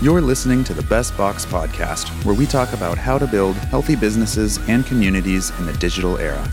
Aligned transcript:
You're 0.00 0.20
listening 0.20 0.62
to 0.62 0.74
the 0.74 0.84
Best 0.84 1.16
Box 1.16 1.44
podcast, 1.44 2.24
where 2.24 2.36
we 2.36 2.46
talk 2.46 2.72
about 2.72 2.96
how 2.96 3.18
to 3.18 3.26
build 3.26 3.56
healthy 3.56 3.96
businesses 3.96 4.56
and 4.68 4.86
communities 4.86 5.50
in 5.58 5.66
the 5.66 5.72
digital 5.72 6.18
era. 6.18 6.48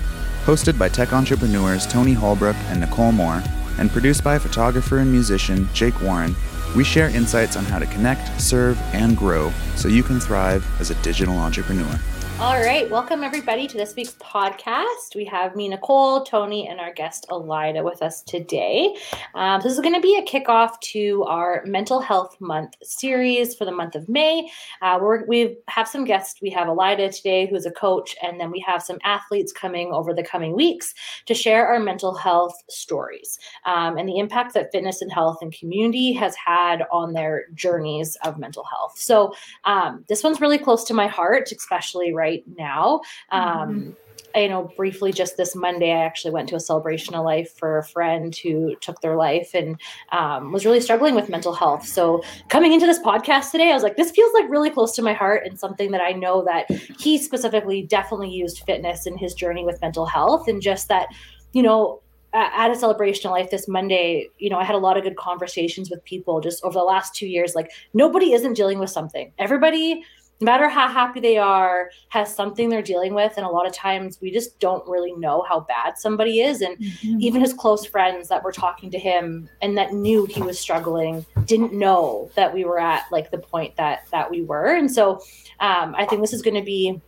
Hosted 0.46 0.80
by 0.80 0.90
tech 0.90 1.14
entrepreneurs 1.14 1.86
Tony 1.86 2.14
Holbrook 2.14 2.56
and 2.70 2.80
Nicole 2.80 3.12
Moore, 3.12 3.44
and 3.78 3.92
produced 3.92 4.24
by 4.24 4.40
photographer 4.40 4.98
and 4.98 5.12
musician 5.12 5.70
Jake 5.76 6.02
Warren, 6.02 6.36
we 6.76 6.84
share 6.84 7.10
insights 7.10 7.56
on 7.56 7.66
how 7.66 7.78
to 7.78 7.86
connect, 7.86 8.42
serve, 8.42 8.82
and 8.96 9.16
grow 9.16 9.54
so 9.76 9.90
you 9.90 10.02
can 10.02 10.20
thrive 10.20 10.66
as 10.82 10.90
a 10.90 10.96
digital 11.04 11.38
entrepreneur. 11.38 12.00
All 12.38 12.60
right, 12.60 12.90
welcome 12.90 13.24
everybody 13.24 13.66
to 13.66 13.78
this 13.78 13.96
week's 13.96 14.16
podcast. 14.16 15.16
We 15.16 15.24
have 15.24 15.56
me, 15.56 15.70
Nicole, 15.70 16.26
Tony, 16.26 16.68
and 16.68 16.82
our 16.82 16.94
guest 16.94 17.26
Alida 17.30 17.82
with 17.82 18.02
us 18.02 18.24
today. 18.24 18.94
Um, 19.36 19.62
this 19.62 19.72
is 19.72 19.80
going 19.80 19.96
to 19.96 20.02
be 20.02 20.18
a 20.18 20.22
kickoff 20.22 20.78
to 20.92 21.24
our 21.30 21.64
Mental 21.66 22.02
Health 22.02 22.36
Month 22.42 22.74
series 22.84 23.56
for 23.56 23.64
the 23.64 23.72
month 23.72 23.96
of 23.96 24.10
May. 24.10 24.52
Uh, 24.82 25.00
we 25.30 25.56
have 25.70 25.88
some 25.88 26.04
guests. 26.04 26.42
We 26.42 26.50
have 26.50 26.68
Alida 26.68 27.10
today, 27.10 27.48
who's 27.48 27.66
a 27.66 27.72
coach, 27.72 28.18
and 28.22 28.38
then 28.38 28.52
we 28.52 28.60
have 28.68 28.84
some 28.84 28.98
athletes 29.06 29.54
coming 29.54 29.94
over 29.94 30.14
the 30.14 30.22
coming 30.22 30.58
weeks 30.58 30.94
to 31.28 31.34
share 31.34 31.66
our 31.66 31.80
mental 31.80 32.14
health 32.14 32.62
stories 32.70 33.40
um, 33.66 33.98
and 33.98 34.10
the 34.10 34.20
impact 34.20 34.56
that 34.56 34.74
fitness 34.74 35.02
and 35.02 35.12
health 35.12 35.38
and 35.42 35.58
community 35.58 36.12
has 36.12 36.36
had 36.36 36.84
on 36.92 37.14
their 37.14 37.46
journeys 37.54 38.18
of 38.26 38.38
mental 38.38 38.66
health. 38.66 38.96
So 38.98 39.34
um, 39.64 40.04
this 40.10 40.22
one's 40.22 40.42
really 40.42 40.58
close 40.58 40.84
to 40.84 40.94
my 40.94 41.08
heart, 41.08 41.50
especially 41.54 42.14
right 42.14 42.25
right 42.26 42.44
now. 42.58 43.02
Um, 43.32 43.44
mm-hmm. 43.44 43.92
You 44.36 44.50
know, 44.50 44.70
briefly, 44.76 45.14
just 45.14 45.38
this 45.38 45.56
Monday, 45.56 45.92
I 45.94 46.04
actually 46.04 46.32
went 46.32 46.50
to 46.50 46.58
a 46.58 46.60
celebration 46.60 47.16
of 47.16 47.24
life 47.24 47.52
for 47.58 47.78
a 47.78 47.84
friend 47.84 48.36
who 48.36 48.76
took 48.82 49.00
their 49.00 49.16
life 49.16 49.52
and 49.54 49.80
um, 50.12 50.52
was 50.52 50.66
really 50.66 50.82
struggling 50.82 51.16
with 51.16 51.30
mental 51.30 51.54
health. 51.54 51.88
So, 51.88 52.22
coming 52.50 52.74
into 52.74 52.86
this 52.86 53.00
podcast 53.00 53.52
today, 53.52 53.72
I 53.72 53.74
was 53.74 53.84
like, 53.84 53.96
this 53.96 54.12
feels 54.12 54.34
like 54.34 54.50
really 54.50 54.70
close 54.70 54.94
to 54.96 55.02
my 55.02 55.14
heart 55.14 55.44
and 55.46 55.58
something 55.58 55.92
that 55.92 56.02
I 56.02 56.12
know 56.12 56.44
that 56.44 56.70
he 57.00 57.18
specifically 57.18 57.84
definitely 57.84 58.30
used 58.30 58.64
fitness 58.66 59.06
in 59.06 59.18
his 59.18 59.34
journey 59.34 59.64
with 59.64 59.80
mental 59.80 60.06
health. 60.06 60.50
And 60.50 60.62
just 60.62 60.90
that, 60.90 61.08
you 61.54 61.64
know, 61.64 62.02
at 62.36 62.70
a 62.70 62.76
celebration 62.76 63.28
of 63.28 63.32
life 63.32 63.50
this 63.50 63.68
Monday, 63.68 64.28
you 64.38 64.50
know, 64.50 64.58
I 64.58 64.66
had 64.66 64.76
a 64.76 64.80
lot 64.80 64.98
of 64.98 65.04
good 65.04 65.16
conversations 65.16 65.90
with 65.90 66.04
people 66.04 66.42
just 66.42 66.64
over 66.66 66.74
the 66.74 66.84
last 66.84 67.16
two 67.16 67.28
years. 67.28 67.56
Like, 67.56 67.72
nobody 67.94 68.34
isn't 68.34 68.56
dealing 68.56 68.80
with 68.80 68.90
something. 68.90 69.32
Everybody 69.40 70.04
no 70.42 70.46
matter 70.46 70.68
how 70.68 70.88
happy 70.88 71.20
they 71.20 71.38
are, 71.38 71.90
has 72.10 72.34
something 72.34 72.70
they're 72.70 72.82
dealing 72.82 73.14
with. 73.14 73.34
And 73.38 73.46
a 73.46 73.50
lot 73.50 73.66
of 73.66 73.74
times 73.74 74.20
we 74.22 74.32
just 74.32 74.60
don't 74.60 74.86
really 74.88 75.14
know 75.14 75.46
how 75.48 75.62
bad 75.62 75.98
somebody 75.98 76.42
is. 76.42 76.62
And 76.62 76.78
mm-hmm. 76.78 77.22
even 77.22 77.42
his 77.42 77.54
close 77.54 77.86
friends 77.86 78.28
that 78.28 78.44
were 78.44 78.52
talking 78.52 78.92
to 78.92 79.00
him 79.00 79.50
and 79.62 79.78
that 79.78 79.94
knew 79.94 80.26
he 80.26 80.42
was 80.42 80.60
struggling 80.60 81.26
didn't 81.46 81.74
know 81.74 82.30
that 82.36 82.54
we 82.54 82.66
were 82.66 82.80
at 82.80 83.04
like 83.12 83.32
the 83.32 83.38
point 83.38 83.76
that 83.78 84.06
that 84.12 84.30
we 84.30 84.42
were. 84.42 84.76
And 84.76 84.92
so 84.92 85.22
um, 85.62 85.96
I 85.96 86.06
think 86.06 86.22
this 86.22 86.34
is 86.34 86.42
going 86.42 86.56
to 86.56 86.66
be 86.66 87.02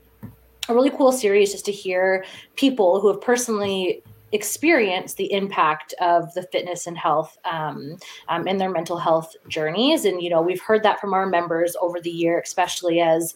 a 0.69 0.73
really 0.73 0.89
cool 0.91 1.11
series 1.11 1.51
just 1.51 1.65
to 1.65 1.71
hear 1.71 2.25
people 2.55 3.01
who 3.01 3.07
have 3.09 3.21
personally 3.21 4.03
experience 4.33 5.13
the 5.13 5.31
impact 5.31 5.93
of 6.01 6.33
the 6.33 6.43
fitness 6.43 6.85
and 6.85 6.97
health 6.97 7.37
um, 7.45 7.97
um, 8.27 8.47
in 8.47 8.57
their 8.57 8.69
mental 8.69 8.97
health 8.97 9.33
journeys. 9.47 10.03
And, 10.03 10.21
you 10.21 10.29
know, 10.29 10.41
we've 10.41 10.61
heard 10.61 10.83
that 10.83 10.99
from 10.99 11.13
our 11.13 11.25
members 11.25 11.77
over 11.79 12.01
the 12.01 12.09
year, 12.09 12.39
especially 12.39 12.99
as, 12.99 13.33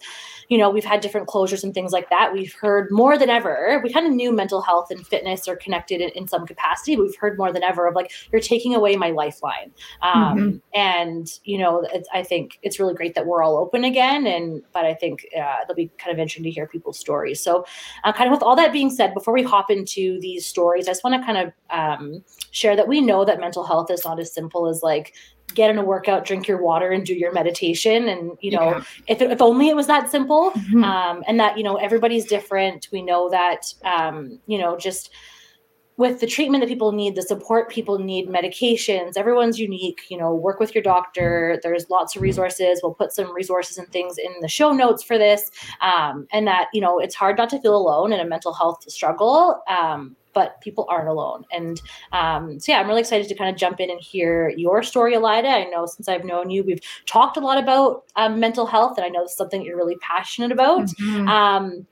you 0.50 0.58
know, 0.58 0.70
we've 0.70 0.84
had 0.84 1.00
different 1.00 1.28
closures 1.28 1.64
and 1.64 1.74
things 1.74 1.94
like 1.94 2.10
that. 2.10 2.34
We've 2.34 2.54
heard 2.54 2.92
more 2.92 3.18
than 3.18 3.30
ever. 3.30 3.80
We 3.82 3.94
kind 3.94 4.06
of 4.06 4.12
knew 4.12 4.34
mental 4.34 4.62
health 4.62 4.92
and 4.92 5.08
fitness 5.08 5.48
are 5.48 5.56
connected 5.56 6.02
in, 6.02 6.10
in 6.10 6.28
some 6.28 6.46
capacity, 6.46 6.98
but 6.98 7.04
we've 7.04 7.16
heard 7.16 7.38
more 7.38 7.54
than 7.54 7.64
ever 7.64 7.88
of 7.88 7.96
like, 7.96 8.12
you're 8.32 8.42
taking 8.42 8.76
away 8.76 8.98
my 8.98 9.12
lifeline. 9.12 9.72
Um, 10.02 10.38
mm-hmm. 10.38 10.58
And, 10.74 11.40
you 11.46 11.58
know, 11.58 11.88
I 12.14 12.22
think 12.22 12.60
it's 12.64 12.80
really 12.82 12.96
great 12.96 13.16
that 13.16 13.26
we're 13.26 13.44
all 13.44 13.56
open 13.56 13.86
again. 13.86 14.28
And, 14.28 14.62
but 14.74 14.84
I 14.84 14.94
think 14.94 15.26
uh, 15.38 15.60
it'll 15.64 15.76
be 15.76 15.90
kind 15.98 16.12
of 16.12 16.20
interesting 16.20 16.44
to 16.44 16.52
hear 16.52 16.68
people's 16.68 17.00
stories. 17.00 17.42
So, 17.42 17.66
uh, 18.04 18.12
kind 18.12 18.28
of 18.28 18.34
with 18.34 18.44
all 18.44 18.58
that 18.58 18.74
being 18.74 18.90
said, 18.90 19.14
before 19.14 19.34
we 19.34 19.44
hop 19.44 19.72
into 19.72 20.20
these 20.20 20.46
stories, 20.46 20.81
I 20.88 20.92
just 20.92 21.04
want 21.04 21.22
to 21.22 21.26
kind 21.26 21.38
of 21.48 21.54
um, 21.70 22.24
share 22.52 22.76
that 22.76 22.88
we 22.88 23.02
know 23.02 23.26
that 23.26 23.40
mental 23.40 23.64
health 23.64 23.92
is 23.92 24.04
not 24.06 24.20
as 24.20 24.34
simple 24.34 24.68
as 24.68 24.82
like 24.84 25.14
get 25.54 25.70
in 25.70 25.78
a 25.78 25.84
workout, 25.84 26.26
drink 26.26 26.48
your 26.48 26.62
water, 26.62 26.92
and 26.92 27.06
do 27.06 27.14
your 27.14 27.32
meditation. 27.32 28.08
And 28.08 28.38
you 28.42 28.52
know, 28.52 28.72
yeah. 28.72 28.84
if, 29.08 29.22
if 29.22 29.42
only 29.42 29.70
it 29.70 29.76
was 29.76 29.88
that 29.88 30.10
simple. 30.10 30.52
Mm-hmm. 30.52 30.84
Um, 30.84 31.24
and 31.28 31.40
that 31.40 31.58
you 31.58 31.64
know 31.64 31.76
everybody's 31.76 32.26
different. 32.26 32.88
We 32.92 33.02
know 33.02 33.30
that 33.30 33.74
um, 33.84 34.40
you 34.48 34.58
know 34.58 34.78
just 34.78 35.12
with 35.98 36.20
the 36.20 36.26
treatment 36.26 36.64
that 36.64 36.68
people 36.68 36.92
need, 36.94 37.16
the 37.16 37.22
support 37.22 37.70
people 37.70 38.00
need, 38.00 38.28
medications, 38.28 39.18
everyone's 39.18 39.60
unique. 39.60 40.02
You 40.10 40.18
know, 40.18 40.34
work 40.34 40.60
with 40.60 40.74
your 40.74 40.82
doctor. 40.82 41.60
There's 41.62 41.90
lots 41.90 42.16
of 42.16 42.22
resources. 42.22 42.80
We'll 42.82 42.96
put 42.96 43.12
some 43.12 43.32
resources 43.34 43.78
and 43.78 43.88
things 43.90 44.18
in 44.18 44.32
the 44.42 44.48
show 44.48 44.72
notes 44.72 45.04
for 45.04 45.18
this. 45.18 45.52
Um, 45.82 46.28
and 46.32 46.48
that, 46.48 46.70
you 46.74 46.82
know, 46.82 46.98
it's 46.98 47.14
hard 47.14 47.38
not 47.38 47.50
to 47.52 47.62
feel 47.62 47.76
alone 47.76 48.14
in 48.14 48.20
a 48.20 48.26
mental 48.26 48.54
health 48.54 48.90
struggle. 48.90 49.62
Um, 49.68 50.16
but 50.34 50.60
people 50.62 50.86
aren't 50.90 51.10
alone. 51.10 51.46
And 51.52 51.82
um, 52.12 52.60
so, 52.60 52.72
yeah, 52.72 52.80
I'm 52.80 52.88
really 52.88 53.02
excited 53.02 53.28
to 53.28 53.36
kind 53.36 53.50
of 53.50 53.58
jump 53.58 53.80
in 53.80 53.90
and 53.90 54.00
hear 54.00 54.50
your 54.50 54.84
story, 54.84 55.16
Alida. 55.16 55.48
I 55.48 55.66
know 55.66 55.86
since 55.86 56.08
I've 56.08 56.26
known 56.26 56.50
you, 56.50 56.64
we've 56.64 56.82
talked 57.06 57.38
a 57.38 57.42
lot 57.42 57.58
about 57.58 58.04
um, 58.16 58.40
mental 58.40 58.66
health, 58.66 58.98
and 58.98 59.06
I 59.06 59.10
know 59.10 59.24
it's 59.24 59.36
something 59.36 59.62
you're 59.62 59.78
really 59.78 59.98
passionate 59.98 60.52
about. 60.52 60.88
Mm-hmm. 60.88 61.28
Um, 61.28 61.88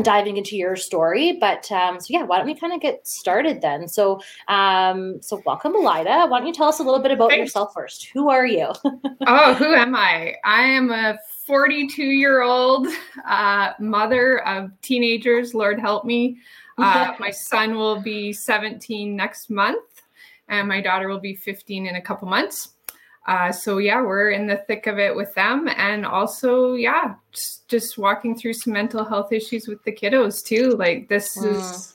diving 0.00 0.38
into 0.38 0.56
your 0.56 0.74
story 0.74 1.32
but 1.32 1.70
um, 1.70 2.00
so 2.00 2.06
yeah 2.08 2.22
why 2.22 2.38
don't 2.38 2.46
we 2.46 2.54
kind 2.54 2.72
of 2.72 2.80
get 2.80 3.06
started 3.06 3.60
then 3.60 3.86
so 3.86 4.20
um, 4.48 5.20
so 5.20 5.42
welcome 5.44 5.74
alida 5.76 6.26
why 6.28 6.38
don't 6.38 6.46
you 6.46 6.52
tell 6.52 6.68
us 6.68 6.78
a 6.78 6.82
little 6.82 7.00
bit 7.00 7.10
about 7.12 7.28
Thanks. 7.28 7.40
yourself 7.40 7.74
first 7.74 8.08
who 8.14 8.30
are 8.30 8.46
you 8.46 8.72
oh 9.26 9.54
who 9.54 9.74
am 9.74 9.94
i 9.94 10.34
i 10.44 10.62
am 10.62 10.90
a 10.90 11.18
42 11.46 12.02
year 12.02 12.40
old 12.40 12.86
uh, 13.26 13.72
mother 13.78 14.46
of 14.46 14.70
teenagers 14.80 15.52
lord 15.52 15.78
help 15.78 16.06
me 16.06 16.38
uh, 16.78 17.12
my 17.20 17.30
son 17.30 17.76
will 17.76 18.00
be 18.00 18.32
17 18.32 19.14
next 19.14 19.50
month, 19.50 20.02
and 20.48 20.68
my 20.68 20.80
daughter 20.80 21.08
will 21.08 21.20
be 21.20 21.34
15 21.34 21.86
in 21.86 21.96
a 21.96 22.00
couple 22.00 22.28
months. 22.28 22.70
Uh, 23.26 23.52
so 23.52 23.78
yeah, 23.78 24.00
we're 24.02 24.30
in 24.30 24.48
the 24.48 24.56
thick 24.66 24.86
of 24.86 24.98
it 24.98 25.14
with 25.14 25.32
them, 25.34 25.68
and 25.76 26.04
also 26.04 26.74
yeah, 26.74 27.14
just, 27.30 27.68
just 27.68 27.98
walking 27.98 28.36
through 28.36 28.52
some 28.52 28.72
mental 28.72 29.04
health 29.04 29.32
issues 29.32 29.68
with 29.68 29.82
the 29.84 29.92
kiddos 29.92 30.44
too. 30.44 30.70
Like 30.70 31.08
this 31.08 31.38
mm. 31.38 31.54
is, 31.54 31.94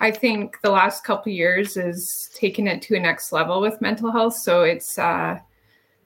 I 0.00 0.10
think 0.10 0.60
the 0.60 0.70
last 0.70 1.02
couple 1.02 1.32
years 1.32 1.78
is 1.78 2.30
taking 2.34 2.66
it 2.66 2.82
to 2.82 2.96
a 2.96 3.00
next 3.00 3.32
level 3.32 3.62
with 3.62 3.80
mental 3.80 4.12
health. 4.12 4.36
So 4.36 4.64
it's 4.64 4.98
uh, 4.98 5.38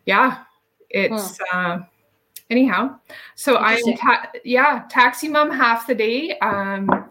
yeah, 0.07 0.45
it's. 0.89 1.39
Mm. 1.53 1.81
Uh, 1.81 1.85
anyhow 2.51 2.93
so 3.37 3.57
i'm 3.59 3.81
ta- 3.97 4.29
yeah 4.45 4.85
taxi 4.91 5.29
mom 5.29 5.51
half 5.51 5.87
the 5.87 5.95
day 5.95 6.37
um 6.41 7.09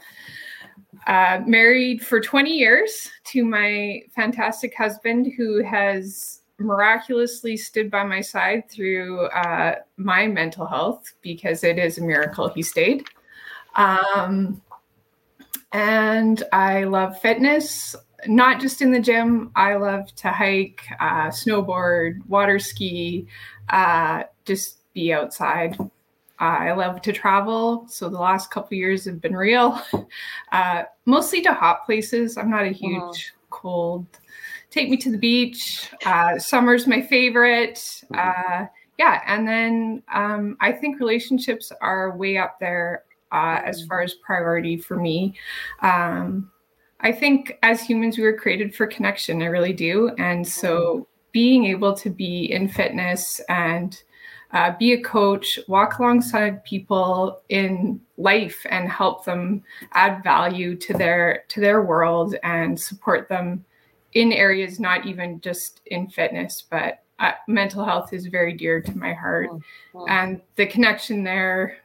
uh, 1.09 1.41
married 1.47 2.05
for 2.05 2.21
20 2.21 2.51
years 2.51 3.09
to 3.23 3.43
my 3.43 3.99
fantastic 4.15 4.75
husband 4.75 5.33
who 5.35 5.63
has 5.63 6.41
miraculously 6.59 7.57
stood 7.57 7.89
by 7.89 8.03
my 8.03 8.21
side 8.21 8.69
through 8.69 9.25
uh, 9.27 9.73
my 9.97 10.27
mental 10.27 10.67
health 10.67 11.11
because 11.21 11.63
it 11.63 11.79
is 11.79 11.97
a 11.97 12.03
miracle 12.03 12.47
he 12.47 12.61
stayed. 12.61 13.03
Um, 13.75 14.61
and 15.71 16.43
I 16.53 16.83
love 16.83 17.19
fitness, 17.19 17.95
not 18.27 18.61
just 18.61 18.79
in 18.79 18.91
the 18.91 18.99
gym. 18.99 19.51
I 19.55 19.77
love 19.77 20.13
to 20.17 20.29
hike, 20.29 20.83
uh, 20.99 21.29
snowboard, 21.29 22.23
water 22.27 22.59
ski, 22.59 23.25
uh, 23.69 24.25
just 24.45 24.77
be 24.93 25.11
outside. 25.11 25.75
I 26.39 26.71
love 26.71 27.01
to 27.01 27.11
travel, 27.11 27.85
so 27.89 28.07
the 28.07 28.17
last 28.17 28.49
couple 28.49 28.77
years 28.77 29.05
have 29.05 29.21
been 29.21 29.35
real. 29.35 29.81
Uh, 30.51 30.83
mostly 31.05 31.43
to 31.43 31.53
hot 31.53 31.85
places. 31.85 32.35
I'm 32.35 32.49
not 32.49 32.63
a 32.63 32.69
huge 32.69 32.97
uh-huh. 32.97 33.47
cold. 33.51 34.07
Take 34.71 34.89
me 34.89 34.97
to 34.97 35.11
the 35.11 35.17
beach. 35.17 35.91
Uh, 36.03 36.39
summer's 36.39 36.87
my 36.87 37.03
favorite. 37.03 38.03
Uh, 38.11 38.65
yeah, 38.97 39.21
and 39.27 39.47
then 39.47 40.01
um, 40.11 40.57
I 40.59 40.71
think 40.71 40.99
relationships 40.99 41.71
are 41.81 42.17
way 42.17 42.37
up 42.37 42.59
there 42.59 43.03
uh, 43.31 43.61
as 43.63 43.83
mm. 43.83 43.87
far 43.87 44.01
as 44.01 44.15
priority 44.15 44.75
for 44.75 44.97
me. 44.97 45.35
Um, 45.81 46.51
I 46.99 47.11
think 47.11 47.59
as 47.61 47.81
humans, 47.81 48.17
we 48.17 48.23
were 48.23 48.37
created 48.37 48.73
for 48.73 48.87
connection. 48.87 49.41
I 49.41 49.45
really 49.45 49.73
do, 49.73 50.09
and 50.17 50.47
so 50.47 50.79
mm-hmm. 50.79 51.01
being 51.31 51.65
able 51.65 51.93
to 51.93 52.09
be 52.09 52.51
in 52.51 52.67
fitness 52.67 53.39
and 53.49 54.01
uh, 54.51 54.71
be 54.77 54.93
a 54.93 55.01
coach, 55.01 55.59
walk 55.67 55.99
alongside 55.99 56.63
people 56.63 57.41
in 57.49 58.01
life 58.17 58.65
and 58.69 58.89
help 58.89 59.23
them 59.23 59.63
add 59.93 60.23
value 60.23 60.75
to 60.75 60.93
their 60.93 61.43
to 61.49 61.59
their 61.59 61.83
world 61.83 62.35
and 62.43 62.79
support 62.79 63.29
them 63.29 63.63
in 64.13 64.33
areas 64.33 64.79
not 64.79 65.05
even 65.05 65.39
just 65.41 65.81
in 65.87 66.09
fitness, 66.09 66.63
but 66.69 67.03
uh, 67.19 67.33
mental 67.47 67.85
health 67.85 68.11
is 68.11 68.25
very 68.27 68.53
dear 68.53 68.81
to 68.81 68.97
my 68.97 69.13
heart, 69.13 69.49
oh, 69.93 70.05
and 70.07 70.41
the 70.55 70.65
connection 70.65 71.23
there. 71.23 71.77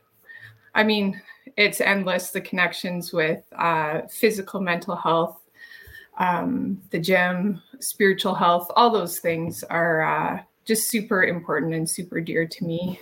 I 0.74 0.84
mean, 0.84 1.20
it's 1.56 1.80
endless. 1.80 2.30
The 2.30 2.40
connections 2.40 3.12
with 3.12 3.44
uh, 3.56 4.02
physical, 4.08 4.60
mental 4.60 4.96
health, 4.96 5.40
um, 6.18 6.80
the 6.90 6.98
gym, 6.98 7.60
spiritual 7.80 8.34
health, 8.34 8.70
all 8.74 8.90
those 8.90 9.18
things 9.18 9.62
are 9.64 10.02
uh, 10.02 10.42
just 10.64 10.88
super 10.88 11.22
important 11.22 11.74
and 11.74 11.88
super 11.88 12.20
dear 12.20 12.46
to 12.46 12.64
me. 12.64 13.00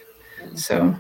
So 0.55 0.97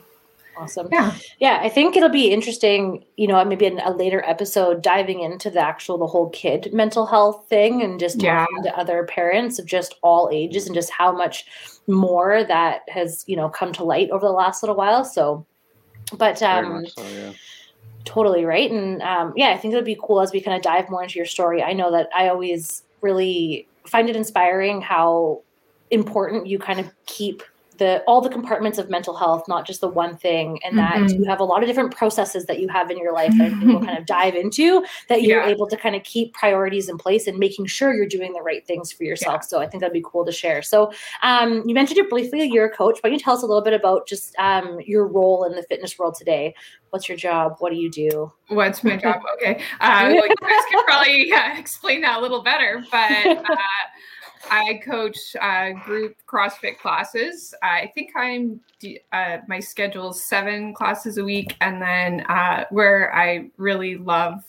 Awesome. 0.56 0.88
Yeah. 0.92 1.14
Yeah. 1.38 1.60
I 1.62 1.68
think 1.68 1.96
it'll 1.96 2.08
be 2.08 2.30
interesting, 2.30 3.04
you 3.16 3.26
know, 3.26 3.42
maybe 3.44 3.66
in 3.66 3.80
a 3.80 3.90
later 3.90 4.22
episode 4.26 4.82
diving 4.82 5.20
into 5.20 5.50
the 5.50 5.60
actual, 5.60 5.98
the 5.98 6.06
whole 6.06 6.28
kid 6.30 6.72
mental 6.72 7.06
health 7.06 7.46
thing 7.48 7.82
and 7.82 7.98
just 7.98 8.22
yeah. 8.22 8.40
talking 8.40 8.62
to 8.64 8.78
other 8.78 9.04
parents 9.04 9.58
of 9.58 9.66
just 9.66 9.94
all 10.02 10.28
ages 10.32 10.66
and 10.66 10.74
just 10.74 10.90
how 10.90 11.10
much 11.12 11.46
more 11.86 12.44
that 12.44 12.82
has, 12.88 13.24
you 13.26 13.36
know, 13.36 13.48
come 13.48 13.72
to 13.72 13.84
light 13.84 14.10
over 14.10 14.26
the 14.26 14.32
last 14.32 14.62
little 14.62 14.76
while. 14.76 15.04
So, 15.04 15.46
but, 16.16 16.42
um, 16.42 16.86
so, 16.86 17.02
yeah. 17.02 17.32
totally 18.04 18.44
right. 18.44 18.70
And, 18.70 19.00
um, 19.02 19.32
yeah, 19.36 19.50
I 19.50 19.56
think 19.56 19.72
it'll 19.72 19.84
be 19.84 19.98
cool 20.02 20.20
as 20.20 20.32
we 20.32 20.40
kind 20.40 20.56
of 20.56 20.62
dive 20.62 20.90
more 20.90 21.02
into 21.02 21.18
your 21.18 21.26
story. 21.26 21.62
I 21.62 21.72
know 21.72 21.90
that 21.92 22.08
I 22.14 22.28
always 22.28 22.82
really 23.00 23.66
find 23.86 24.08
it 24.10 24.16
inspiring 24.16 24.82
how 24.82 25.42
important 25.92 26.46
you 26.46 26.58
kind 26.58 26.80
of 26.80 26.90
keep 27.06 27.42
the 27.78 28.02
all 28.06 28.20
the 28.20 28.28
compartments 28.28 28.78
of 28.78 28.88
mental 28.90 29.14
health, 29.14 29.48
not 29.48 29.66
just 29.66 29.80
the 29.80 29.88
one 29.88 30.16
thing, 30.16 30.60
and 30.64 30.78
that 30.78 30.94
mm-hmm. 30.94 31.22
you 31.22 31.28
have 31.28 31.40
a 31.40 31.44
lot 31.44 31.62
of 31.62 31.68
different 31.68 31.94
processes 31.94 32.46
that 32.46 32.60
you 32.60 32.68
have 32.68 32.90
in 32.90 32.98
your 32.98 33.12
life 33.12 33.32
that 33.38 33.50
we'll 33.62 33.84
kind 33.84 33.98
of 33.98 34.06
dive 34.06 34.34
into 34.34 34.84
that 35.08 35.22
you're 35.22 35.42
yeah. 35.42 35.48
able 35.48 35.66
to 35.66 35.76
kind 35.76 35.96
of 35.96 36.02
keep 36.04 36.32
priorities 36.32 36.88
in 36.88 36.96
place 36.96 37.26
and 37.26 37.38
making 37.38 37.66
sure 37.66 37.92
you're 37.92 38.06
doing 38.06 38.32
the 38.32 38.42
right 38.42 38.66
things 38.66 38.92
for 38.92 39.04
yourself. 39.04 39.40
Yeah. 39.42 39.46
So 39.46 39.60
I 39.60 39.66
think 39.66 39.80
that'd 39.80 39.92
be 39.92 40.04
cool 40.04 40.24
to 40.24 40.32
share. 40.32 40.62
So 40.62 40.92
um, 41.22 41.62
you 41.66 41.74
mentioned 41.74 41.98
it 41.98 42.08
briefly, 42.08 42.44
you're 42.44 42.66
a 42.66 42.70
coach. 42.70 42.98
Why 43.00 43.10
don't 43.10 43.18
you 43.18 43.24
tell 43.24 43.34
us 43.34 43.42
a 43.42 43.46
little 43.46 43.62
bit 43.62 43.72
about 43.72 44.06
just 44.06 44.34
um, 44.38 44.80
your 44.86 45.06
role 45.06 45.44
in 45.44 45.56
the 45.56 45.62
fitness 45.64 45.98
world 45.98 46.14
today? 46.14 46.54
What's 46.90 47.08
your 47.08 47.16
job? 47.16 47.56
What 47.58 47.70
do 47.70 47.76
you 47.76 47.90
do? 47.90 48.30
What's 48.48 48.84
my 48.84 48.96
job? 48.96 49.22
Okay. 49.34 49.62
Uh, 49.80 50.12
well, 50.12 50.26
you 50.26 50.34
guys 50.40 50.62
can 50.70 50.84
probably 50.84 51.28
yeah, 51.28 51.58
explain 51.58 52.02
that 52.02 52.18
a 52.18 52.20
little 52.20 52.42
better, 52.42 52.84
but 52.90 53.10
uh, 53.26 53.56
I 54.50 54.80
coach 54.84 55.18
uh, 55.40 55.70
group 55.84 56.16
CrossFit 56.26 56.78
classes. 56.78 57.54
I 57.62 57.90
think 57.94 58.10
I'm 58.16 58.60
uh, 59.12 59.38
my 59.48 59.60
schedule 59.60 60.10
is 60.10 60.22
seven 60.22 60.74
classes 60.74 61.18
a 61.18 61.24
week, 61.24 61.56
and 61.60 61.80
then 61.80 62.20
uh, 62.22 62.64
where 62.70 63.14
I 63.14 63.50
really 63.56 63.96
love 63.96 64.42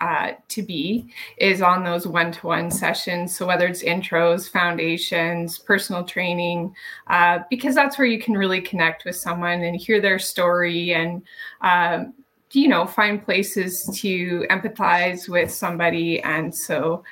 uh, 0.00 0.32
to 0.48 0.62
be 0.62 1.06
is 1.38 1.62
on 1.62 1.84
those 1.84 2.06
one-to-one 2.06 2.70
sessions. 2.70 3.34
So 3.34 3.46
whether 3.46 3.66
it's 3.66 3.82
intros, 3.82 4.50
foundations, 4.50 5.58
personal 5.58 6.04
training, 6.04 6.74
uh, 7.06 7.40
because 7.48 7.74
that's 7.74 7.98
where 7.98 8.06
you 8.06 8.20
can 8.20 8.34
really 8.34 8.60
connect 8.60 9.04
with 9.04 9.16
someone 9.16 9.62
and 9.62 9.76
hear 9.76 10.00
their 10.00 10.18
story 10.18 10.94
and. 10.94 11.22
Um, 11.60 12.14
you 12.52 12.68
know, 12.68 12.86
find 12.86 13.24
places 13.24 13.84
to 13.96 14.46
empathize 14.48 15.28
with 15.28 15.52
somebody, 15.52 16.20
and 16.20 16.54
so 16.54 17.02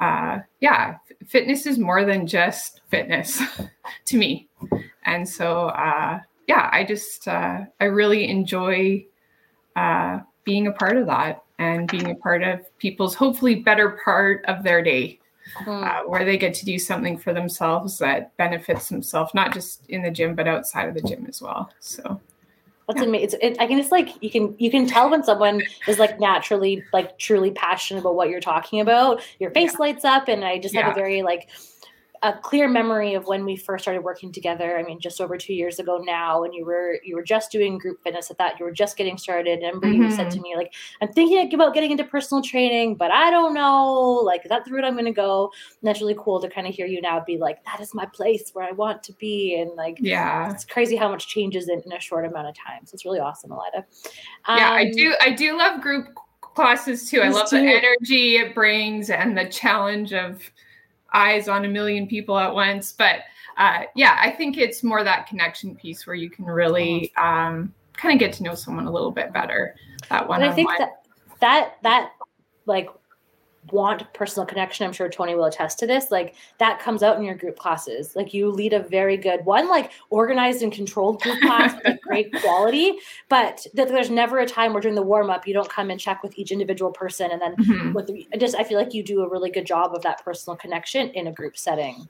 uh, 0.00 0.38
yeah, 0.60 0.96
fitness 1.26 1.66
is 1.66 1.78
more 1.78 2.04
than 2.04 2.26
just 2.26 2.80
fitness 2.88 3.42
to 4.06 4.16
me. 4.16 4.48
And 5.04 5.28
so, 5.28 5.68
uh, 5.68 6.20
yeah, 6.46 6.68
I 6.72 6.84
just, 6.84 7.28
uh, 7.28 7.64
I 7.80 7.84
really 7.84 8.28
enjoy 8.28 9.06
uh, 9.76 10.20
being 10.44 10.66
a 10.66 10.72
part 10.72 10.96
of 10.96 11.06
that 11.06 11.44
and 11.58 11.90
being 11.90 12.10
a 12.10 12.14
part 12.14 12.42
of 12.42 12.60
people's 12.78 13.14
hopefully 13.14 13.56
better 13.56 14.00
part 14.02 14.44
of 14.46 14.62
their 14.62 14.82
day. 14.82 15.18
Hmm. 15.56 15.70
Uh, 15.70 16.00
where 16.06 16.24
they 16.24 16.38
get 16.38 16.54
to 16.54 16.64
do 16.64 16.78
something 16.78 17.18
for 17.18 17.32
themselves 17.32 17.98
that 17.98 18.36
benefits 18.36 18.88
themselves, 18.88 19.34
not 19.34 19.52
just 19.52 19.84
in 19.88 20.00
the 20.00 20.10
gym, 20.10 20.36
but 20.36 20.46
outside 20.46 20.88
of 20.88 20.94
the 20.94 21.02
gym 21.02 21.26
as 21.28 21.42
well. 21.42 21.72
So, 21.80 22.20
that's 22.90 23.02
yeah. 23.02 23.08
amazing. 23.08 23.40
It, 23.42 23.56
I 23.60 23.66
can 23.66 23.78
just 23.78 23.92
like 23.92 24.22
you 24.22 24.30
can 24.30 24.54
you 24.58 24.70
can 24.70 24.86
tell 24.86 25.10
when 25.10 25.22
someone 25.22 25.62
is 25.86 25.98
like 25.98 26.18
naturally 26.18 26.84
like 26.92 27.18
truly 27.18 27.50
passionate 27.52 28.00
about 28.00 28.16
what 28.16 28.28
you're 28.28 28.40
talking 28.40 28.80
about. 28.80 29.22
Your 29.38 29.50
face 29.50 29.72
yeah. 29.74 29.78
lights 29.78 30.04
up, 30.04 30.28
and 30.28 30.44
I 30.44 30.58
just 30.58 30.74
yeah. 30.74 30.82
have 30.82 30.92
a 30.92 30.94
very 30.94 31.22
like 31.22 31.48
a 32.22 32.34
clear 32.34 32.68
memory 32.68 33.14
of 33.14 33.24
when 33.26 33.46
we 33.46 33.56
first 33.56 33.82
started 33.82 34.04
working 34.04 34.30
together. 34.30 34.78
I 34.78 34.82
mean, 34.82 35.00
just 35.00 35.22
over 35.22 35.38
two 35.38 35.54
years 35.54 35.78
ago 35.78 36.02
now, 36.04 36.44
and 36.44 36.52
you 36.52 36.66
were 36.66 36.98
you 37.02 37.16
were 37.16 37.22
just 37.22 37.50
doing 37.50 37.78
group 37.78 38.02
fitness 38.02 38.30
at 38.30 38.36
that. 38.36 38.58
You 38.58 38.66
were 38.66 38.72
just 38.72 38.98
getting 38.98 39.16
started. 39.16 39.60
And 39.60 39.80
mm-hmm. 39.80 40.02
you 40.02 40.10
said 40.10 40.30
to 40.30 40.36
mm-hmm. 40.36 40.42
me, 40.42 40.56
like, 40.56 40.74
I'm 41.00 41.12
thinking 41.12 41.52
about 41.54 41.72
getting 41.72 41.92
into 41.92 42.04
personal 42.04 42.42
training, 42.42 42.96
but 42.96 43.10
I 43.10 43.30
don't 43.30 43.54
know. 43.54 44.20
Like, 44.22 44.44
that's 44.44 44.68
the 44.68 44.74
route 44.74 44.84
I'm 44.84 44.96
gonna 44.96 45.12
go? 45.12 45.50
And 45.80 45.88
that's 45.88 46.00
really 46.00 46.16
cool 46.18 46.40
to 46.40 46.50
kind 46.50 46.66
of 46.66 46.74
hear 46.74 46.86
you 46.86 47.00
now 47.00 47.24
be 47.24 47.38
like, 47.38 47.64
that 47.64 47.80
is 47.80 47.94
my 47.94 48.04
place 48.04 48.50
where 48.52 48.66
I 48.66 48.72
want 48.72 49.02
to 49.04 49.14
be. 49.14 49.58
And 49.58 49.74
like, 49.76 49.96
yeah, 49.98 50.50
it's 50.50 50.66
crazy 50.66 50.96
how 50.96 51.08
much 51.08 51.26
changes 51.26 51.70
in, 51.70 51.80
in 51.86 51.92
a 51.92 52.00
short 52.00 52.26
amount 52.26 52.48
of 52.48 52.54
time. 52.54 52.84
So 52.84 52.94
it's 52.94 53.06
really 53.06 53.20
awesome, 53.20 53.50
Alida. 53.50 53.86
Um, 54.44 54.58
yeah, 54.58 54.70
I 54.72 54.82
um, 54.82 54.90
do 54.92 55.14
I 55.22 55.30
do 55.30 55.56
love 55.56 55.80
group 55.80 56.08
classes 56.40 57.08
too. 57.08 57.22
I 57.22 57.28
love 57.28 57.48
too. 57.48 57.60
the 57.60 57.66
energy 57.66 58.36
it 58.36 58.54
brings 58.54 59.08
and 59.08 59.38
the 59.38 59.48
challenge 59.48 60.12
of 60.12 60.50
eyes 61.12 61.48
on 61.48 61.64
a 61.64 61.68
million 61.68 62.06
people 62.06 62.38
at 62.38 62.52
once. 62.52 62.92
But 62.92 63.20
uh, 63.56 63.82
yeah, 63.94 64.18
I 64.20 64.30
think 64.30 64.56
it's 64.56 64.82
more 64.82 65.04
that 65.04 65.26
connection 65.26 65.74
piece 65.76 66.06
where 66.06 66.16
you 66.16 66.30
can 66.30 66.44
really 66.44 67.12
um, 67.16 67.74
kind 67.92 68.14
of 68.14 68.18
get 68.18 68.32
to 68.34 68.42
know 68.42 68.54
someone 68.54 68.86
a 68.86 68.90
little 68.90 69.10
bit 69.10 69.32
better. 69.32 69.76
That 70.08 70.28
one. 70.28 70.42
I 70.42 70.52
think 70.52 70.70
that 70.78 71.02
that 71.40 71.74
that 71.82 72.12
like 72.66 72.88
want 73.72 74.10
personal 74.14 74.46
connection 74.46 74.86
i'm 74.86 74.92
sure 74.92 75.08
tony 75.08 75.34
will 75.34 75.44
attest 75.44 75.78
to 75.78 75.86
this 75.86 76.10
like 76.10 76.34
that 76.58 76.80
comes 76.80 77.02
out 77.02 77.18
in 77.18 77.22
your 77.22 77.34
group 77.34 77.58
classes 77.58 78.16
like 78.16 78.32
you 78.32 78.50
lead 78.50 78.72
a 78.72 78.80
very 78.80 79.18
good 79.18 79.44
one 79.44 79.68
like 79.68 79.92
organized 80.08 80.62
and 80.62 80.72
controlled 80.72 81.20
group 81.20 81.38
class 81.42 81.74
with 81.84 82.00
great 82.00 82.32
quality 82.40 82.94
but 83.28 83.66
that 83.74 83.88
there's 83.88 84.10
never 84.10 84.38
a 84.38 84.46
time 84.46 84.72
where 84.72 84.80
during 84.80 84.94
the 84.94 85.02
warm 85.02 85.28
up 85.28 85.46
you 85.46 85.52
don't 85.52 85.68
come 85.68 85.90
and 85.90 86.00
check 86.00 86.22
with 86.22 86.36
each 86.38 86.50
individual 86.50 86.90
person 86.90 87.30
and 87.30 87.40
then 87.40 87.54
mm-hmm. 87.56 87.92
with 87.92 88.06
the, 88.06 88.26
I 88.32 88.38
just 88.38 88.56
i 88.56 88.64
feel 88.64 88.78
like 88.78 88.94
you 88.94 89.02
do 89.02 89.22
a 89.22 89.28
really 89.28 89.50
good 89.50 89.66
job 89.66 89.94
of 89.94 90.02
that 90.02 90.24
personal 90.24 90.56
connection 90.56 91.10
in 91.10 91.26
a 91.26 91.32
group 91.32 91.58
setting 91.58 92.08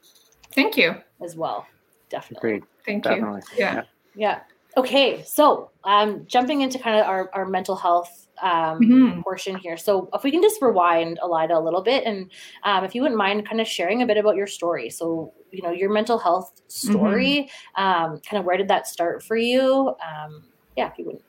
thank 0.55 0.76
you 0.76 0.94
as 1.20 1.37
well 1.37 1.67
definitely 2.11 2.49
Great. 2.49 2.64
thank 2.87 3.03
definitely. 3.03 3.41
you 3.53 3.58
yeah 3.58 3.82
yeah 4.14 4.41
okay 4.76 5.22
so 5.22 5.70
um 5.84 6.25
jumping 6.26 6.61
into 6.61 6.78
kind 6.78 7.00
of 7.00 7.06
our, 7.06 7.31
our 7.34 7.46
mental 7.46 7.76
health 7.76 8.28
um, 8.43 8.81
mm-hmm. 8.81 9.20
portion 9.20 9.56
here. 9.56 9.76
So 9.76 10.08
if 10.14 10.22
we 10.22 10.31
can 10.31 10.43
just 10.43 10.61
rewind 10.62 11.19
Alida 11.22 11.56
a 11.56 11.61
little 11.61 11.82
bit, 11.82 12.05
and 12.05 12.31
um, 12.64 12.84
if 12.84 12.94
you 12.94 13.02
wouldn't 13.02 13.19
mind, 13.19 13.46
kind 13.46 13.61
of 13.61 13.67
sharing 13.67 14.02
a 14.02 14.06
bit 14.06 14.17
about 14.17 14.37
your 14.37 14.46
story. 14.46 14.90
So 14.90 15.32
you 15.52 15.62
know 15.62 15.70
your 15.70 15.90
mental 15.90 16.19
health 16.19 16.61
story, 16.69 17.50
mm-hmm. 17.76 17.82
um, 17.82 18.20
kind 18.20 18.40
of 18.40 18.44
where 18.44 18.56
did 18.56 18.69
that 18.69 18.87
start 18.87 19.22
for 19.22 19.37
you? 19.37 19.94
Um, 20.00 20.44
yeah, 20.76 20.90
if 20.90 20.99
you 20.99 21.06
wouldn't. 21.06 21.25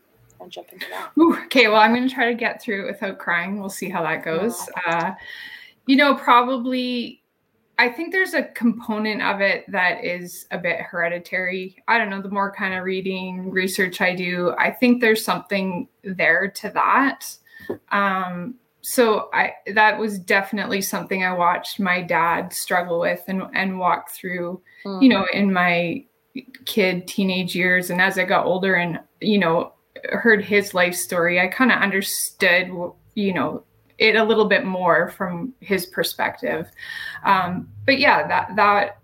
Jump 0.49 0.69
into 0.73 0.88
that. 0.89 1.11
Ooh, 1.19 1.38
okay, 1.45 1.67
well, 1.67 1.79
I'm 1.79 1.93
going 1.93 2.09
to 2.09 2.11
try 2.11 2.25
to 2.25 2.33
get 2.33 2.59
through 2.59 2.85
it 2.85 2.91
without 2.91 3.19
crying. 3.19 3.59
We'll 3.59 3.69
see 3.69 3.89
how 3.89 4.01
that 4.01 4.25
goes. 4.25 4.67
Uh, 4.88 5.11
you 5.85 5.95
know, 5.95 6.15
probably 6.15 7.20
I 7.77 7.89
think 7.89 8.12
there's 8.12 8.33
a 8.33 8.44
component 8.44 9.21
of 9.21 9.41
it 9.41 9.65
that 9.71 10.03
is 10.03 10.45
a 10.51 10.57
bit 10.57 10.81
hereditary. 10.81 11.81
I 11.88 11.97
don't 11.97 12.09
know, 12.09 12.21
the 12.21 12.29
more 12.29 12.53
kind 12.53 12.73
of 12.73 12.83
reading 12.83 13.50
research 13.50 14.01
I 14.01 14.15
do, 14.15 14.53
I 14.60 14.72
think 14.72 15.01
there's 15.01 15.25
something 15.25 15.88
there 16.03 16.50
to 16.50 16.69
that. 16.69 17.25
Um, 17.91 18.55
so 18.81 19.29
I 19.34 19.53
that 19.74 19.98
was 19.98 20.19
definitely 20.19 20.81
something 20.81 21.24
I 21.24 21.34
watched 21.34 21.79
my 21.79 22.01
dad 22.01 22.51
struggle 22.51 23.00
with 23.00 23.22
and 23.27 23.43
and 23.53 23.79
walk 23.79 24.12
through, 24.12 24.62
mm. 24.86 25.01
you 25.01 25.10
know, 25.10 25.25
in 25.34 25.53
my 25.53 26.03
kid 26.65 27.07
teenage 27.07 27.55
years 27.55 27.89
and 27.89 28.01
as 28.01 28.17
I 28.17 28.24
got 28.24 28.46
older 28.46 28.75
and 28.75 29.00
you 29.19 29.38
know 29.38 29.74
heard 30.12 30.43
his 30.43 30.74
life 30.74 30.96
story, 30.96 31.39
I 31.39 31.48
kind 31.48 31.72
of 31.72 31.79
understood 31.79 32.72
you 33.15 33.34
know 33.34 33.63
it 34.01 34.15
a 34.15 34.24
little 34.24 34.46
bit 34.46 34.65
more 34.65 35.10
from 35.10 35.53
his 35.60 35.86
perspective. 35.86 36.70
Um, 37.24 37.70
but 37.86 38.00
yeah, 38.00 38.27
that 38.27 38.55
that 38.55 38.98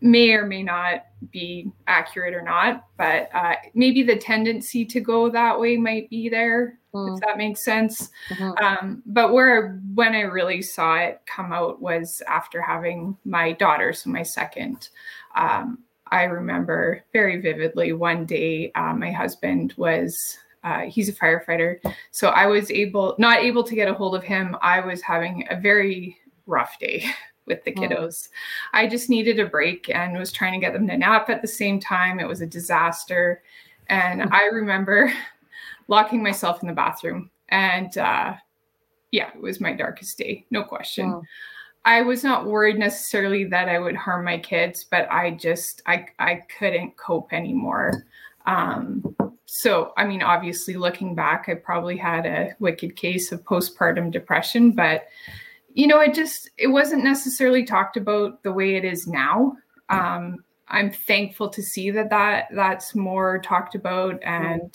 may 0.00 0.32
or 0.32 0.44
may 0.44 0.64
not 0.64 1.06
be 1.30 1.70
accurate 1.86 2.34
or 2.34 2.42
not, 2.42 2.86
but 2.98 3.30
uh, 3.32 3.54
maybe 3.74 4.02
the 4.02 4.16
tendency 4.16 4.84
to 4.84 5.00
go 5.00 5.30
that 5.30 5.58
way 5.58 5.76
might 5.76 6.10
be 6.10 6.28
there, 6.28 6.78
mm. 6.92 7.14
if 7.14 7.20
that 7.20 7.38
makes 7.38 7.64
sense. 7.64 8.10
Mm-hmm. 8.30 8.64
Um, 8.64 9.02
but 9.06 9.32
where 9.32 9.80
when 9.94 10.14
I 10.14 10.22
really 10.22 10.60
saw 10.60 10.96
it 10.96 11.22
come 11.26 11.52
out 11.52 11.80
was 11.80 12.20
after 12.26 12.60
having 12.60 13.16
my 13.24 13.52
daughter, 13.52 13.92
so 13.92 14.10
my 14.10 14.24
second. 14.24 14.88
Um, 15.36 15.78
I 16.10 16.24
remember 16.24 17.04
very 17.12 17.40
vividly 17.40 17.92
one 17.92 18.26
day 18.26 18.72
uh, 18.74 18.92
my 18.92 19.12
husband 19.12 19.74
was 19.76 20.36
uh, 20.66 20.80
he's 20.80 21.08
a 21.08 21.12
firefighter. 21.12 21.78
So 22.10 22.30
I 22.30 22.46
was 22.46 22.70
able, 22.72 23.14
not 23.18 23.38
able 23.38 23.62
to 23.62 23.74
get 23.76 23.88
a 23.88 23.94
hold 23.94 24.16
of 24.16 24.24
him. 24.24 24.56
I 24.60 24.80
was 24.80 25.00
having 25.00 25.46
a 25.48 25.58
very 25.58 26.18
rough 26.46 26.78
day 26.80 27.06
with 27.46 27.62
the 27.62 27.72
kiddos. 27.72 28.28
I 28.72 28.88
just 28.88 29.08
needed 29.08 29.38
a 29.38 29.46
break 29.46 29.88
and 29.88 30.18
was 30.18 30.32
trying 30.32 30.52
to 30.54 30.58
get 30.58 30.72
them 30.72 30.88
to 30.88 30.96
nap 30.96 31.30
at 31.30 31.40
the 31.40 31.48
same 31.48 31.78
time. 31.78 32.18
It 32.18 32.26
was 32.26 32.40
a 32.40 32.46
disaster. 32.46 33.42
And 33.88 34.22
mm-hmm. 34.22 34.34
I 34.34 34.46
remember 34.52 35.12
locking 35.88 36.20
myself 36.20 36.60
in 36.62 36.66
the 36.66 36.74
bathroom. 36.74 37.30
And 37.50 37.96
uh, 37.96 38.34
yeah, 39.12 39.30
it 39.32 39.40
was 39.40 39.60
my 39.60 39.72
darkest 39.72 40.18
day, 40.18 40.46
no 40.50 40.64
question. 40.64 41.22
I 41.84 42.02
was 42.02 42.24
not 42.24 42.46
worried 42.46 42.80
necessarily 42.80 43.44
that 43.44 43.68
I 43.68 43.78
would 43.78 43.94
harm 43.94 44.24
my 44.24 44.38
kids, 44.38 44.82
but 44.82 45.08
I 45.08 45.30
just 45.30 45.82
I 45.86 46.06
I 46.18 46.42
couldn't 46.58 46.96
cope 46.96 47.32
anymore. 47.32 48.02
Um, 48.46 49.14
so 49.46 49.92
i 49.96 50.04
mean 50.04 50.22
obviously 50.22 50.74
looking 50.74 51.14
back 51.14 51.46
i 51.48 51.54
probably 51.54 51.96
had 51.96 52.26
a 52.26 52.54
wicked 52.58 52.96
case 52.96 53.32
of 53.32 53.42
postpartum 53.44 54.10
depression 54.10 54.72
but 54.72 55.06
you 55.72 55.86
know 55.86 56.00
it 56.00 56.14
just 56.14 56.50
it 56.58 56.66
wasn't 56.66 57.02
necessarily 57.02 57.64
talked 57.64 57.96
about 57.96 58.42
the 58.42 58.52
way 58.52 58.74
it 58.76 58.84
is 58.84 59.06
now 59.06 59.56
um, 59.88 60.44
I'm 60.68 60.90
thankful 60.90 61.48
to 61.50 61.62
see 61.62 61.90
that 61.90 62.10
that 62.10 62.48
that's 62.52 62.94
more 62.94 63.38
talked 63.38 63.74
about 63.74 64.22
and. 64.22 64.74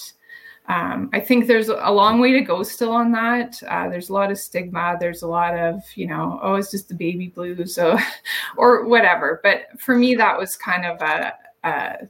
Um, 0.67 1.09
I 1.11 1.19
think 1.19 1.47
there's 1.47 1.69
a 1.69 1.91
long 1.91 2.21
way 2.21 2.31
to 2.31 2.39
go 2.39 2.61
still 2.63 2.91
on 2.91 3.11
that. 3.13 3.61
Uh, 3.67 3.89
there's 3.89 4.09
a 4.09 4.13
lot 4.13 4.31
of 4.31 4.37
stigma. 4.37 4.95
There's 4.99 5.23
a 5.23 5.27
lot 5.27 5.57
of, 5.57 5.81
you 5.95 6.05
know, 6.05 6.39
oh, 6.41 6.53
it's 6.53 6.71
just 6.71 6.87
the 6.87 6.93
baby 6.93 7.27
blues, 7.27 7.75
so, 7.75 7.97
or 8.57 8.85
whatever. 8.85 9.41
But 9.43 9.63
for 9.79 9.97
me, 9.97 10.13
that 10.15 10.37
was 10.37 10.55
kind 10.55 10.85
of 10.85 11.01
a, 11.01 11.33
a, 11.63 12.07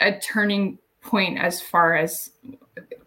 a 0.00 0.18
turning 0.18 0.78
point 1.06 1.38
as 1.38 1.60
far 1.60 1.96
as 1.96 2.30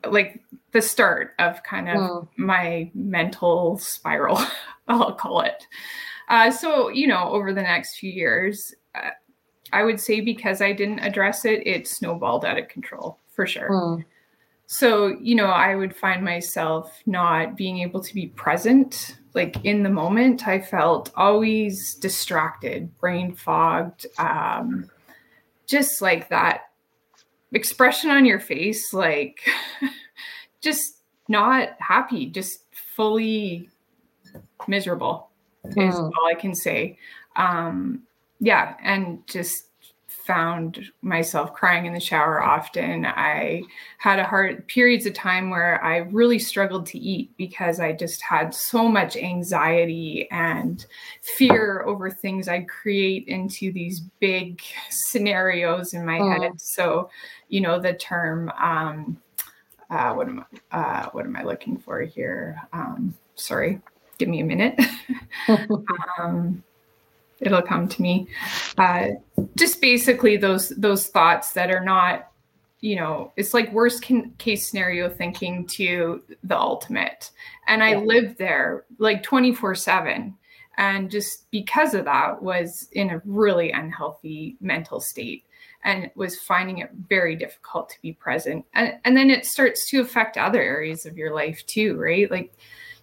like 0.06 0.42
the 0.72 0.82
start 0.82 1.34
of 1.40 1.62
kind 1.64 1.90
of 1.90 1.98
mm. 1.98 2.28
my 2.38 2.90
mental 2.94 3.78
spiral, 3.78 4.40
I'll 4.88 5.14
call 5.14 5.42
it. 5.42 5.66
Uh, 6.30 6.52
so, 6.52 6.90
you 6.90 7.08
know, 7.08 7.30
over 7.30 7.54
the 7.54 7.62
next 7.62 7.98
few 7.98 8.12
years, 8.12 8.74
uh, 8.96 9.10
I 9.74 9.84
would 9.84 10.00
say 10.00 10.22
because 10.22 10.62
I 10.62 10.74
didn't 10.74 11.00
address 11.00 11.46
it, 11.46 11.66
it 11.66 11.88
snowballed 11.88 12.46
out 12.46 12.60
of 12.60 12.68
control 12.68 13.20
for 13.32 13.46
sure. 13.46 13.70
Mm. 13.70 14.06
So, 14.68 15.18
you 15.20 15.34
know, 15.34 15.48
I 15.48 15.76
would 15.76 15.96
find 15.96 16.24
myself 16.24 17.02
not 17.08 17.58
being 17.58 17.80
able 17.80 18.02
to 18.02 18.14
be 18.14 18.28
present, 18.28 19.18
like 19.34 19.58
in 19.66 19.82
the 19.82 19.90
moment. 19.90 20.48
I 20.48 20.60
felt 20.60 21.12
always 21.16 21.96
distracted, 21.96 22.96
brain 23.00 23.34
fogged, 23.34 24.06
um, 24.20 24.90
just 25.66 26.04
like 26.04 26.30
that 26.30 26.69
expression 27.54 28.10
on 28.12 28.26
your 28.26 28.40
face, 28.40 28.94
like 28.94 29.48
just 30.62 30.98
not 31.28 31.70
happy, 31.80 32.26
just 32.28 32.64
fully 32.96 33.70
miserable 34.68 35.30
is 35.66 35.96
hmm. 35.96 36.02
all 36.02 36.28
I 36.30 36.36
can 36.36 36.54
say. 36.54 36.98
Um, 37.36 38.04
yeah, 38.40 38.76
and 38.84 39.26
just 39.28 39.69
found 40.30 40.86
myself 41.02 41.56
crying 41.56 41.88
in 41.88 41.94
the 41.94 42.00
shower 42.00 42.40
often. 42.40 43.04
I 43.04 43.64
had 43.98 44.20
a 44.20 44.24
hard 44.24 44.68
periods 44.68 45.08
of 45.08 45.16
time 45.16 45.50
where 45.50 45.84
I 45.84 45.98
really 45.98 46.38
struggled 46.38 46.86
to 46.88 47.00
eat 47.00 47.36
because 47.36 47.80
I 47.80 47.94
just 47.94 48.22
had 48.22 48.54
so 48.54 48.88
much 48.88 49.18
anxiety 49.18 50.28
and 50.30 50.86
fear 51.24 51.82
over 51.82 52.12
things 52.12 52.48
I'd 52.48 52.70
create 52.70 53.28
into 53.28 53.72
these 53.72 54.02
big 54.20 54.62
scenarios 54.92 55.96
in 55.96 56.06
my 56.06 56.20
mm. 56.20 56.44
head. 56.44 56.62
So, 56.62 57.10
you 57.48 57.62
know, 57.62 57.80
the 57.80 57.94
term 57.94 58.52
um, 58.62 59.18
uh, 59.90 60.14
what 60.14 60.28
am 60.28 60.46
I 60.72 60.78
uh, 60.78 61.10
what 61.10 61.26
am 61.26 61.36
I 61.38 61.42
looking 61.42 61.76
for 61.76 62.02
here? 62.02 62.62
Um, 62.72 63.16
sorry, 63.34 63.82
give 64.20 64.30
me 64.30 64.42
a 64.42 64.46
minute. 64.46 64.80
um, 66.20 66.64
it'll 67.42 67.62
come 67.62 67.88
to 67.88 68.02
me. 68.02 68.28
Uh, 68.78 69.08
just 69.58 69.82
basically 69.82 70.38
those 70.38 70.70
those 70.70 71.08
thoughts 71.08 71.54
that 71.54 71.72
are 71.72 71.84
not, 71.84 72.32
you 72.82 72.96
know, 72.96 73.32
it's 73.36 73.54
like 73.54 73.72
worst 73.74 74.02
can, 74.02 74.32
case 74.38 74.70
scenario 74.70 75.10
thinking 75.10 75.66
to 75.68 76.24
the 76.44 76.58
ultimate. 76.58 77.32
And 77.68 77.84
I 77.84 77.92
yeah. 77.92 78.00
lived 78.00 78.38
there 78.38 78.86
like 78.98 79.24
24 79.24 79.76
seven. 79.76 80.36
And 80.78 81.12
just 81.12 81.52
because 81.52 81.94
of 81.94 82.06
that 82.06 82.42
was 82.42 82.88
in 82.94 83.10
a 83.10 83.22
really 83.26 83.72
unhealthy 83.72 84.56
mental 84.62 85.02
state 85.02 85.44
and 85.84 86.10
was 86.16 86.40
finding 86.40 86.80
it 86.80 86.90
very 87.10 87.36
difficult 87.36 87.90
to 87.90 88.02
be 88.02 88.14
present. 88.14 88.66
And, 88.74 88.98
and 89.04 89.16
then 89.16 89.30
it 89.30 89.46
starts 89.46 89.90
to 89.90 90.00
affect 90.00 90.38
other 90.38 90.62
areas 90.62 91.06
of 91.06 91.18
your 91.18 91.34
life 91.34 91.66
too, 91.66 91.98
right? 91.98 92.30
Like, 92.32 92.54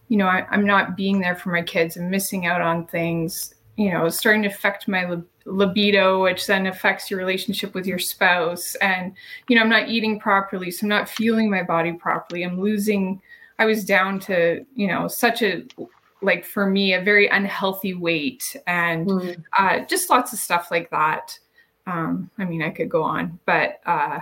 you 0.08 0.16
know, 0.16 0.26
I, 0.26 0.46
am 0.52 0.64
not 0.64 0.96
being 0.96 1.20
there 1.20 1.34
for 1.34 1.50
my 1.50 1.62
kids. 1.62 1.96
I'm 1.96 2.10
missing 2.10 2.46
out 2.46 2.60
on 2.60 2.86
things 2.86 3.54
you 3.76 3.92
know 3.92 4.08
starting 4.08 4.42
to 4.42 4.48
affect 4.48 4.88
my 4.88 5.16
libido 5.44 6.22
which 6.22 6.46
then 6.46 6.66
affects 6.66 7.10
your 7.10 7.18
relationship 7.18 7.74
with 7.74 7.86
your 7.86 7.98
spouse. 7.98 8.74
And 8.76 9.12
you 9.48 9.56
know 9.56 9.62
i'm 9.62 9.68
not 9.68 9.88
eating 9.88 10.18
properly 10.18 10.70
so 10.70 10.84
i'm 10.84 10.88
not 10.88 11.08
feeling 11.08 11.50
my 11.50 11.62
body 11.62 11.92
properly. 11.92 12.42
I'm 12.42 12.60
losing 12.60 13.20
i 13.58 13.64
was 13.64 13.84
down 13.84 14.20
to 14.20 14.64
you 14.74 14.88
know 14.88 15.08
such 15.08 15.42
a 15.42 15.64
like 16.22 16.44
for 16.44 16.66
me 16.66 16.94
a 16.94 17.02
very 17.02 17.28
unhealthy 17.28 17.94
weight 17.94 18.56
and 18.66 19.06
mm. 19.06 19.42
uh, 19.52 19.80
just 19.80 20.08
lots 20.08 20.32
of 20.32 20.38
stuff 20.38 20.70
like 20.70 20.90
that. 20.90 21.38
Um, 21.86 22.30
i 22.38 22.44
mean 22.44 22.62
i 22.62 22.70
could 22.70 22.88
go 22.88 23.04
on 23.04 23.38
but 23.46 23.80
uh, 23.86 24.18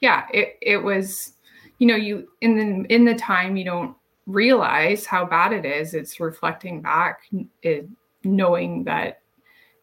yeah 0.00 0.26
it, 0.32 0.56
it 0.62 0.76
was 0.76 1.32
you 1.78 1.88
know 1.88 1.96
you 1.96 2.28
in 2.40 2.56
the 2.56 2.94
in 2.94 3.04
the 3.04 3.16
time 3.16 3.56
you 3.56 3.64
don't 3.64 3.96
realize 4.26 5.04
how 5.04 5.24
bad 5.24 5.52
it 5.52 5.64
is. 5.64 5.94
It's 5.94 6.20
reflecting 6.20 6.80
back 6.80 7.20
it, 7.62 7.88
knowing 8.24 8.84
that 8.84 9.20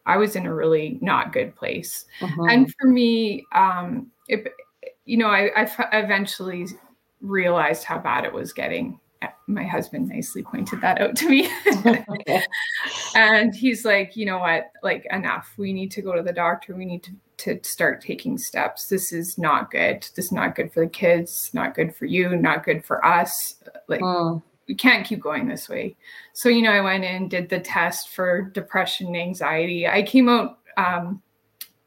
I 0.06 0.18
was 0.18 0.36
in 0.36 0.46
a 0.46 0.54
really 0.54 0.98
not 1.02 1.34
good 1.34 1.56
place. 1.56 2.06
Uh-huh. 2.22 2.44
And 2.50 2.74
for 2.80 2.88
me, 2.88 3.46
um, 3.54 4.08
it, 4.28 4.52
you 5.06 5.18
know, 5.18 5.28
I, 5.28 5.48
I 5.56 5.62
f- 5.64 5.90
eventually 5.94 6.68
realized 7.22 7.84
how 7.84 8.00
bad 8.00 8.26
it 8.26 8.34
was 8.34 8.54
getting. 8.54 9.00
My 9.48 9.66
husband 9.66 10.10
nicely 10.10 10.42
pointed 10.42 10.82
that 10.82 11.00
out 11.00 11.16
to 11.18 11.30
me. 11.30 11.50
And 13.14 13.54
he's 13.54 13.84
like, 13.84 14.16
you 14.16 14.26
know 14.26 14.40
what, 14.40 14.72
like 14.84 15.06
enough. 15.12 15.54
We 15.58 15.74
need 15.74 15.92
to 15.92 16.02
go 16.02 16.16
to 16.16 16.24
the 16.24 16.32
doctor. 16.32 16.76
We 16.76 16.86
need 16.86 17.04
to, 17.04 17.12
to 17.60 17.70
start 17.70 18.02
taking 18.02 18.38
steps. 18.38 18.88
This 18.88 19.12
is 19.12 19.38
not 19.38 19.70
good. 19.70 20.08
This 20.16 20.26
is 20.26 20.32
not 20.32 20.56
good 20.56 20.72
for 20.72 20.80
the 20.80 20.90
kids, 20.90 21.52
not 21.54 21.76
good 21.76 21.94
for 21.94 22.06
you, 22.06 22.36
not 22.38 22.64
good 22.64 22.86
for 22.86 23.06
us. 23.06 23.56
Like, 23.88 24.02
oh 24.02 24.42
we 24.72 24.76
can't 24.76 25.06
keep 25.06 25.20
going 25.20 25.50
this 25.50 25.68
way. 25.68 25.98
So, 26.32 26.48
you 26.48 26.62
know, 26.62 26.72
I 26.72 26.80
went 26.80 27.04
in, 27.04 27.14
and 27.14 27.30
did 27.30 27.50
the 27.50 27.60
test 27.60 28.08
for 28.08 28.44
depression 28.54 29.08
and 29.08 29.18
anxiety. 29.18 29.86
I 29.86 30.02
came 30.02 30.30
out 30.30 30.60
um, 30.78 31.22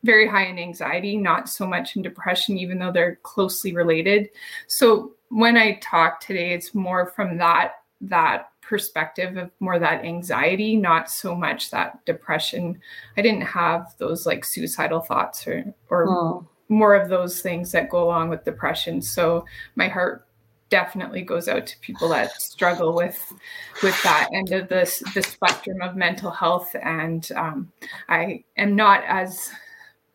very 0.03 0.29
high 0.29 0.45
in 0.45 0.59
anxiety, 0.59 1.17
not 1.17 1.49
so 1.49 1.67
much 1.67 1.97
in 1.97 2.03
depression, 2.03 2.59
even 2.59 2.79
though 2.79 2.93
they're 2.93 3.17
closely 3.23 3.75
related. 3.75 4.29
So 4.67 5.13
when 5.31 5.57
I 5.57 5.79
talk 5.81 6.21
today, 6.21 6.53
it's 6.53 6.75
more 6.75 7.07
from 7.17 7.39
that 7.39 7.77
that 8.03 8.51
perspective 8.61 9.39
of 9.39 9.51
more 9.61 9.79
that 9.79 10.05
anxiety, 10.05 10.77
not 10.77 11.11
so 11.11 11.35
much 11.35 11.71
that 11.71 12.05
depression. 12.05 12.79
I 13.17 13.23
didn't 13.23 13.47
have 13.47 13.95
those 13.97 14.27
like 14.27 14.45
suicidal 14.45 15.01
thoughts 15.01 15.47
or 15.47 15.65
or 15.89 16.07
oh. 16.07 16.47
more 16.69 16.95
of 16.95 17.09
those 17.09 17.41
things 17.41 17.73
that 17.73 17.89
go 17.89 18.05
along 18.05 18.29
with 18.29 18.45
depression. 18.45 19.01
So 19.01 19.47
my 19.75 19.89
heart 19.89 20.27
definitely 20.75 21.23
goes 21.23 21.47
out 21.47 21.69
to 21.69 21.79
people 21.83 22.09
that 22.09 22.33
struggle 22.33 22.93
with 22.97 23.33
with 23.81 24.03
that 24.03 24.29
end 24.35 24.51
of 24.51 24.69
the, 24.69 25.11
the 25.15 25.23
spectrum 25.23 25.81
of 25.81 25.95
mental 25.95 26.33
health 26.33 26.75
and 26.83 27.31
um, 27.37 27.71
i 28.09 28.43
am 28.57 28.75
not 28.75 29.05
as 29.07 29.51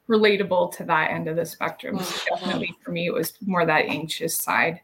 relatable 0.10 0.70
to 0.76 0.84
that 0.84 1.12
end 1.12 1.30
of 1.30 1.38
the 1.38 1.46
spectrum 1.46 1.98
so 1.98 2.04
mm-hmm. 2.04 2.36
definitely 2.36 2.76
for 2.84 2.92
me 2.92 3.06
it 3.06 3.14
was 3.14 3.32
more 3.46 3.66
that 3.66 3.86
anxious 3.86 4.36
side 4.36 4.82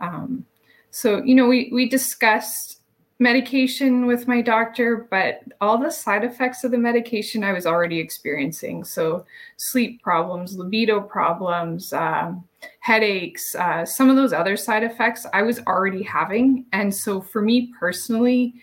um, 0.00 0.46
so 0.92 1.20
you 1.24 1.34
know 1.34 1.48
we 1.48 1.68
we 1.72 1.88
discussed 1.88 2.78
medication 3.20 4.06
with 4.06 4.28
my 4.28 4.40
doctor, 4.40 5.08
but 5.10 5.40
all 5.60 5.76
the 5.76 5.90
side 5.90 6.22
effects 6.22 6.62
of 6.62 6.70
the 6.70 6.78
medication 6.78 7.42
I 7.42 7.52
was 7.52 7.66
already 7.66 7.98
experiencing. 7.98 8.84
So, 8.84 9.26
sleep 9.56 10.00
problems, 10.02 10.56
libido 10.56 11.00
problems, 11.00 11.92
um, 11.92 12.47
headaches, 12.80 13.54
uh, 13.54 13.84
some 13.84 14.10
of 14.10 14.16
those 14.16 14.32
other 14.32 14.56
side 14.56 14.82
effects 14.82 15.26
I 15.32 15.42
was 15.42 15.60
already 15.60 16.02
having. 16.02 16.66
And 16.72 16.94
so, 16.94 17.20
for 17.20 17.42
me 17.42 17.72
personally, 17.78 18.54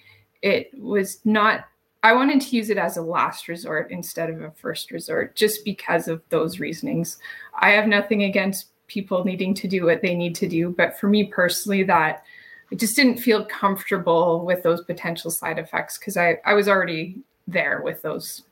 it 0.42 0.72
was 0.78 1.20
not, 1.26 1.66
I 2.04 2.14
wanted 2.14 2.42
to 2.42 2.56
use 2.56 2.70
it 2.70 2.78
as 2.78 2.98
a 2.98 3.02
last 3.02 3.48
resort 3.48 3.92
instead 3.92 4.30
of 4.30 4.42
a 4.42 4.52
first 4.52 4.92
resort 4.92 5.36
just 5.36 5.66
because 5.66 6.08
of 6.08 6.22
those 6.30 6.60
reasonings. 6.60 7.18
I 7.60 7.72
have 7.72 7.88
nothing 7.88 8.24
against 8.24 8.68
people 8.88 9.24
needing 9.24 9.54
to 9.56 9.68
do 9.68 9.86
what 9.86 10.02
they 10.02 10.14
need 10.14 10.36
to 10.36 10.48
do, 10.48 10.70
but 10.70 11.00
for 11.00 11.08
me 11.08 11.26
personally, 11.26 11.84
that 11.84 12.24
I 12.72 12.76
just 12.76 12.96
didn't 12.96 13.18
feel 13.18 13.46
comfortable 13.46 14.46
with 14.46 14.64
those 14.64 14.84
potential 14.84 15.32
side 15.32 15.60
effects 15.60 15.98
because 15.98 16.18
I, 16.18 16.38
I 16.46 16.54
was 16.54 16.68
already 16.68 17.22
there 17.48 17.82
with 17.84 18.02
those, 18.02 18.44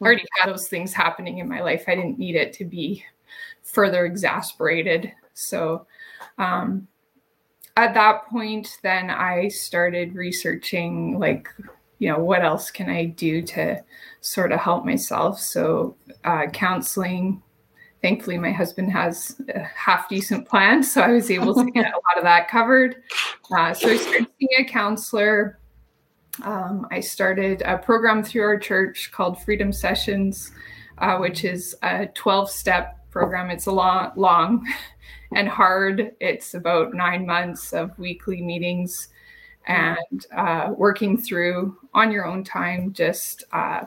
already 0.00 0.24
had 0.38 0.50
those 0.50 0.68
things 0.68 0.92
happening 0.92 1.38
in 1.38 1.48
my 1.48 1.60
life. 1.60 1.84
I 1.86 1.94
didn't 1.94 2.18
need 2.18 2.36
it 2.36 2.52
to 2.54 2.64
be 2.64 3.04
further 3.62 4.04
exasperated. 4.04 5.12
So, 5.34 5.86
um, 6.38 6.88
at 7.76 7.94
that 7.94 8.26
point, 8.26 8.78
then 8.82 9.10
I 9.10 9.48
started 9.48 10.14
researching, 10.14 11.18
like, 11.18 11.48
you 11.98 12.08
know, 12.10 12.18
what 12.18 12.44
else 12.44 12.70
can 12.70 12.90
I 12.90 13.06
do 13.06 13.42
to 13.42 13.82
sort 14.20 14.52
of 14.52 14.60
help 14.60 14.84
myself? 14.84 15.38
So, 15.38 15.96
uh, 16.24 16.46
counseling, 16.46 17.42
thankfully 18.02 18.38
my 18.38 18.50
husband 18.50 18.90
has 18.90 19.40
a 19.54 19.60
half 19.60 20.08
decent 20.08 20.48
plan 20.48 20.82
so 20.82 21.00
i 21.00 21.12
was 21.12 21.30
able 21.30 21.54
to 21.54 21.70
get 21.70 21.86
a 21.86 21.96
lot 21.96 22.16
of 22.16 22.22
that 22.22 22.48
covered 22.48 23.02
uh, 23.52 23.74
so 23.74 23.88
i 23.88 23.96
started 23.96 24.26
seeing 24.38 24.60
a 24.60 24.64
counselor 24.64 25.58
um, 26.42 26.86
i 26.90 27.00
started 27.00 27.62
a 27.62 27.76
program 27.78 28.22
through 28.22 28.42
our 28.42 28.58
church 28.58 29.10
called 29.12 29.40
freedom 29.42 29.72
sessions 29.72 30.52
uh, 30.98 31.16
which 31.18 31.44
is 31.44 31.76
a 31.82 32.06
12 32.14 32.50
step 32.50 32.99
program. 33.10 33.50
It's 33.50 33.66
a 33.66 33.72
long 33.72 34.12
long 34.16 34.66
and 35.34 35.48
hard. 35.48 36.12
It's 36.20 36.54
about 36.54 36.94
nine 36.94 37.26
months 37.26 37.72
of 37.72 37.98
weekly 37.98 38.42
meetings 38.42 39.08
and 39.66 40.26
uh, 40.36 40.72
working 40.76 41.16
through 41.16 41.76
on 41.94 42.10
your 42.10 42.26
own 42.26 42.42
time 42.44 42.92
just 42.92 43.44
uh, 43.52 43.84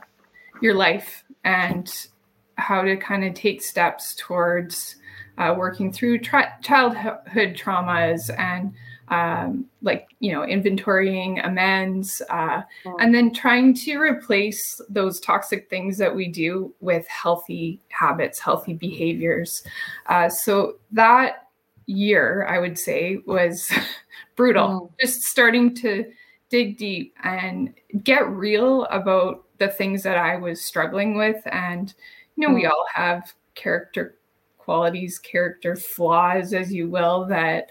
your 0.61 0.75
life 0.75 1.23
and 1.43 2.07
how 2.55 2.81
to 2.83 2.95
kind 2.95 3.23
of 3.23 3.33
take 3.33 3.61
steps 3.61 4.15
towards 4.15 4.97
uh, 5.37 5.53
working 5.57 5.91
through 5.91 6.19
childhood 6.19 7.55
traumas 7.55 8.29
and 8.37 8.73
um, 9.09 9.65
like 9.81 10.07
you 10.19 10.31
know 10.31 10.41
inventorying 10.41 11.45
amends 11.45 12.21
uh, 12.29 12.61
mm. 12.85 12.95
and 12.99 13.13
then 13.13 13.33
trying 13.33 13.73
to 13.73 13.97
replace 13.97 14.79
those 14.89 15.19
toxic 15.19 15.69
things 15.69 15.97
that 15.97 16.13
we 16.13 16.27
do 16.27 16.73
with 16.79 17.07
healthy 17.07 17.79
habits 17.89 18.39
healthy 18.39 18.73
behaviors 18.73 19.63
uh, 20.07 20.29
so 20.29 20.75
that 20.91 21.47
year 21.85 22.47
i 22.49 22.59
would 22.59 22.79
say 22.79 23.17
was 23.25 23.71
brutal 24.35 24.67
mm. 24.69 24.89
just 25.01 25.23
starting 25.23 25.75
to 25.75 26.05
dig 26.49 26.77
deep 26.77 27.13
and 27.23 27.73
get 28.03 28.27
real 28.29 28.85
about 28.85 29.43
the 29.57 29.67
things 29.67 30.01
that 30.01 30.17
i 30.17 30.37
was 30.37 30.63
struggling 30.63 31.17
with 31.17 31.41
and 31.51 31.93
you 32.35 32.47
know 32.47 32.53
mm. 32.53 32.57
we 32.57 32.65
all 32.65 32.85
have 32.93 33.33
character 33.55 34.15
qualities, 34.63 35.19
character 35.19 35.75
flaws, 35.75 36.53
as 36.53 36.71
you 36.71 36.89
will, 36.89 37.25
that, 37.25 37.69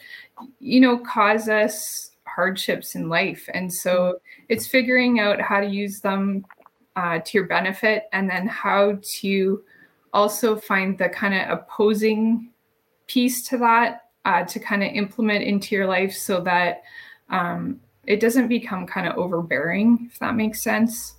you 0.60 0.80
know, 0.80 0.98
cause 0.98 1.48
us 1.48 2.12
hardships 2.26 2.94
in 2.94 3.08
life. 3.08 3.48
And 3.52 3.72
so 3.72 4.20
it's 4.48 4.66
figuring 4.66 5.20
out 5.20 5.40
how 5.40 5.60
to 5.60 5.66
use 5.66 6.00
them 6.00 6.44
uh, 6.96 7.20
to 7.20 7.38
your 7.38 7.46
benefit 7.46 8.04
and 8.12 8.28
then 8.28 8.46
how 8.46 8.98
to 9.20 9.62
also 10.12 10.56
find 10.56 10.98
the 10.98 11.08
kind 11.08 11.34
of 11.34 11.58
opposing 11.58 12.50
piece 13.06 13.46
to 13.48 13.58
that 13.58 14.02
uh, 14.24 14.44
to 14.44 14.60
kind 14.60 14.82
of 14.82 14.90
implement 14.92 15.42
into 15.44 15.74
your 15.74 15.86
life 15.86 16.14
so 16.14 16.40
that 16.40 16.82
um, 17.30 17.80
it 18.06 18.20
doesn't 18.20 18.48
become 18.48 18.86
kind 18.86 19.06
of 19.06 19.16
overbearing, 19.16 20.08
if 20.10 20.18
that 20.18 20.34
makes 20.34 20.62
sense. 20.62 21.14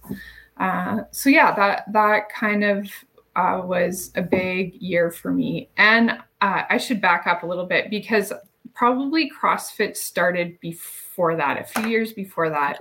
Uh, 0.57 1.01
so 1.11 1.29
yeah, 1.29 1.53
that 1.55 1.91
that 1.91 2.29
kind 2.29 2.63
of 2.63 2.87
uh, 3.35 3.61
was 3.63 4.11
a 4.15 4.21
big 4.21 4.75
year 4.75 5.11
for 5.11 5.31
me. 5.31 5.69
And 5.77 6.11
uh, 6.41 6.63
I 6.69 6.77
should 6.77 7.01
back 7.01 7.27
up 7.27 7.43
a 7.43 7.47
little 7.47 7.65
bit 7.65 7.89
because 7.89 8.31
probably 8.73 9.31
CrossFit 9.31 9.95
started 9.95 10.59
before 10.59 11.35
that, 11.35 11.59
a 11.59 11.63
few 11.63 11.89
years 11.89 12.13
before 12.13 12.49
that. 12.49 12.79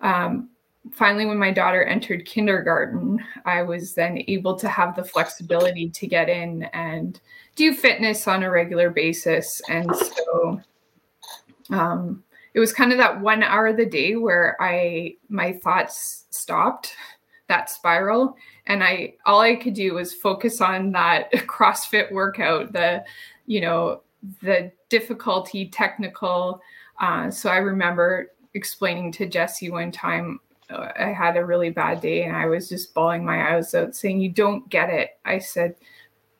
Um, 0.00 0.50
finally, 0.92 1.26
when 1.26 1.38
my 1.38 1.50
daughter 1.50 1.82
entered 1.82 2.26
kindergarten, 2.26 3.22
I 3.44 3.62
was 3.62 3.94
then 3.94 4.22
able 4.28 4.56
to 4.56 4.68
have 4.68 4.94
the 4.94 5.04
flexibility 5.04 5.90
to 5.90 6.06
get 6.06 6.28
in 6.28 6.64
and 6.72 7.20
do 7.54 7.74
fitness 7.74 8.28
on 8.28 8.42
a 8.42 8.50
regular 8.50 8.90
basis. 8.90 9.60
And 9.68 9.94
so 9.94 10.60
um, 11.70 12.22
it 12.54 12.60
was 12.60 12.72
kind 12.72 12.92
of 12.92 12.98
that 12.98 13.20
one 13.20 13.42
hour 13.42 13.68
of 13.68 13.76
the 13.76 13.86
day 13.86 14.16
where 14.16 14.56
I 14.60 15.16
my 15.28 15.52
thoughts 15.52 16.26
stopped 16.30 16.94
that 17.48 17.70
spiral. 17.70 18.36
And 18.66 18.82
i 18.82 19.14
all 19.24 19.40
i 19.40 19.54
could 19.54 19.74
do 19.74 19.94
was 19.94 20.12
focus 20.12 20.60
on 20.60 20.92
that 20.92 21.32
crossfit 21.32 22.10
workout 22.12 22.72
the 22.72 23.04
you 23.46 23.60
know 23.60 24.02
the 24.42 24.72
difficulty 24.88 25.68
technical. 25.68 26.60
Uh, 27.00 27.30
so 27.30 27.50
i 27.50 27.58
remember 27.58 28.32
explaining 28.54 29.12
to 29.12 29.26
jesse 29.26 29.70
one 29.70 29.92
time 29.92 30.40
uh, 30.70 30.88
i 30.98 31.12
had 31.12 31.36
a 31.36 31.44
really 31.44 31.68
bad 31.68 32.00
day 32.00 32.24
and 32.24 32.34
i 32.34 32.46
was 32.46 32.68
just 32.68 32.94
bawling 32.94 33.24
my 33.24 33.54
eyes 33.54 33.74
out 33.74 33.94
saying 33.94 34.20
you 34.20 34.30
don't 34.30 34.68
get 34.70 34.88
it. 34.88 35.10
I 35.24 35.38
said 35.38 35.74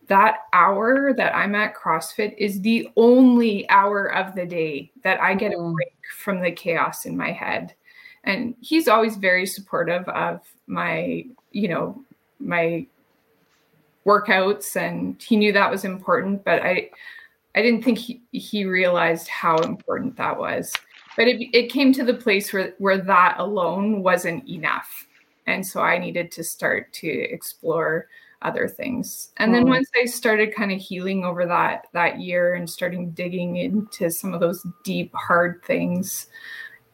that 0.08 0.38
hour 0.52 1.12
that 1.12 1.34
i'm 1.34 1.54
at 1.54 1.75
crossfit 1.75 2.34
is 2.38 2.60
the 2.60 2.88
only 2.96 3.68
hour 3.68 4.06
of 4.06 4.34
the 4.34 4.46
day 4.46 4.90
that 5.02 5.20
i 5.20 5.34
get 5.34 5.52
a 5.52 5.56
mm. 5.56 5.75
break 5.75 5.92
from 6.16 6.40
the 6.40 6.50
chaos 6.50 7.06
in 7.06 7.16
my 7.16 7.32
head 7.32 7.75
and 8.26 8.54
he's 8.61 8.88
always 8.88 9.16
very 9.16 9.47
supportive 9.47 10.06
of 10.09 10.40
my 10.66 11.25
you 11.52 11.68
know 11.68 12.04
my 12.38 12.85
workouts 14.04 14.76
and 14.76 15.21
he 15.23 15.37
knew 15.37 15.52
that 15.52 15.71
was 15.71 15.85
important 15.85 16.45
but 16.45 16.62
i 16.62 16.88
i 17.54 17.62
didn't 17.62 17.83
think 17.83 17.99
he, 17.99 18.21
he 18.33 18.64
realized 18.64 19.28
how 19.28 19.56
important 19.59 20.16
that 20.16 20.38
was. 20.38 20.72
But 21.16 21.29
it, 21.29 21.48
it 21.57 21.72
came 21.72 21.94
to 21.94 22.05
the 22.05 22.12
place 22.12 22.53
where 22.53 22.74
where 22.79 22.98
that 22.98 23.37
alone 23.38 24.03
wasn't 24.03 24.46
enough. 24.48 25.07
And 25.46 25.66
so 25.66 25.81
i 25.81 25.96
needed 25.96 26.31
to 26.33 26.44
start 26.44 26.92
to 26.94 27.09
explore 27.09 28.09
other 28.42 28.68
things. 28.68 29.31
And 29.38 29.55
then 29.55 29.64
mm. 29.64 29.70
once 29.70 29.88
i 29.96 30.05
started 30.05 30.55
kind 30.55 30.70
of 30.70 30.79
healing 30.79 31.24
over 31.24 31.46
that 31.46 31.87
that 31.94 32.20
year 32.20 32.55
and 32.55 32.68
starting 32.68 33.11
digging 33.12 33.57
into 33.57 34.11
some 34.11 34.35
of 34.35 34.40
those 34.40 34.64
deep 34.85 35.12
hard 35.14 35.62
things 35.64 36.27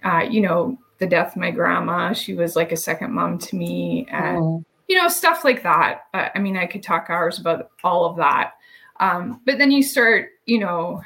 uh, 0.04 0.24
you 0.28 0.40
know 0.40 0.78
the 1.02 1.08
death 1.08 1.32
of 1.32 1.36
my 1.36 1.50
grandma. 1.50 2.12
She 2.12 2.32
was 2.32 2.54
like 2.54 2.70
a 2.70 2.76
second 2.76 3.12
mom 3.12 3.36
to 3.38 3.56
me, 3.56 4.06
and 4.08 4.38
oh. 4.38 4.64
you 4.86 4.96
know 4.96 5.08
stuff 5.08 5.44
like 5.44 5.64
that. 5.64 6.02
Uh, 6.14 6.28
I 6.32 6.38
mean, 6.38 6.56
I 6.56 6.66
could 6.66 6.82
talk 6.82 7.06
hours 7.10 7.40
about 7.40 7.70
all 7.82 8.06
of 8.06 8.16
that. 8.18 8.52
Um, 9.00 9.40
but 9.44 9.58
then 9.58 9.72
you 9.72 9.82
start, 9.82 10.28
you 10.46 10.60
know, 10.60 11.02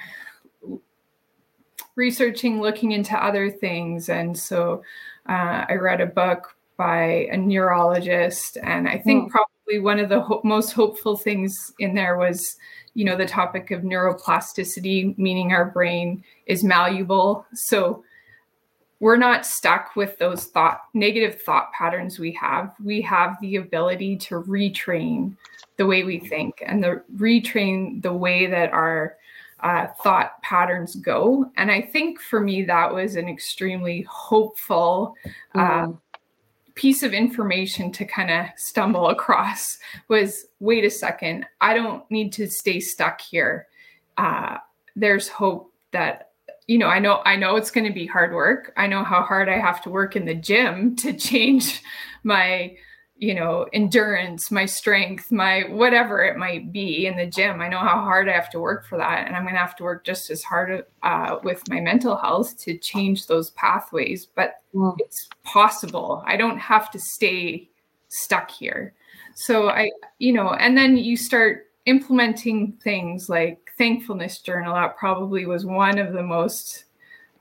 researching, 1.94 2.60
looking 2.60 2.92
into 2.92 3.16
other 3.16 3.50
things, 3.50 4.10
and 4.10 4.38
so 4.38 4.82
uh, 5.30 5.64
I 5.66 5.76
read 5.76 6.02
a 6.02 6.06
book 6.06 6.54
by 6.76 7.26
a 7.32 7.38
neurologist, 7.38 8.58
and 8.62 8.86
I 8.86 8.98
think 8.98 9.28
oh. 9.28 9.30
probably 9.30 9.80
one 9.80 9.98
of 9.98 10.10
the 10.10 10.20
ho- 10.20 10.42
most 10.44 10.72
hopeful 10.72 11.16
things 11.16 11.72
in 11.78 11.94
there 11.94 12.18
was 12.18 12.56
you 12.92 13.04
know 13.06 13.16
the 13.16 13.26
topic 13.26 13.70
of 13.70 13.80
neuroplasticity 13.82 15.16
meaning 15.18 15.52
our 15.52 15.66
brain 15.66 16.24
is 16.46 16.64
malleable 16.64 17.44
so 17.52 18.02
we're 19.00 19.16
not 19.16 19.44
stuck 19.44 19.94
with 19.94 20.18
those 20.18 20.46
thought 20.46 20.82
negative 20.94 21.42
thought 21.42 21.70
patterns 21.72 22.18
we 22.18 22.32
have. 22.32 22.74
We 22.82 23.02
have 23.02 23.36
the 23.40 23.56
ability 23.56 24.16
to 24.18 24.42
retrain 24.42 25.36
the 25.76 25.86
way 25.86 26.04
we 26.04 26.18
think 26.18 26.62
and 26.64 26.82
the 26.82 27.02
retrain 27.16 28.00
the 28.02 28.12
way 28.12 28.46
that 28.46 28.72
our 28.72 29.16
uh, 29.60 29.86
thought 30.02 30.40
patterns 30.42 30.96
go. 30.96 31.50
And 31.56 31.70
i 31.70 31.80
think 31.80 32.20
for 32.20 32.40
me 32.40 32.62
that 32.64 32.92
was 32.92 33.16
an 33.16 33.28
extremely 33.28 34.02
hopeful 34.02 35.14
uh, 35.54 35.86
mm. 35.86 35.98
piece 36.74 37.02
of 37.02 37.12
information 37.12 37.90
to 37.92 38.04
kind 38.04 38.30
of 38.30 38.46
stumble 38.56 39.08
across 39.08 39.78
was 40.08 40.46
wait 40.60 40.84
a 40.84 40.90
second 40.90 41.46
i 41.60 41.72
don't 41.72 42.08
need 42.10 42.32
to 42.32 42.48
stay 42.48 42.80
stuck 42.80 43.20
here. 43.20 43.66
Uh, 44.18 44.58
there's 44.94 45.28
hope 45.28 45.72
that 45.92 46.25
you 46.66 46.78
know, 46.78 46.88
I 46.88 46.98
know 46.98 47.22
I 47.24 47.36
know 47.36 47.56
it's 47.56 47.70
going 47.70 47.86
to 47.86 47.92
be 47.92 48.06
hard 48.06 48.32
work. 48.32 48.72
I 48.76 48.86
know 48.86 49.04
how 49.04 49.22
hard 49.22 49.48
I 49.48 49.58
have 49.58 49.82
to 49.82 49.90
work 49.90 50.16
in 50.16 50.24
the 50.24 50.34
gym 50.34 50.96
to 51.04 51.12
change 51.12 51.82
my, 52.24 52.76
you 53.16 53.34
know, 53.34 53.66
endurance, 53.72 54.50
my 54.50 54.66
strength, 54.66 55.30
my 55.30 55.62
whatever 55.70 56.24
it 56.24 56.36
might 56.36 56.72
be 56.72 57.06
in 57.06 57.16
the 57.16 57.26
gym. 57.26 57.60
I 57.60 57.68
know 57.68 57.78
how 57.78 58.00
hard 58.00 58.28
I 58.28 58.32
have 58.32 58.50
to 58.50 58.60
work 58.60 58.84
for 58.86 58.98
that, 58.98 59.26
and 59.26 59.36
I'm 59.36 59.44
going 59.44 59.54
to 59.54 59.60
have 59.60 59.76
to 59.76 59.84
work 59.84 60.04
just 60.04 60.30
as 60.30 60.42
hard 60.42 60.84
uh, 61.02 61.36
with 61.42 61.62
my 61.68 61.80
mental 61.80 62.16
health 62.16 62.58
to 62.64 62.76
change 62.78 63.26
those 63.26 63.50
pathways. 63.50 64.26
But 64.26 64.56
mm. 64.74 64.96
it's 64.98 65.28
possible. 65.44 66.22
I 66.26 66.36
don't 66.36 66.58
have 66.58 66.90
to 66.90 66.98
stay 66.98 67.70
stuck 68.08 68.50
here. 68.50 68.94
So 69.34 69.68
I, 69.68 69.90
you 70.18 70.32
know, 70.32 70.50
and 70.54 70.76
then 70.76 70.96
you 70.96 71.16
start 71.16 71.66
implementing 71.84 72.72
things 72.82 73.28
like 73.28 73.65
thankfulness 73.78 74.38
journal 74.38 74.74
that 74.74 74.96
probably 74.96 75.46
was 75.46 75.66
one 75.66 75.98
of 75.98 76.12
the 76.12 76.22
most 76.22 76.84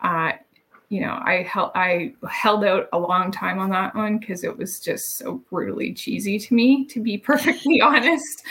uh, 0.02 0.32
you 0.90 1.02
know 1.02 1.20
i 1.24 1.42
held 1.44 1.72
i 1.76 2.14
held 2.30 2.64
out 2.64 2.88
a 2.94 3.00
long 3.00 3.32
time 3.32 3.60
on 3.60 3.70
that 3.70 3.96
one 3.96 4.18
because 4.18 4.44
it 4.44 4.56
was 4.56 4.80
just 4.80 5.18
so 5.18 5.44
brutally 5.50 5.94
cheesy 5.94 6.38
to 6.38 6.54
me 6.54 6.86
to 6.86 7.02
be 7.02 7.18
perfectly 7.32 7.82
honest. 7.82 8.44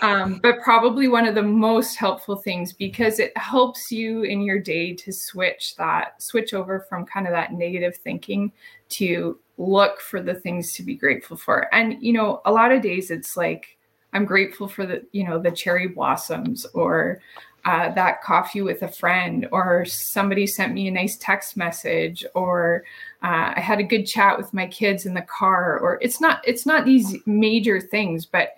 Um, 0.00 0.38
but 0.42 0.60
probably 0.62 1.08
one 1.08 1.26
of 1.26 1.34
the 1.34 1.42
most 1.42 1.96
helpful 1.96 2.36
things 2.36 2.72
because 2.72 3.18
it 3.18 3.36
helps 3.36 3.90
you 3.90 4.22
in 4.22 4.42
your 4.42 4.60
day 4.60 4.94
to 4.94 5.12
switch 5.12 5.74
that 5.74 6.22
switch 6.22 6.54
over 6.54 6.86
from 6.88 7.04
kind 7.04 7.26
of 7.26 7.32
that 7.32 7.52
negative 7.52 7.96
thinking 7.96 8.52
to 8.90 9.40
look 9.56 10.00
for 10.00 10.22
the 10.22 10.34
things 10.34 10.72
to 10.74 10.84
be 10.84 10.94
grateful 10.94 11.36
for. 11.36 11.72
And 11.74 12.00
you 12.00 12.12
know 12.12 12.42
a 12.44 12.52
lot 12.52 12.70
of 12.70 12.80
days 12.80 13.10
it's 13.10 13.36
like 13.36 13.77
I'm 14.12 14.24
grateful 14.24 14.68
for 14.68 14.86
the, 14.86 15.04
you 15.12 15.24
know, 15.24 15.38
the 15.38 15.50
cherry 15.50 15.88
blossoms 15.88 16.66
or 16.74 17.20
uh, 17.64 17.92
that 17.94 18.22
coffee 18.22 18.62
with 18.62 18.82
a 18.82 18.88
friend, 18.88 19.46
or 19.52 19.84
somebody 19.84 20.46
sent 20.46 20.72
me 20.72 20.88
a 20.88 20.92
nice 20.92 21.16
text 21.16 21.56
message, 21.56 22.24
or 22.34 22.84
uh, 23.22 23.52
I 23.56 23.60
had 23.60 23.80
a 23.80 23.84
good 23.84 24.04
chat 24.04 24.38
with 24.38 24.54
my 24.54 24.66
kids 24.68 25.06
in 25.06 25.12
the 25.12 25.22
car. 25.22 25.78
Or 25.78 25.98
it's 26.00 26.20
not, 26.20 26.40
it's 26.46 26.64
not 26.64 26.86
these 26.86 27.16
major 27.26 27.80
things, 27.80 28.24
but 28.24 28.56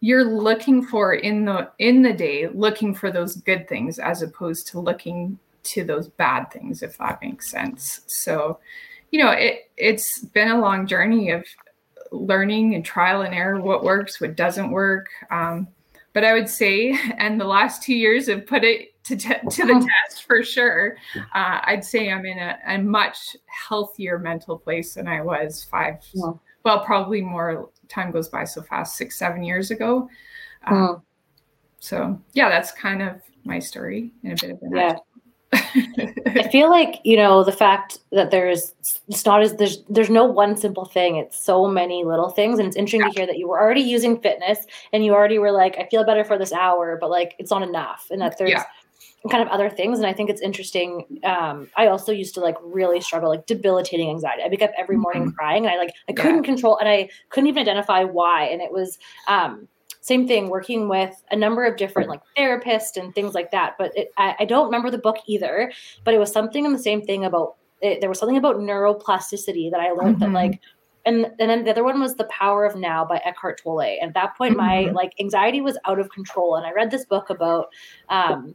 you're 0.00 0.24
looking 0.24 0.82
for 0.82 1.14
in 1.14 1.44
the 1.44 1.70
in 1.78 2.02
the 2.02 2.12
day, 2.12 2.48
looking 2.48 2.94
for 2.94 3.12
those 3.12 3.36
good 3.36 3.68
things 3.68 3.98
as 3.98 4.22
opposed 4.22 4.66
to 4.68 4.80
looking 4.80 5.38
to 5.62 5.84
those 5.84 6.08
bad 6.08 6.50
things, 6.50 6.82
if 6.82 6.96
that 6.98 7.20
makes 7.22 7.50
sense. 7.50 8.00
So, 8.06 8.58
you 9.10 9.22
know, 9.22 9.30
it 9.30 9.70
it's 9.76 10.24
been 10.24 10.48
a 10.48 10.60
long 10.60 10.86
journey 10.86 11.30
of 11.30 11.44
learning 12.12 12.74
and 12.74 12.84
trial 12.84 13.22
and 13.22 13.34
error 13.34 13.60
what 13.60 13.84
works, 13.84 14.20
what 14.20 14.36
doesn't 14.36 14.70
work. 14.70 15.08
Um, 15.30 15.68
but 16.12 16.24
I 16.24 16.32
would 16.32 16.48
say, 16.48 16.98
and 17.18 17.40
the 17.40 17.44
last 17.44 17.82
two 17.82 17.94
years 17.94 18.28
have 18.28 18.46
put 18.46 18.64
it 18.64 18.90
to, 19.04 19.16
te- 19.16 19.34
to 19.50 19.66
the 19.66 19.88
test 20.06 20.24
for 20.24 20.42
sure. 20.42 20.96
Uh, 21.16 21.60
I'd 21.62 21.84
say 21.84 22.10
I'm 22.10 22.26
in 22.26 22.38
a, 22.38 22.58
a, 22.66 22.78
much 22.78 23.36
healthier 23.46 24.18
mental 24.18 24.58
place 24.58 24.94
than 24.94 25.08
I 25.08 25.20
was 25.20 25.64
five, 25.64 25.96
yeah. 26.12 26.32
well, 26.64 26.84
probably 26.84 27.20
more 27.20 27.70
time 27.88 28.10
goes 28.10 28.28
by 28.28 28.44
so 28.44 28.62
fast, 28.62 28.96
six, 28.96 29.18
seven 29.18 29.42
years 29.42 29.70
ago. 29.70 30.08
Um, 30.66 30.76
mm. 30.76 31.02
So 31.80 32.20
yeah, 32.34 32.48
that's 32.48 32.72
kind 32.72 33.02
of 33.02 33.20
my 33.44 33.58
story 33.58 34.12
in 34.22 34.32
a 34.32 34.36
bit 34.36 34.50
of 34.50 34.58
an 34.62 34.76
yeah. 34.76 34.96
I 35.52 36.48
feel 36.52 36.70
like 36.70 37.00
you 37.02 37.16
know 37.16 37.42
the 37.42 37.52
fact 37.52 37.98
that 38.12 38.30
there's 38.30 38.72
it's 39.08 39.24
not 39.24 39.42
as 39.42 39.56
there's 39.56 39.82
there's 39.88 40.10
no 40.10 40.24
one 40.24 40.56
simple 40.56 40.84
thing. 40.84 41.16
It's 41.16 41.44
so 41.44 41.66
many 41.66 42.04
little 42.04 42.30
things, 42.30 42.58
and 42.58 42.68
it's 42.68 42.76
interesting 42.76 43.00
yeah. 43.00 43.08
to 43.08 43.18
hear 43.18 43.26
that 43.26 43.38
you 43.38 43.48
were 43.48 43.60
already 43.60 43.80
using 43.80 44.20
fitness 44.20 44.66
and 44.92 45.04
you 45.04 45.12
already 45.12 45.38
were 45.38 45.50
like, 45.50 45.76
I 45.78 45.88
feel 45.88 46.04
better 46.04 46.24
for 46.24 46.38
this 46.38 46.52
hour, 46.52 46.96
but 47.00 47.10
like 47.10 47.34
it's 47.38 47.50
not 47.50 47.62
enough, 47.62 48.06
and 48.10 48.20
that 48.20 48.38
there's 48.38 48.50
yeah. 48.50 48.62
kind 49.28 49.42
of 49.42 49.48
other 49.48 49.68
things. 49.68 49.98
And 49.98 50.06
I 50.06 50.12
think 50.12 50.30
it's 50.30 50.40
interesting. 50.40 51.20
Um, 51.24 51.68
I 51.76 51.88
also 51.88 52.12
used 52.12 52.34
to 52.34 52.40
like 52.40 52.56
really 52.62 53.00
struggle, 53.00 53.28
like 53.28 53.46
debilitating 53.46 54.08
anxiety. 54.08 54.42
I 54.44 54.48
wake 54.48 54.62
up 54.62 54.72
every 54.78 54.96
morning 54.96 55.24
mm-hmm. 55.24 55.36
crying, 55.36 55.66
and 55.66 55.74
I 55.74 55.78
like 55.78 55.94
I 56.08 56.12
couldn't 56.12 56.44
control, 56.44 56.78
and 56.78 56.88
I 56.88 57.08
couldn't 57.30 57.48
even 57.48 57.60
identify 57.62 58.04
why, 58.04 58.44
and 58.44 58.62
it 58.62 58.72
was. 58.72 58.98
um 59.26 59.68
same 60.10 60.26
thing 60.26 60.50
working 60.50 60.88
with 60.88 61.22
a 61.30 61.36
number 61.36 61.64
of 61.64 61.76
different 61.76 62.08
like 62.08 62.20
therapists 62.36 62.96
and 62.96 63.14
things 63.14 63.32
like 63.32 63.52
that 63.52 63.76
but 63.78 63.96
it, 63.96 64.12
I, 64.16 64.34
I, 64.40 64.44
don't 64.44 64.66
remember 64.66 64.90
the 64.90 64.98
book 64.98 65.18
either 65.28 65.72
but 66.04 66.14
it 66.14 66.18
was 66.18 66.32
something 66.32 66.64
in 66.64 66.72
the 66.72 66.80
same 66.80 67.02
thing 67.02 67.24
about 67.24 67.54
it, 67.80 68.00
there 68.00 68.08
was 68.08 68.18
something 68.18 68.36
about 68.36 68.56
neuroplasticity 68.56 69.70
that 69.70 69.78
i 69.80 69.92
learned 69.92 70.16
mm-hmm. 70.16 70.32
that 70.32 70.32
like 70.32 70.60
and 71.06 71.26
and 71.38 71.48
then 71.48 71.62
the 71.62 71.70
other 71.70 71.84
one 71.84 72.00
was 72.00 72.16
the 72.16 72.24
power 72.24 72.64
of 72.64 72.74
now 72.74 73.04
by 73.04 73.18
eckhart 73.24 73.60
tolle 73.62 73.80
and 73.80 74.08
at 74.08 74.14
that 74.14 74.36
point 74.36 74.56
mm-hmm. 74.56 74.86
my 74.86 74.92
like 74.92 75.12
anxiety 75.20 75.60
was 75.60 75.78
out 75.84 76.00
of 76.00 76.10
control 76.10 76.56
and 76.56 76.66
i 76.66 76.72
read 76.72 76.90
this 76.90 77.04
book 77.04 77.30
about 77.30 77.68
um 78.08 78.54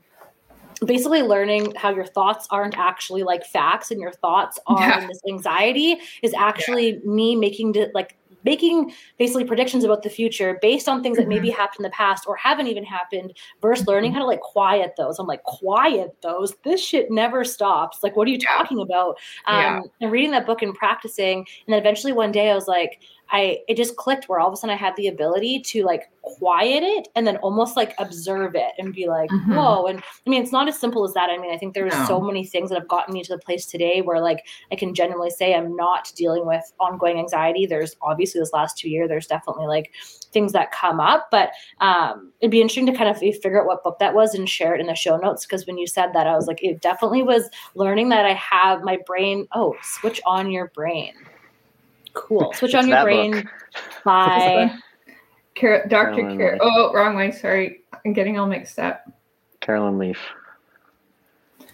basically 0.85 1.21
learning 1.21 1.73
how 1.75 1.89
your 1.89 2.05
thoughts 2.05 2.47
aren't 2.51 2.77
actually 2.77 3.23
like 3.23 3.45
facts 3.45 3.91
and 3.91 4.01
your 4.01 4.11
thoughts 4.11 4.59
are 4.67 4.81
yeah. 4.81 5.07
this 5.07 5.21
anxiety 5.29 5.97
is 6.21 6.33
actually 6.33 6.95
yeah. 6.95 6.99
me 7.05 7.35
making 7.35 7.73
it 7.75 7.95
like 7.95 8.17
making 8.45 8.93
basically 9.17 9.43
predictions 9.43 9.83
about 9.83 10.03
the 10.03 10.09
future 10.09 10.57
based 10.61 10.87
on 10.87 11.03
things 11.03 11.17
that 11.17 11.27
maybe 11.27 11.49
mm-hmm. 11.49 11.57
happened 11.57 11.79
in 11.79 11.83
the 11.83 11.89
past 11.89 12.25
or 12.27 12.35
haven't 12.37 12.67
even 12.67 12.85
happened 12.85 13.33
versus 13.61 13.85
learning 13.87 14.11
mm-hmm. 14.11 14.19
how 14.19 14.21
to 14.21 14.27
like 14.27 14.39
quiet 14.41 14.93
those 14.97 15.19
i'm 15.19 15.27
like 15.27 15.43
quiet 15.43 16.15
those 16.21 16.55
this 16.63 16.81
shit 16.81 17.11
never 17.11 17.43
stops 17.43 17.99
like 18.03 18.15
what 18.15 18.27
are 18.27 18.31
you 18.31 18.39
talking 18.39 18.79
about 18.79 19.17
um 19.47 19.55
yeah. 19.55 19.81
and 20.01 20.11
reading 20.11 20.31
that 20.31 20.45
book 20.45 20.61
and 20.61 20.75
practicing 20.75 21.39
and 21.39 21.73
then 21.73 21.79
eventually 21.79 22.13
one 22.13 22.31
day 22.31 22.51
i 22.51 22.55
was 22.55 22.67
like 22.67 23.01
I 23.29 23.59
it 23.67 23.75
just 23.75 23.95
clicked 23.95 24.29
where 24.29 24.39
all 24.39 24.47
of 24.47 24.53
a 24.53 24.57
sudden 24.57 24.73
I 24.73 24.77
had 24.77 24.95
the 24.95 25.07
ability 25.07 25.61
to 25.61 25.83
like 25.83 26.09
quiet 26.21 26.83
it 26.83 27.07
and 27.15 27.25
then 27.25 27.37
almost 27.37 27.75
like 27.75 27.93
observe 27.99 28.55
it 28.55 28.71
and 28.77 28.93
be 28.93 29.07
like, 29.07 29.29
mm-hmm. 29.29 29.55
whoa. 29.55 29.85
And 29.85 29.99
I 29.99 30.29
mean, 30.29 30.41
it's 30.41 30.51
not 30.51 30.67
as 30.67 30.79
simple 30.79 31.03
as 31.03 31.13
that. 31.13 31.29
I 31.29 31.37
mean, 31.37 31.53
I 31.53 31.57
think 31.57 31.73
there's 31.73 31.93
no. 31.93 32.05
so 32.05 32.21
many 32.21 32.45
things 32.45 32.69
that 32.69 32.79
have 32.79 32.87
gotten 32.87 33.13
me 33.13 33.23
to 33.23 33.33
the 33.33 33.39
place 33.39 33.65
today 33.65 34.01
where 34.01 34.21
like 34.21 34.45
I 34.71 34.75
can 34.75 34.93
genuinely 34.93 35.29
say 35.29 35.53
I'm 35.53 35.75
not 35.75 36.11
dealing 36.15 36.45
with 36.45 36.63
ongoing 36.79 37.19
anxiety. 37.19 37.65
There's 37.65 37.95
obviously 38.01 38.41
this 38.41 38.53
last 38.53 38.77
two 38.77 38.89
year, 38.89 39.07
there's 39.07 39.27
definitely 39.27 39.67
like 39.67 39.91
things 40.31 40.51
that 40.53 40.71
come 40.71 40.99
up, 40.99 41.27
but 41.31 41.51
um, 41.79 42.31
it'd 42.41 42.51
be 42.51 42.61
interesting 42.61 42.85
to 42.87 42.93
kind 42.93 43.09
of 43.09 43.17
figure 43.17 43.61
out 43.61 43.67
what 43.67 43.83
book 43.83 43.99
that 43.99 44.13
was 44.13 44.33
and 44.35 44.49
share 44.49 44.75
it 44.75 44.81
in 44.81 44.87
the 44.87 44.95
show 44.95 45.17
notes. 45.17 45.45
Cause 45.45 45.65
when 45.65 45.77
you 45.77 45.87
said 45.87 46.13
that, 46.13 46.27
I 46.27 46.35
was 46.35 46.47
like, 46.47 46.63
it 46.63 46.81
definitely 46.81 47.23
was 47.23 47.49
learning 47.75 48.09
that 48.09 48.25
I 48.25 48.33
have 48.33 48.83
my 48.83 48.97
brain. 49.05 49.47
Oh, 49.53 49.75
switch 49.81 50.21
on 50.25 50.51
your 50.51 50.67
brain. 50.69 51.13
Cool. 52.15 52.53
Switch 52.53 52.73
on 52.75 52.87
your 52.87 53.03
brain. 53.03 53.31
Book. 53.31 53.45
Bye. 54.03 54.75
Car- 55.59 55.85
Dr. 55.87 56.35
Car- 56.37 56.57
oh, 56.61 56.91
wrong 56.93 57.15
way. 57.15 57.31
Sorry. 57.31 57.81
I'm 58.05 58.13
getting 58.13 58.39
all 58.39 58.47
mixed 58.47 58.79
up. 58.79 59.05
Caroline 59.61 59.97
Leaf. 59.97 60.19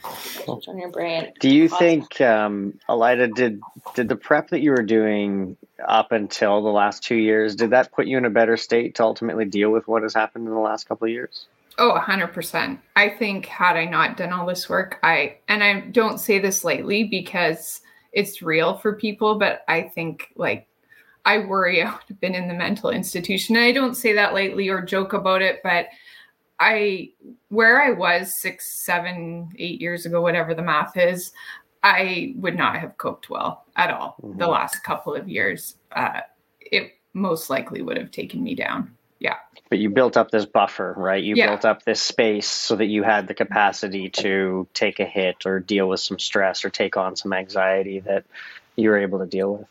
Switch 0.04 0.68
on 0.68 0.80
your 0.80 0.90
brain. 0.90 1.32
Do 1.40 1.50
you 1.50 1.66
awesome. 1.66 1.78
think, 1.78 2.22
um, 2.22 2.80
Alida, 2.90 3.28
did 3.28 3.62
did 3.96 4.10
the 4.10 4.16
prep 4.16 4.50
that 4.50 4.62
you 4.62 4.72
were 4.72 4.84
doing 4.84 5.58
up 5.88 6.12
until 6.12 6.62
the 6.62 6.70
last 6.70 7.04
two 7.04 7.16
years, 7.16 7.56
did 7.56 7.72
that 7.72 7.92
put 7.92 8.08
you 8.08 8.18
in 8.18 8.26
a 8.26 8.30
better 8.30 8.58
state 8.58 8.96
to 8.96 9.04
ultimately 9.04 9.46
deal 9.46 9.70
with 9.70 9.88
what 9.88 10.04
has 10.04 10.14
happened 10.14 10.48
in 10.48 10.54
the 10.54 10.60
last 10.60 10.88
couple 10.88 11.06
of 11.06 11.12
years? 11.12 11.46
Oh, 11.78 11.98
100%. 11.98 12.80
I 12.96 13.10
think 13.10 13.46
had 13.46 13.78
I 13.78 13.86
not 13.86 14.18
done 14.18 14.34
all 14.34 14.46
this 14.46 14.70
work, 14.70 15.00
I, 15.04 15.38
and 15.48 15.64
I 15.64 15.80
don't 15.80 16.20
say 16.20 16.40
this 16.40 16.64
lightly 16.64 17.06
because 17.06 17.82
it's 18.12 18.42
real 18.42 18.78
for 18.78 18.94
people, 18.94 19.36
but 19.36 19.64
I 19.68 19.84
think 19.84 20.32
like 20.36 20.68
I 21.26 21.40
worry 21.40 21.82
I 21.84 21.92
would 21.92 22.04
have 22.08 22.20
been 22.20 22.36
in 22.36 22.48
the 22.48 22.54
mental 22.54 22.90
institution. 22.90 23.56
And 23.56 23.66
I 23.66 23.72
don't 23.72 23.96
say 23.96 24.14
that 24.14 24.34
lightly 24.34 24.70
or 24.70 24.82
joke 24.82 25.14
about 25.14 25.42
it, 25.42 25.62
but 25.64 25.88
I 26.60 27.12
where 27.50 27.82
I 27.82 27.92
was 27.92 28.32
six, 28.42 28.86
seven, 28.86 29.50
eight 29.58 29.82
years 29.82 30.06
ago, 30.06 30.22
whatever 30.22 30.54
the 30.54 30.62
math 30.62 30.96
is, 30.96 31.32
I 31.84 32.34
would 32.38 32.56
not 32.56 32.78
have 32.78 32.98
coped 32.98 33.30
well 33.30 33.66
at 33.76 33.90
all 33.90 34.16
mm-hmm. 34.22 34.38
the 34.38 34.48
last 34.48 34.84
couple 34.84 35.16
of 35.16 35.28
years. 35.28 35.78
Uh, 35.92 36.22
it 36.60 36.94
most 37.14 37.50
likely 37.50 37.82
would 37.82 37.98
have 37.98 38.12
taken 38.12 38.44
me 38.44 38.56
down. 38.56 38.96
Yeah. 39.22 39.38
But 39.70 39.78
you 39.78 39.92
built 39.92 40.18
up 40.18 40.32
this 40.32 40.46
buffer, 40.46 40.96
right? 40.98 41.24
You 41.24 41.36
yeah. 41.36 41.48
built 41.48 41.64
up 41.64 41.84
this 41.84 42.02
space 42.02 42.48
so 42.48 42.76
that 42.76 42.88
you 42.88 43.04
had 43.04 43.28
the 43.28 43.36
capacity 43.36 44.10
to 44.10 44.68
take 44.74 45.00
a 45.00 45.06
hit 45.06 45.46
or 45.46 45.60
deal 45.60 45.88
with 45.88 46.00
some 46.00 46.18
stress 46.18 46.66
or 46.66 46.72
take 46.72 46.98
on 46.98 47.16
some 47.16 47.32
anxiety 47.32 48.00
that 48.00 48.26
you 48.76 48.90
were 48.90 48.98
able 48.98 49.20
to 49.20 49.28
deal 49.28 49.58
with. 49.58 49.68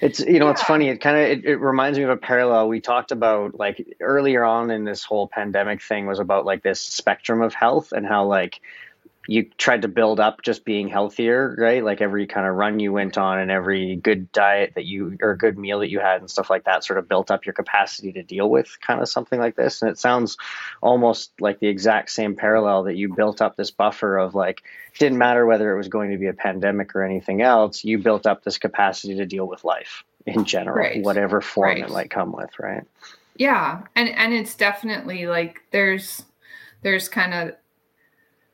It's 0.00 0.20
you 0.20 0.38
know 0.38 0.46
yeah. 0.46 0.52
it's 0.52 0.62
funny 0.62 0.88
it 0.88 0.98
kind 0.98 1.16
of 1.16 1.22
it, 1.24 1.44
it, 1.44 1.56
reminds 1.56 1.98
me 1.98 2.04
of 2.04 2.10
a 2.10 2.16
parallel 2.16 2.68
we 2.68 2.80
talked 2.80 3.12
about 3.12 3.58
like 3.58 3.96
earlier 4.00 4.42
on 4.42 4.70
in 4.70 4.84
this 4.84 5.04
whole 5.04 5.28
pandemic 5.28 5.82
thing 5.82 6.06
was 6.06 6.20
about 6.20 6.46
like 6.46 6.62
this 6.62 6.80
spectrum 6.80 7.42
of 7.42 7.52
health 7.52 7.92
and 7.92 8.06
how 8.06 8.24
like 8.24 8.60
you 9.26 9.44
tried 9.56 9.82
to 9.82 9.88
build 9.88 10.20
up 10.20 10.42
just 10.42 10.64
being 10.64 10.88
healthier, 10.88 11.54
right? 11.58 11.82
Like 11.82 12.00
every 12.00 12.26
kind 12.26 12.46
of 12.46 12.54
run 12.54 12.78
you 12.78 12.92
went 12.92 13.16
on 13.16 13.38
and 13.38 13.50
every 13.50 13.96
good 13.96 14.30
diet 14.32 14.72
that 14.74 14.84
you 14.84 15.16
or 15.22 15.34
good 15.36 15.58
meal 15.58 15.80
that 15.80 15.90
you 15.90 16.00
had 16.00 16.20
and 16.20 16.30
stuff 16.30 16.50
like 16.50 16.64
that 16.64 16.84
sort 16.84 16.98
of 16.98 17.08
built 17.08 17.30
up 17.30 17.46
your 17.46 17.52
capacity 17.52 18.12
to 18.12 18.22
deal 18.22 18.48
with 18.48 18.78
kind 18.80 19.00
of 19.00 19.08
something 19.08 19.40
like 19.40 19.56
this. 19.56 19.80
And 19.80 19.90
it 19.90 19.98
sounds 19.98 20.36
almost 20.82 21.32
like 21.40 21.58
the 21.58 21.68
exact 21.68 22.10
same 22.10 22.36
parallel 22.36 22.84
that 22.84 22.96
you 22.96 23.14
built 23.14 23.40
up 23.40 23.56
this 23.56 23.70
buffer 23.70 24.18
of 24.18 24.34
like 24.34 24.62
didn't 24.98 25.18
matter 25.18 25.46
whether 25.46 25.72
it 25.72 25.76
was 25.76 25.88
going 25.88 26.10
to 26.10 26.18
be 26.18 26.26
a 26.26 26.34
pandemic 26.34 26.94
or 26.94 27.02
anything 27.02 27.42
else, 27.42 27.84
you 27.84 27.98
built 27.98 28.26
up 28.26 28.44
this 28.44 28.58
capacity 28.58 29.16
to 29.16 29.26
deal 29.26 29.46
with 29.46 29.64
life 29.64 30.04
in 30.26 30.44
general, 30.44 30.76
right. 30.76 31.02
whatever 31.02 31.40
form 31.40 31.70
right. 31.70 31.84
it 31.84 31.90
might 31.90 32.10
come 32.10 32.32
with, 32.32 32.58
right? 32.58 32.84
Yeah. 33.36 33.82
And 33.96 34.08
and 34.10 34.32
it's 34.32 34.54
definitely 34.54 35.26
like 35.26 35.62
there's 35.70 36.22
there's 36.82 37.08
kind 37.08 37.34
of 37.34 37.54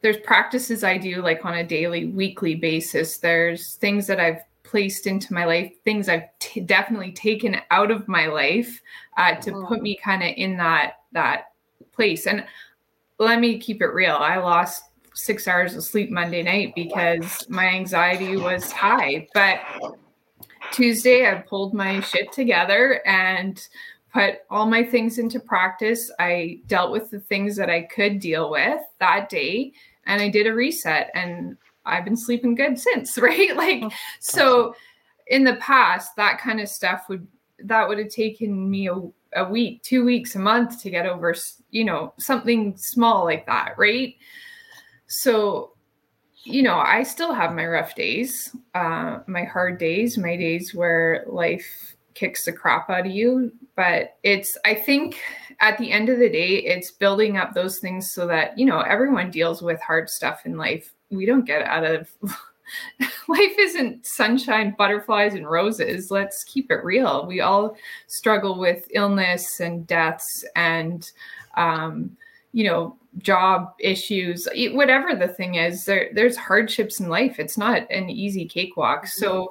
there's 0.02 0.16
practices 0.18 0.82
I 0.82 0.96
do 0.96 1.22
like 1.22 1.44
on 1.44 1.54
a 1.54 1.64
daily, 1.64 2.06
weekly 2.06 2.54
basis. 2.54 3.18
There's 3.18 3.74
things 3.74 4.06
that 4.06 4.20
I've 4.20 4.40
placed 4.62 5.06
into 5.06 5.34
my 5.34 5.44
life, 5.44 5.72
things 5.84 6.08
I've 6.08 6.28
t- 6.38 6.60
definitely 6.60 7.12
taken 7.12 7.56
out 7.70 7.90
of 7.90 8.08
my 8.08 8.26
life 8.26 8.80
uh, 9.16 9.34
to 9.36 9.52
oh. 9.52 9.66
put 9.66 9.82
me 9.82 9.96
kind 9.96 10.22
of 10.22 10.30
in 10.36 10.56
that 10.58 11.00
that 11.12 11.52
place. 11.92 12.26
And 12.26 12.46
let 13.18 13.40
me 13.40 13.58
keep 13.58 13.82
it 13.82 13.88
real. 13.88 14.16
I 14.16 14.38
lost 14.38 14.84
six 15.14 15.46
hours 15.48 15.74
of 15.74 15.82
sleep 15.82 16.10
Monday 16.10 16.42
night 16.42 16.72
because 16.74 17.46
my 17.48 17.66
anxiety 17.66 18.36
was 18.36 18.70
high. 18.72 19.28
But 19.34 19.60
Tuesday, 20.72 21.28
I 21.28 21.34
pulled 21.34 21.74
my 21.74 22.00
shit 22.00 22.32
together 22.32 23.02
and 23.06 23.60
put 24.12 24.38
all 24.50 24.66
my 24.66 24.82
things 24.82 25.18
into 25.18 25.40
practice. 25.40 26.10
I 26.18 26.60
dealt 26.68 26.92
with 26.92 27.10
the 27.10 27.20
things 27.20 27.56
that 27.56 27.68
I 27.68 27.82
could 27.82 28.20
deal 28.20 28.50
with 28.50 28.80
that 28.98 29.28
day 29.28 29.72
and 30.10 30.20
I 30.20 30.28
did 30.28 30.46
a 30.48 30.52
reset 30.52 31.10
and 31.14 31.56
I've 31.86 32.04
been 32.04 32.16
sleeping 32.16 32.56
good 32.56 32.78
since, 32.78 33.16
right? 33.18 33.56
Like 33.56 33.84
oh, 33.84 33.90
so 34.18 34.74
in 35.28 35.44
the 35.44 35.56
past 35.56 36.16
that 36.16 36.40
kind 36.40 36.60
of 36.60 36.68
stuff 36.68 37.04
would 37.08 37.26
that 37.64 37.88
would 37.88 37.98
have 37.98 38.08
taken 38.08 38.68
me 38.68 38.88
a, 38.88 38.96
a 39.36 39.48
week, 39.48 39.82
2 39.82 40.04
weeks, 40.04 40.34
a 40.34 40.38
month 40.38 40.82
to 40.82 40.90
get 40.90 41.06
over, 41.06 41.34
you 41.70 41.84
know, 41.84 42.12
something 42.18 42.76
small 42.76 43.24
like 43.24 43.46
that, 43.46 43.74
right? 43.78 44.16
So 45.06 45.72
you 46.44 46.62
know, 46.62 46.78
I 46.78 47.02
still 47.02 47.34
have 47.34 47.54
my 47.54 47.66
rough 47.66 47.94
days, 47.94 48.56
uh, 48.74 49.18
my 49.26 49.44
hard 49.44 49.78
days, 49.78 50.16
my 50.16 50.36
days 50.36 50.74
where 50.74 51.24
life 51.26 51.94
kicks 52.14 52.46
the 52.46 52.52
crap 52.52 52.88
out 52.88 53.06
of 53.06 53.12
you. 53.12 53.52
But 53.76 54.16
it's, 54.22 54.56
I 54.64 54.74
think 54.74 55.20
at 55.60 55.76
the 55.78 55.92
end 55.92 56.08
of 56.08 56.18
the 56.18 56.28
day, 56.28 56.56
it's 56.56 56.90
building 56.90 57.36
up 57.36 57.54
those 57.54 57.78
things 57.78 58.10
so 58.10 58.26
that, 58.26 58.58
you 58.58 58.64
know, 58.64 58.80
everyone 58.80 59.30
deals 59.30 59.62
with 59.62 59.80
hard 59.80 60.08
stuff 60.08 60.46
in 60.46 60.56
life. 60.56 60.92
We 61.10 61.26
don't 61.26 61.44
get 61.44 61.62
out 61.62 61.84
of 61.84 62.08
life 63.28 63.54
isn't 63.58 64.06
sunshine, 64.06 64.74
butterflies, 64.78 65.34
and 65.34 65.48
roses. 65.48 66.10
Let's 66.10 66.44
keep 66.44 66.70
it 66.70 66.82
real. 66.82 67.26
We 67.26 67.40
all 67.40 67.76
struggle 68.06 68.58
with 68.58 68.88
illness 68.94 69.60
and 69.60 69.86
deaths 69.86 70.44
and, 70.56 71.10
um, 71.56 72.16
you 72.52 72.64
know, 72.64 72.96
job 73.18 73.74
issues, 73.80 74.48
whatever 74.72 75.14
the 75.14 75.28
thing 75.28 75.56
is, 75.56 75.84
there, 75.84 76.10
there's 76.14 76.36
hardships 76.36 77.00
in 77.00 77.08
life. 77.08 77.38
It's 77.38 77.58
not 77.58 77.90
an 77.90 78.08
easy 78.08 78.46
cakewalk. 78.46 79.06
So 79.06 79.50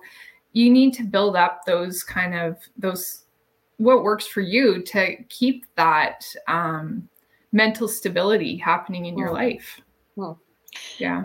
you 0.54 0.70
need 0.70 0.94
to 0.96 1.04
build 1.04 1.36
up 1.36 1.66
those 1.66 2.04
kind 2.04 2.34
of 2.34 2.58
those 2.78 3.26
what 3.80 4.04
works 4.04 4.28
for 4.28 4.42
you 4.42 4.84
to 4.84 5.16
keep 5.30 5.66
that 5.76 6.26
um, 6.48 7.10
mental 7.52 7.88
stability 7.88 8.58
happening 8.58 9.06
in 9.06 9.18
your 9.18 9.32
life. 9.32 9.82
Well, 10.16 10.40
yeah 10.98 11.24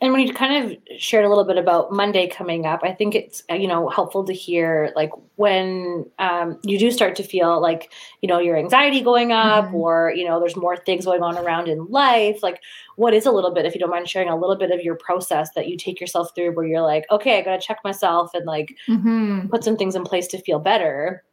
and 0.00 0.12
when 0.12 0.26
you 0.26 0.32
kind 0.32 0.64
of 0.64 0.78
shared 0.98 1.24
a 1.24 1.28
little 1.28 1.44
bit 1.44 1.56
about 1.56 1.92
monday 1.92 2.26
coming 2.26 2.66
up 2.66 2.80
i 2.82 2.92
think 2.92 3.14
it's 3.14 3.42
uh, 3.50 3.54
you 3.54 3.68
know 3.68 3.88
helpful 3.88 4.24
to 4.24 4.32
hear 4.32 4.92
like 4.96 5.10
when 5.36 6.04
um, 6.18 6.58
you 6.64 6.78
do 6.78 6.90
start 6.90 7.14
to 7.14 7.22
feel 7.22 7.60
like 7.60 7.92
you 8.22 8.28
know 8.28 8.38
your 8.38 8.56
anxiety 8.56 9.00
going 9.00 9.32
up 9.32 9.66
mm-hmm. 9.66 9.74
or 9.74 10.12
you 10.14 10.24
know 10.24 10.40
there's 10.40 10.56
more 10.56 10.76
things 10.76 11.04
going 11.04 11.22
on 11.22 11.36
around 11.36 11.68
in 11.68 11.84
life 11.86 12.42
like 12.42 12.60
what 12.96 13.14
is 13.14 13.26
a 13.26 13.30
little 13.30 13.52
bit 13.52 13.66
if 13.66 13.74
you 13.74 13.80
don't 13.80 13.90
mind 13.90 14.08
sharing 14.08 14.28
a 14.28 14.36
little 14.36 14.56
bit 14.56 14.70
of 14.70 14.80
your 14.80 14.96
process 14.96 15.50
that 15.54 15.68
you 15.68 15.76
take 15.76 16.00
yourself 16.00 16.30
through 16.34 16.52
where 16.52 16.66
you're 16.66 16.82
like 16.82 17.04
okay 17.10 17.38
i 17.38 17.42
gotta 17.42 17.60
check 17.60 17.78
myself 17.84 18.30
and 18.34 18.46
like 18.46 18.74
mm-hmm. 18.88 19.46
put 19.48 19.64
some 19.64 19.76
things 19.76 19.94
in 19.94 20.04
place 20.04 20.26
to 20.26 20.40
feel 20.42 20.58
better 20.58 21.24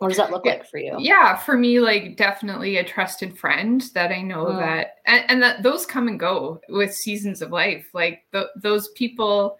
what 0.00 0.08
does 0.08 0.16
that 0.16 0.30
look 0.30 0.46
like 0.46 0.66
for 0.66 0.78
you? 0.78 0.96
Yeah, 0.98 1.36
for 1.36 1.58
me, 1.58 1.78
like 1.78 2.16
definitely 2.16 2.78
a 2.78 2.84
trusted 2.84 3.38
friend 3.38 3.84
that 3.92 4.10
I 4.10 4.22
know 4.22 4.46
mm. 4.46 4.58
that, 4.58 4.96
and, 5.04 5.24
and, 5.28 5.42
that 5.42 5.62
those 5.62 5.84
come 5.84 6.08
and 6.08 6.18
go 6.18 6.58
with 6.70 6.94
seasons 6.94 7.42
of 7.42 7.50
life. 7.50 7.86
Like 7.92 8.24
the, 8.32 8.48
those 8.56 8.88
people 8.88 9.58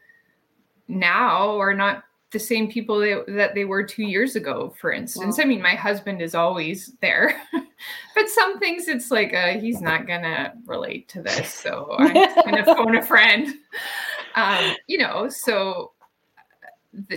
now 0.88 1.59
are 1.59 1.74
not 1.74 2.05
the 2.31 2.38
same 2.38 2.70
people 2.70 3.00
that, 3.00 3.24
that 3.29 3.55
they 3.55 3.66
were 3.66 3.85
two 3.85 4.05
years 4.05 4.35
ago, 4.35 4.74
for 4.81 4.92
instance. 4.92 5.38
I 5.38 5.44
mean, 5.44 5.61
my 5.61 5.74
husband 5.74 6.22
is 6.22 6.35
always 6.35 6.96
there, 7.03 7.38
but 8.14 8.29
some 8.31 8.59
things 8.59 8.88
it's 8.88 9.11
like, 9.11 9.35
uh, 9.35 9.59
he's 9.59 9.83
not 9.83 10.07
gonna 10.07 10.55
relate 10.64 11.07
to 11.11 11.20
this. 11.20 11.53
So 11.53 11.96
I'm 11.98 12.14
gonna 12.14 12.64
phone 12.76 12.96
a 12.96 13.03
friend. 13.03 13.46
Um, 14.37 14.74
you 14.87 14.96
know, 14.96 15.29
so 15.29 15.92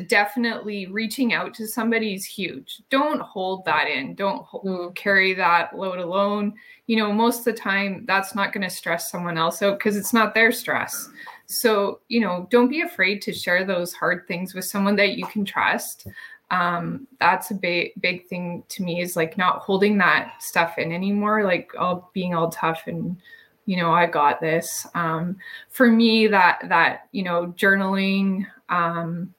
definitely 0.08 0.88
reaching 0.88 1.34
out 1.34 1.54
to 1.56 1.68
somebody 1.68 2.14
is 2.14 2.26
huge. 2.26 2.82
Don't 2.90 3.22
hold 3.22 3.66
that 3.66 3.88
in. 3.88 4.14
Don't 4.16 4.46
mm. 4.46 4.96
carry 4.96 5.34
that 5.34 5.76
load 5.76 6.00
alone. 6.00 6.54
You 6.88 6.98
know, 6.98 7.12
most 7.12 7.40
of 7.40 7.46
the 7.46 7.54
time 7.54 8.06
that's 8.08 8.36
not 8.36 8.54
going 8.54 8.64
to 8.64 8.70
stress 8.70 9.10
someone 9.10 9.38
else 9.38 9.62
out 9.62 9.80
because 9.80 9.98
it's 9.98 10.14
not 10.14 10.34
their 10.34 10.52
stress. 10.52 11.10
So, 11.48 12.02
you 12.08 12.22
know, 12.22 12.48
don't 12.52 12.70
be 12.70 12.82
afraid 12.82 13.22
to 13.24 13.34
share 13.34 13.66
those 13.66 13.94
hard 13.94 14.28
things 14.28 14.54
with 14.54 14.66
someone 14.66 14.96
that 14.98 15.18
you 15.18 15.26
can 15.28 15.44
trust. 15.44 16.08
Um, 16.52 17.08
that's 17.20 17.50
a 17.50 17.56
big, 17.56 17.94
big 18.00 18.28
thing 18.28 18.64
to 18.70 18.84
me 18.84 19.02
is 19.02 19.16
like 19.16 19.38
not 19.38 19.60
holding 19.60 19.98
that 19.98 20.42
stuff 20.42 20.78
in 20.78 20.92
anymore, 20.92 21.44
like 21.44 21.72
all 21.78 22.12
being 22.14 22.36
all 22.36 22.50
tough 22.50 22.84
and, 22.86 23.18
you 23.66 23.78
know, 23.78 23.92
I 23.92 24.06
got 24.06 24.40
this. 24.40 24.86
Um, 24.94 25.38
for 25.70 25.90
me, 25.90 26.28
that, 26.28 26.60
that, 26.68 27.08
you 27.12 27.24
know, 27.24 27.48
journaling, 27.58 28.46
um, 28.70 29.34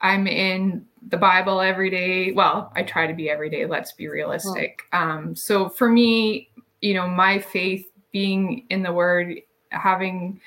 I'm 0.00 0.26
in 0.26 0.86
the 1.08 1.16
Bible 1.16 1.60
every 1.60 1.90
day. 1.90 2.32
Well, 2.32 2.72
I 2.74 2.82
try 2.82 3.06
to 3.06 3.14
be 3.14 3.30
every 3.30 3.50
day. 3.50 3.66
Let's 3.66 3.92
be 3.92 4.08
realistic. 4.08 4.82
Um, 4.92 5.34
so 5.34 5.68
for 5.68 5.88
me, 5.88 6.50
you 6.80 6.94
know, 6.94 7.06
my 7.06 7.38
faith 7.38 7.86
being 8.12 8.66
in 8.70 8.82
the 8.82 8.92
Word, 8.92 9.40
having 9.70 10.40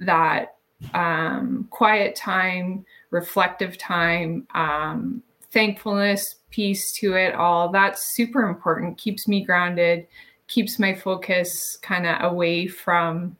that 0.00 0.56
um, 0.94 1.66
quiet 1.70 2.14
time, 2.14 2.84
reflective 3.10 3.76
time, 3.78 4.46
um, 4.54 5.22
thankfulness, 5.50 6.36
peace 6.50 6.92
to 6.92 7.14
it 7.14 7.34
all. 7.34 7.70
That's 7.70 8.14
super 8.14 8.48
important. 8.48 8.98
Keeps 8.98 9.28
me 9.28 9.44
grounded, 9.44 10.06
keeps 10.48 10.78
my 10.78 10.94
focus 10.94 11.76
kind 11.82 12.06
of 12.06 12.32
away 12.32 12.66
from 12.66 13.36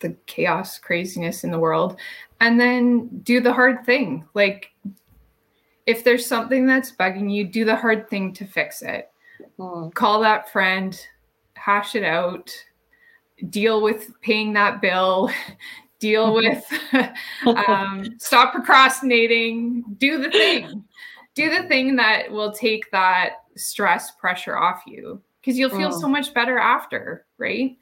the 0.00 0.16
chaos, 0.26 0.78
craziness 0.78 1.44
in 1.44 1.50
the 1.50 1.58
world 1.58 1.98
and 2.40 2.60
then 2.60 3.08
do 3.22 3.40
the 3.40 3.52
hard 3.52 3.84
thing. 3.86 4.24
Like 4.34 4.72
if 5.86 6.04
there's 6.04 6.26
something 6.26 6.66
that's 6.66 6.92
bugging 6.92 7.32
you, 7.32 7.44
do 7.44 7.64
the 7.64 7.76
hard 7.76 8.08
thing 8.10 8.34
to 8.34 8.44
fix 8.44 8.82
it. 8.82 9.10
Mm. 9.58 9.94
Call 9.94 10.20
that 10.20 10.50
friend, 10.50 10.98
hash 11.54 11.94
it 11.94 12.04
out, 12.04 12.54
deal 13.48 13.82
with 13.82 14.12
paying 14.20 14.52
that 14.54 14.80
bill, 14.82 15.30
deal 16.00 16.34
with 16.34 16.64
um, 17.46 18.04
stop 18.18 18.52
procrastinating, 18.52 19.82
do 19.96 20.22
the 20.22 20.30
thing. 20.30 20.84
Do 21.34 21.50
the 21.50 21.66
thing 21.66 21.96
that 21.96 22.30
will 22.30 22.52
take 22.52 22.90
that 22.92 23.38
stress 23.56 24.10
pressure 24.12 24.56
off 24.56 24.82
you 24.86 25.20
because 25.40 25.58
you'll 25.58 25.70
feel 25.70 25.90
mm. 25.90 26.00
so 26.00 26.08
much 26.08 26.32
better 26.32 26.58
after, 26.58 27.24
right? 27.38 27.76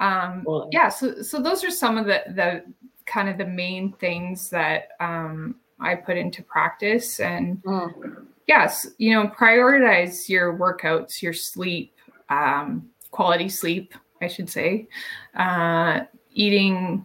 Um, 0.00 0.42
well, 0.46 0.68
yeah, 0.72 0.88
so 0.88 1.22
so 1.22 1.40
those 1.40 1.62
are 1.64 1.70
some 1.70 1.98
of 1.98 2.06
the 2.06 2.22
the 2.28 2.64
kind 3.06 3.28
of 3.28 3.38
the 3.38 3.46
main 3.46 3.92
things 3.92 4.50
that 4.50 4.88
um, 5.00 5.56
I 5.80 5.94
put 5.94 6.16
into 6.16 6.42
practice. 6.42 7.20
And 7.20 7.62
mm. 7.62 8.26
yes, 8.46 8.86
you 8.98 9.12
know, 9.12 9.28
prioritize 9.28 10.28
your 10.28 10.56
workouts, 10.56 11.20
your 11.20 11.32
sleep, 11.32 11.94
um, 12.28 12.88
quality 13.10 13.48
sleep, 13.48 13.94
I 14.20 14.28
should 14.28 14.48
say, 14.48 14.88
uh, 15.36 16.00
eating 16.32 17.04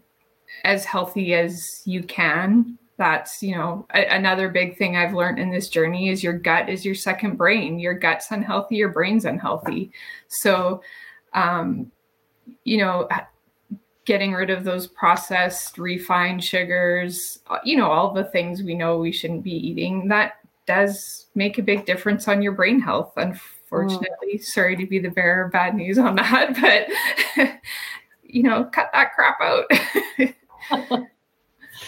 as 0.63 0.86
healthy 0.86 1.34
as 1.34 1.82
you 1.86 2.04
can. 2.04 2.78
That's, 2.97 3.43
you 3.43 3.56
know, 3.56 3.86
a- 3.93 4.08
another 4.08 4.50
big 4.50 4.78
thing 4.78 4.95
I've 4.95 5.13
learned 5.13 5.39
in 5.39 5.52
this 5.52 5.69
journey 5.69 6.10
is 6.10 6.23
your 6.23 6.34
gut 6.34 6.69
is 6.69 6.86
your 6.86 6.95
second 6.95 7.38
brain. 7.38 7.80
Your 7.80 7.93
gut's 7.93 8.32
unhealthy, 8.32 8.76
your 8.76 8.89
brain's 8.89 9.26
unhealthy. 9.26 9.91
So, 10.30 10.82
um, 11.34 11.91
you 12.64 12.78
know, 12.78 13.08
getting 14.06 14.34
rid 14.34 14.50
of 14.50 14.64
those 14.64 14.88
processed, 14.88 15.78
refined 15.78 16.44
sugars, 16.44 17.40
uh, 17.50 17.58
you 17.64 17.76
know, 17.76 17.92
all 17.92 18.14
the 18.14 18.24
things 18.24 18.64
we 18.64 18.74
know 18.74 18.98
we 18.98 19.12
shouldn't 19.12 19.44
be 19.44 19.52
eating, 19.52 20.08
that 20.08 20.36
does 20.66 21.28
make 21.36 21.58
a 21.58 21.64
big 21.64 21.86
difference 21.86 22.28
on 22.28 22.42
your 22.42 22.54
brain 22.54 22.80
health. 22.80 23.14
Unfortunately, 23.18 24.36
mm. 24.36 24.44
sorry 24.44 24.76
to 24.76 24.86
be 24.86 25.00
the 25.00 25.10
bearer 25.10 25.46
of 25.46 25.52
bad 25.52 25.76
news 25.76 25.98
on 25.98 26.16
that, 26.18 26.56
but 27.36 27.50
you 28.24 28.44
know, 28.44 28.66
cut 28.66 28.90
that 28.94 29.14
crap 29.14 29.40
out. 29.42 29.66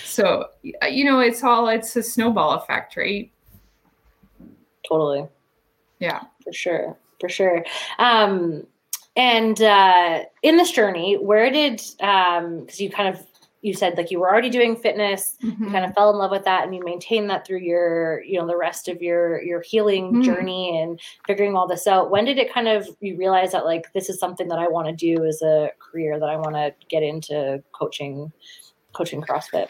so, 0.04 0.48
you 0.64 1.06
know, 1.06 1.20
it's 1.20 1.44
all 1.44 1.68
it's 1.70 1.96
a 1.96 2.04
snowball 2.04 2.54
effect, 2.54 2.98
right? 2.98 3.32
Totally. 4.88 5.28
Yeah. 6.00 6.24
For 6.44 6.54
sure. 6.54 6.98
For 7.20 7.30
sure. 7.30 7.64
Um 7.98 8.66
and 9.16 9.62
uh, 9.62 10.24
in 10.44 10.58
this 10.58 10.72
journey, 10.72 11.16
where 11.16 11.52
did 11.52 11.82
um 12.02 12.62
because 12.62 12.80
you 12.80 12.90
kind 12.90 13.14
of 13.14 13.26
you 13.62 13.74
said 13.74 13.98
like 13.98 14.10
you 14.10 14.20
were 14.20 14.30
already 14.30 14.50
doing 14.50 14.76
fitness, 14.76 15.36
mm-hmm. 15.44 15.66
you 15.66 15.72
kind 15.72 15.84
of 15.84 15.94
fell 15.94 16.10
in 16.12 16.18
love 16.18 16.32
with 16.32 16.46
that, 16.46 16.64
and 16.64 16.74
you 16.74 16.84
maintained 16.84 17.30
that 17.30 17.46
through 17.46 17.60
your 17.60 18.24
you 18.24 18.40
know 18.40 18.48
the 18.48 18.56
rest 18.56 18.88
of 18.88 19.02
your 19.02 19.42
your 19.42 19.62
healing 19.62 20.12
mm-hmm. 20.12 20.22
journey 20.22 20.82
and 20.82 21.00
figuring 21.28 21.56
all 21.56 21.68
this 21.68 21.88
out. 21.88 22.12
When 22.12 22.26
did 22.26 22.38
it 22.38 22.54
kind 22.54 22.68
of 22.68 22.88
you 23.02 23.18
realize 23.18 23.52
that 23.52 23.66
like 23.66 23.92
this 23.94 24.10
is 24.10 24.20
something 24.20 24.48
that 24.48 24.60
I 24.60 24.68
want 24.68 24.88
to 24.88 24.94
do 24.94 25.26
as 25.26 25.42
a 25.42 25.72
career 25.80 26.20
that 26.20 26.30
I 26.30 26.38
want 26.38 26.56
to 26.56 26.74
get 26.88 27.04
into 27.04 27.62
coaching 27.74 28.32
coaching 28.94 29.22
CrossFit? 29.22 29.70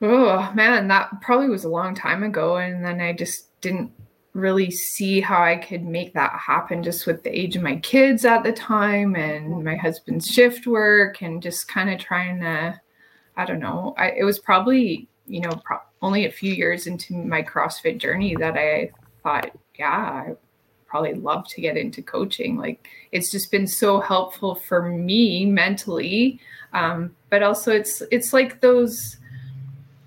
Oh 0.00 0.50
man, 0.54 0.88
that 0.88 1.10
probably 1.20 1.48
was 1.48 1.64
a 1.64 1.68
long 1.68 1.94
time 1.94 2.22
ago, 2.22 2.56
and 2.56 2.84
then 2.84 3.00
I 3.00 3.12
just 3.12 3.60
didn't 3.60 3.92
really 4.34 4.70
see 4.70 5.20
how 5.20 5.42
I 5.42 5.56
could 5.56 5.84
make 5.84 6.14
that 6.14 6.32
happen 6.32 6.82
just 6.82 7.06
with 7.06 7.22
the 7.22 7.38
age 7.38 7.54
of 7.56 7.62
my 7.62 7.76
kids 7.76 8.24
at 8.24 8.42
the 8.42 8.52
time 8.52 9.14
and 9.14 9.62
my 9.62 9.76
husband's 9.76 10.26
shift 10.26 10.66
work 10.66 11.22
and 11.22 11.42
just 11.42 11.68
kind 11.68 11.90
of 11.90 12.00
trying 12.00 12.40
to, 12.40 12.80
I 13.36 13.44
don't 13.44 13.60
know. 13.60 13.94
I, 13.98 14.12
it 14.12 14.24
was 14.24 14.38
probably, 14.38 15.06
you 15.26 15.40
know, 15.40 15.60
pro- 15.64 15.82
only 16.00 16.24
a 16.24 16.32
few 16.32 16.52
years 16.52 16.86
into 16.86 17.14
my 17.14 17.42
CrossFit 17.42 17.98
journey 17.98 18.34
that 18.36 18.56
I 18.56 18.90
thought, 19.22 19.50
yeah, 19.78 19.90
I 19.90 20.36
probably 20.86 21.14
love 21.14 21.46
to 21.48 21.60
get 21.60 21.76
into 21.76 22.02
coaching. 22.02 22.56
Like 22.56 22.88
it's 23.12 23.30
just 23.30 23.50
been 23.50 23.66
so 23.66 24.00
helpful 24.00 24.54
for 24.54 24.88
me 24.88 25.44
mentally. 25.44 26.40
Um, 26.72 27.14
but 27.28 27.42
also 27.42 27.70
it's, 27.70 28.02
it's 28.10 28.32
like 28.32 28.62
those, 28.62 29.18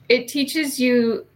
it 0.10 0.28
teaches 0.28 0.80
you 0.80 1.28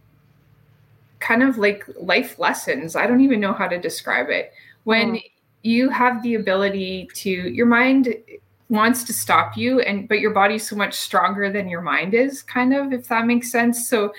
kind 1.20 1.42
of 1.42 1.58
like 1.58 1.84
life 1.98 2.38
lessons. 2.38 2.96
I 2.96 3.06
don't 3.06 3.20
even 3.20 3.40
know 3.40 3.52
how 3.52 3.68
to 3.68 3.78
describe 3.78 4.28
it. 4.30 4.52
When 4.84 5.14
mm. 5.14 5.24
you 5.62 5.90
have 5.90 6.22
the 6.22 6.34
ability 6.34 7.08
to, 7.14 7.30
your 7.30 7.66
mind 7.66 8.14
wants 8.68 9.04
to 9.04 9.12
stop 9.12 9.56
you, 9.56 9.80
and 9.80 10.08
but 10.08 10.20
your 10.20 10.32
body's 10.32 10.68
so 10.68 10.76
much 10.76 10.94
stronger 10.94 11.50
than 11.50 11.68
your 11.68 11.82
mind 11.82 12.14
is, 12.14 12.42
kind 12.42 12.74
of, 12.74 12.92
if 12.92 13.08
that 13.08 13.26
makes 13.26 13.50
sense. 13.50 13.88
So 13.88 14.12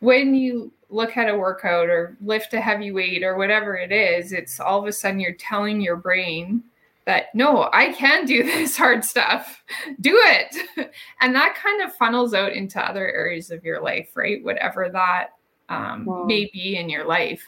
when 0.00 0.34
you 0.34 0.72
look 0.90 1.16
at 1.16 1.28
a 1.28 1.36
workout 1.36 1.88
or 1.88 2.16
lift 2.20 2.54
a 2.54 2.60
heavy 2.60 2.92
weight 2.92 3.22
or 3.22 3.36
whatever 3.36 3.76
it 3.76 3.92
is, 3.92 4.32
it's 4.32 4.60
all 4.60 4.80
of 4.80 4.86
a 4.86 4.92
sudden 4.92 5.20
you're 5.20 5.32
telling 5.32 5.80
your 5.80 5.96
brain 5.96 6.62
that 7.04 7.34
no, 7.34 7.68
I 7.72 7.92
can 7.92 8.24
do 8.24 8.42
this 8.44 8.76
hard 8.76 9.04
stuff. 9.04 9.62
Do 10.00 10.14
it. 10.16 10.90
And 11.20 11.34
that 11.34 11.54
kind 11.54 11.80
of 11.80 11.94
funnels 11.94 12.34
out 12.34 12.52
into 12.52 12.78
other 12.78 13.10
areas 13.10 13.50
of 13.50 13.64
your 13.64 13.80
life, 13.80 14.10
right? 14.14 14.44
Whatever 14.44 14.90
that 14.90 15.28
um, 15.68 16.04
wow. 16.04 16.24
may 16.24 16.50
be 16.52 16.76
in 16.76 16.88
your 16.88 17.06
life. 17.06 17.42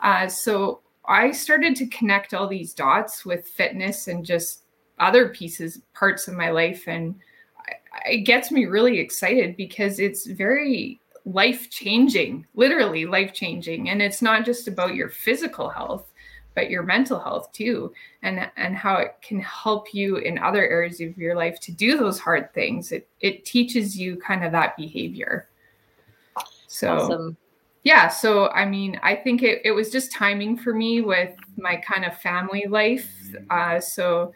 Uh, 0.00 0.28
so 0.28 0.80
I 1.06 1.32
started 1.32 1.76
to 1.76 1.86
connect 1.86 2.34
all 2.34 2.48
these 2.48 2.74
dots 2.74 3.24
with 3.24 3.46
fitness 3.46 4.08
and 4.08 4.24
just 4.24 4.64
other 4.98 5.28
pieces, 5.28 5.80
parts 5.94 6.28
of 6.28 6.34
my 6.34 6.50
life. 6.50 6.84
And 6.86 7.14
it 8.06 8.18
gets 8.18 8.50
me 8.50 8.66
really 8.66 8.98
excited 8.98 9.56
because 9.56 9.98
it's 9.98 10.26
very 10.26 11.00
life 11.24 11.70
changing, 11.70 12.46
literally 12.54 13.06
life 13.06 13.32
changing. 13.32 13.90
And 13.90 14.00
it's 14.02 14.22
not 14.22 14.44
just 14.44 14.68
about 14.68 14.94
your 14.94 15.08
physical 15.08 15.68
health, 15.68 16.10
but 16.54 16.70
your 16.70 16.82
mental 16.82 17.18
health 17.18 17.50
too 17.52 17.92
and 18.22 18.50
and 18.56 18.76
how 18.76 18.96
it 18.96 19.16
can 19.22 19.40
help 19.40 19.94
you 19.94 20.16
in 20.16 20.38
other 20.38 20.68
areas 20.68 21.00
of 21.00 21.16
your 21.16 21.34
life 21.34 21.58
to 21.60 21.72
do 21.72 21.96
those 21.96 22.18
hard 22.18 22.52
things 22.52 22.92
it 22.92 23.08
it 23.20 23.44
teaches 23.44 23.98
you 23.98 24.16
kind 24.16 24.44
of 24.44 24.52
that 24.52 24.76
behavior 24.76 25.48
so 26.66 26.96
awesome. 26.96 27.36
Yeah 27.82 28.08
so 28.08 28.48
i 28.48 28.64
mean 28.64 28.98
i 29.02 29.14
think 29.14 29.42
it, 29.42 29.60
it 29.64 29.72
was 29.72 29.90
just 29.90 30.12
timing 30.12 30.56
for 30.56 30.74
me 30.74 31.00
with 31.00 31.34
my 31.56 31.76
kind 31.76 32.04
of 32.04 32.16
family 32.18 32.66
life 32.68 33.10
uh, 33.50 33.80
so 33.80 34.32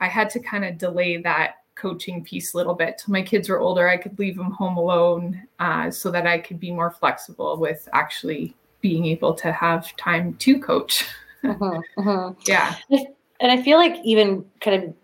i 0.00 0.06
had 0.06 0.28
to 0.30 0.40
kind 0.40 0.64
of 0.64 0.78
delay 0.78 1.16
that 1.16 1.56
coaching 1.74 2.24
piece 2.24 2.54
a 2.54 2.56
little 2.56 2.74
bit 2.74 2.98
till 2.98 3.12
my 3.12 3.22
kids 3.22 3.48
were 3.48 3.60
older 3.60 3.88
i 3.88 3.96
could 3.96 4.18
leave 4.18 4.36
them 4.36 4.50
home 4.50 4.76
alone 4.76 5.40
uh, 5.60 5.90
so 5.90 6.10
that 6.10 6.26
i 6.26 6.38
could 6.38 6.58
be 6.58 6.72
more 6.72 6.90
flexible 6.90 7.56
with 7.56 7.88
actually 7.92 8.54
being 8.80 9.06
able 9.06 9.34
to 9.34 9.52
have 9.52 9.96
time 9.96 10.34
to 10.34 10.58
coach 10.58 11.04
uh-huh, 11.44 11.80
uh-huh. 11.98 12.32
Yeah. 12.46 12.74
And 13.40 13.52
I 13.52 13.62
feel 13.62 13.78
like 13.78 13.96
even 14.04 14.44
kind 14.60 14.82
of 14.82 14.94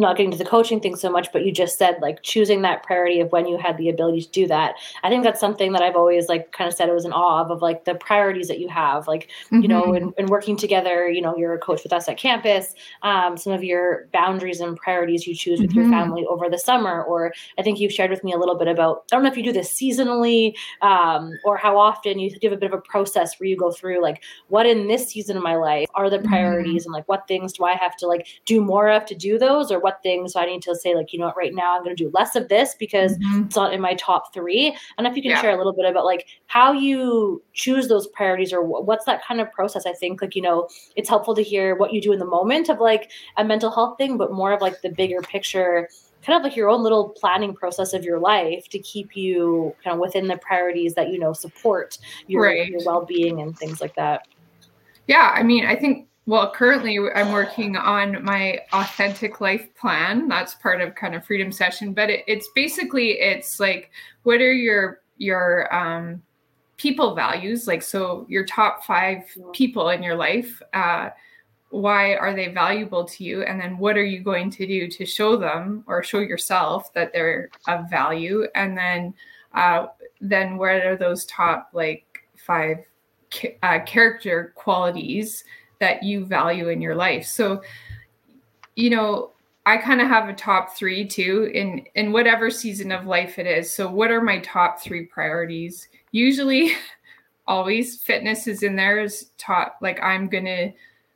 not 0.00 0.16
getting 0.16 0.32
to 0.32 0.38
the 0.38 0.44
coaching 0.44 0.80
thing 0.80 0.96
so 0.96 1.10
much, 1.10 1.32
but 1.32 1.44
you 1.44 1.52
just 1.52 1.78
said 1.78 1.98
like 2.00 2.22
choosing 2.22 2.62
that 2.62 2.82
priority 2.82 3.20
of 3.20 3.30
when 3.32 3.46
you 3.46 3.58
had 3.58 3.76
the 3.76 3.88
ability 3.88 4.22
to 4.22 4.30
do 4.30 4.46
that. 4.48 4.74
I 5.02 5.08
think 5.08 5.24
that's 5.24 5.40
something 5.40 5.72
that 5.72 5.82
I've 5.82 5.96
always 5.96 6.28
like 6.28 6.52
kind 6.52 6.68
of 6.68 6.74
said 6.74 6.88
it 6.88 6.94
was 6.94 7.04
an 7.04 7.12
awe 7.12 7.42
of, 7.42 7.50
of 7.50 7.62
like 7.62 7.84
the 7.84 7.94
priorities 7.94 8.48
that 8.48 8.58
you 8.58 8.68
have, 8.68 9.06
like, 9.06 9.28
mm-hmm. 9.46 9.62
you 9.62 9.68
know, 9.68 9.94
and, 9.94 10.14
mm-hmm. 10.14 10.26
working 10.26 10.56
together, 10.56 11.08
you 11.08 11.20
know, 11.20 11.36
you're 11.36 11.54
a 11.54 11.58
coach 11.58 11.82
with 11.82 11.92
us 11.92 12.08
at 12.08 12.16
campus, 12.16 12.74
um, 13.02 13.36
some 13.36 13.52
of 13.52 13.64
your 13.64 14.08
boundaries 14.12 14.60
and 14.60 14.76
priorities 14.76 15.26
you 15.26 15.34
choose 15.34 15.60
with 15.60 15.70
mm-hmm. 15.70 15.80
your 15.80 15.90
family 15.90 16.24
over 16.26 16.48
the 16.48 16.58
summer. 16.58 17.02
Or 17.02 17.32
I 17.58 17.62
think 17.62 17.80
you've 17.80 17.92
shared 17.92 18.10
with 18.10 18.24
me 18.24 18.32
a 18.32 18.38
little 18.38 18.56
bit 18.56 18.68
about, 18.68 19.04
I 19.10 19.16
don't 19.16 19.22
know 19.22 19.30
if 19.30 19.36
you 19.36 19.42
do 19.42 19.52
this 19.52 19.74
seasonally 19.74 20.54
um, 20.82 21.32
or 21.44 21.56
how 21.56 21.78
often 21.78 22.18
you 22.18 22.30
give 22.38 22.52
a 22.52 22.56
bit 22.56 22.72
of 22.72 22.78
a 22.78 22.82
process 22.82 23.38
where 23.38 23.48
you 23.48 23.56
go 23.56 23.70
through 23.70 24.02
like 24.02 24.22
what 24.48 24.66
in 24.66 24.86
this 24.86 25.08
season 25.08 25.36
of 25.36 25.42
my 25.42 25.56
life 25.56 25.88
are 25.94 26.08
the 26.08 26.18
mm-hmm. 26.18 26.28
priorities 26.28 26.82
mm-hmm. 26.82 26.88
and 26.88 26.92
like 26.94 27.08
what 27.08 27.26
things 27.26 27.52
do 27.52 27.64
I 27.64 27.74
have 27.74 27.96
to 27.96 28.06
like 28.06 28.26
do 28.44 28.60
more 28.60 28.88
of 28.90 29.04
to 29.06 29.14
do 29.14 29.38
those 29.38 29.70
or 29.72 29.80
what 29.80 29.89
what 29.90 30.02
things 30.02 30.32
so 30.32 30.40
I 30.40 30.46
need 30.46 30.62
to 30.62 30.74
say 30.74 30.94
like, 30.94 31.12
you 31.12 31.18
know 31.18 31.26
what, 31.26 31.36
right 31.36 31.54
now 31.54 31.76
I'm 31.76 31.84
going 31.84 31.94
to 31.94 32.04
do 32.04 32.10
less 32.14 32.36
of 32.36 32.48
this 32.48 32.74
because 32.78 33.16
mm-hmm. 33.18 33.44
it's 33.46 33.56
not 33.56 33.72
in 33.72 33.80
my 33.80 33.94
top 33.94 34.32
three. 34.32 34.76
And 34.96 35.06
if 35.06 35.16
you 35.16 35.22
can 35.22 35.32
yeah. 35.32 35.40
share 35.40 35.50
a 35.50 35.56
little 35.56 35.72
bit 35.72 35.86
about 35.86 36.04
like 36.04 36.26
how 36.46 36.72
you 36.72 37.42
choose 37.52 37.88
those 37.88 38.06
priorities 38.08 38.52
or 38.52 38.62
what's 38.62 39.04
that 39.06 39.24
kind 39.24 39.40
of 39.40 39.50
process. 39.52 39.86
I 39.86 39.92
think 39.92 40.22
like, 40.22 40.36
you 40.36 40.42
know, 40.42 40.68
it's 40.96 41.08
helpful 41.08 41.34
to 41.34 41.42
hear 41.42 41.74
what 41.76 41.92
you 41.92 42.00
do 42.00 42.12
in 42.12 42.18
the 42.18 42.24
moment 42.24 42.68
of 42.68 42.78
like 42.78 43.10
a 43.36 43.44
mental 43.44 43.70
health 43.70 43.98
thing, 43.98 44.16
but 44.16 44.32
more 44.32 44.52
of 44.52 44.60
like 44.60 44.80
the 44.82 44.90
bigger 44.90 45.20
picture 45.20 45.88
kind 46.22 46.36
of 46.36 46.42
like 46.42 46.54
your 46.54 46.68
own 46.68 46.82
little 46.82 47.08
planning 47.08 47.54
process 47.54 47.94
of 47.94 48.04
your 48.04 48.18
life 48.20 48.68
to 48.68 48.78
keep 48.80 49.16
you 49.16 49.74
kind 49.82 49.94
of 49.94 50.00
within 50.00 50.28
the 50.28 50.36
priorities 50.36 50.92
that 50.94 51.08
you 51.08 51.18
know 51.18 51.32
support 51.32 51.96
your, 52.26 52.42
right. 52.42 52.68
your 52.68 52.80
well-being 52.84 53.40
and 53.40 53.58
things 53.58 53.80
like 53.80 53.94
that 53.94 54.28
yeah 55.06 55.32
i 55.34 55.42
mean 55.42 55.64
i 55.64 55.74
think 55.74 56.09
well, 56.26 56.50
currently 56.52 56.98
I'm 57.14 57.32
working 57.32 57.76
on 57.76 58.22
my 58.24 58.60
authentic 58.72 59.40
life 59.40 59.74
plan. 59.74 60.28
That's 60.28 60.54
part 60.54 60.80
of 60.80 60.94
kind 60.94 61.14
of 61.14 61.24
freedom 61.24 61.50
session, 61.50 61.92
but 61.92 62.10
it, 62.10 62.24
it's 62.26 62.48
basically 62.54 63.20
it's 63.20 63.58
like 63.58 63.90
what 64.22 64.40
are 64.40 64.52
your 64.52 65.00
your 65.16 65.74
um, 65.74 66.22
people 66.76 67.14
values? 67.14 67.66
Like 67.66 67.82
so, 67.82 68.26
your 68.28 68.44
top 68.44 68.84
five 68.84 69.24
people 69.52 69.90
in 69.90 70.02
your 70.02 70.16
life. 70.16 70.62
Uh, 70.72 71.10
why 71.70 72.16
are 72.16 72.34
they 72.34 72.48
valuable 72.48 73.04
to 73.04 73.24
you? 73.24 73.42
And 73.42 73.60
then 73.60 73.78
what 73.78 73.96
are 73.96 74.04
you 74.04 74.22
going 74.22 74.50
to 74.50 74.66
do 74.66 74.88
to 74.88 75.06
show 75.06 75.36
them 75.36 75.84
or 75.86 76.02
show 76.02 76.18
yourself 76.18 76.92
that 76.94 77.12
they're 77.12 77.48
of 77.68 77.88
value? 77.88 78.46
And 78.54 78.76
then 78.76 79.14
uh, 79.54 79.86
then 80.20 80.56
what 80.56 80.84
are 80.84 80.96
those 80.96 81.24
top 81.26 81.70
like 81.72 82.04
five 82.36 82.78
uh, 83.62 83.78
character 83.86 84.52
qualities? 84.56 85.44
That 85.80 86.02
you 86.02 86.24
value 86.24 86.68
in 86.68 86.80
your 86.80 86.94
life. 86.94 87.26
So, 87.26 87.62
you 88.76 88.90
know, 88.90 89.32
I 89.66 89.76
kind 89.76 90.00
of 90.00 90.08
have 90.08 90.28
a 90.28 90.34
top 90.34 90.76
three 90.76 91.06
too 91.06 91.50
in 91.52 91.84
in 91.94 92.12
whatever 92.12 92.50
season 92.50 92.92
of 92.92 93.06
life 93.06 93.38
it 93.38 93.46
is. 93.46 93.72
So, 93.72 93.90
what 93.90 94.10
are 94.10 94.22
my 94.22 94.38
top 94.40 94.80
three 94.80 95.06
priorities? 95.06 95.88
Usually, 96.12 96.72
always 97.46 97.96
fitness 97.96 98.46
is 98.46 98.62
in 98.62 98.76
there 98.76 99.00
is 99.00 99.30
top. 99.36 99.78
Like 99.82 100.00
I'm 100.02 100.28
gonna, 100.28 100.72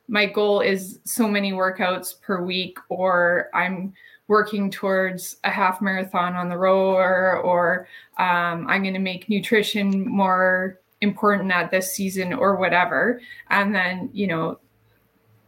my 0.07 0.25
goal 0.25 0.61
is 0.61 0.99
so 1.05 1.27
many 1.27 1.53
workouts 1.53 2.19
per 2.21 2.43
week, 2.43 2.77
or 2.89 3.49
I'm 3.53 3.93
working 4.27 4.71
towards 4.71 5.37
a 5.43 5.49
half 5.49 5.81
marathon 5.81 6.35
on 6.35 6.49
the 6.49 6.57
rower, 6.57 7.41
or 7.41 7.87
um, 8.17 8.67
I'm 8.67 8.83
gonna 8.83 8.99
make 8.99 9.29
nutrition 9.29 10.07
more 10.07 10.79
important 11.05 11.51
at 11.51 11.71
this 11.71 11.93
season 11.93 12.33
or 12.33 12.57
whatever. 12.57 13.21
And 13.49 13.73
then, 13.73 14.09
you 14.11 14.27
know, 14.27 14.59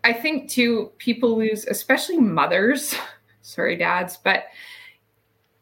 I 0.04 0.14
think 0.14 0.50
too, 0.50 0.92
people 0.98 1.38
lose, 1.38 1.66
especially 1.66 2.18
mothers, 2.18 2.96
sorry, 3.42 3.76
dads, 3.76 4.18
but 4.24 4.46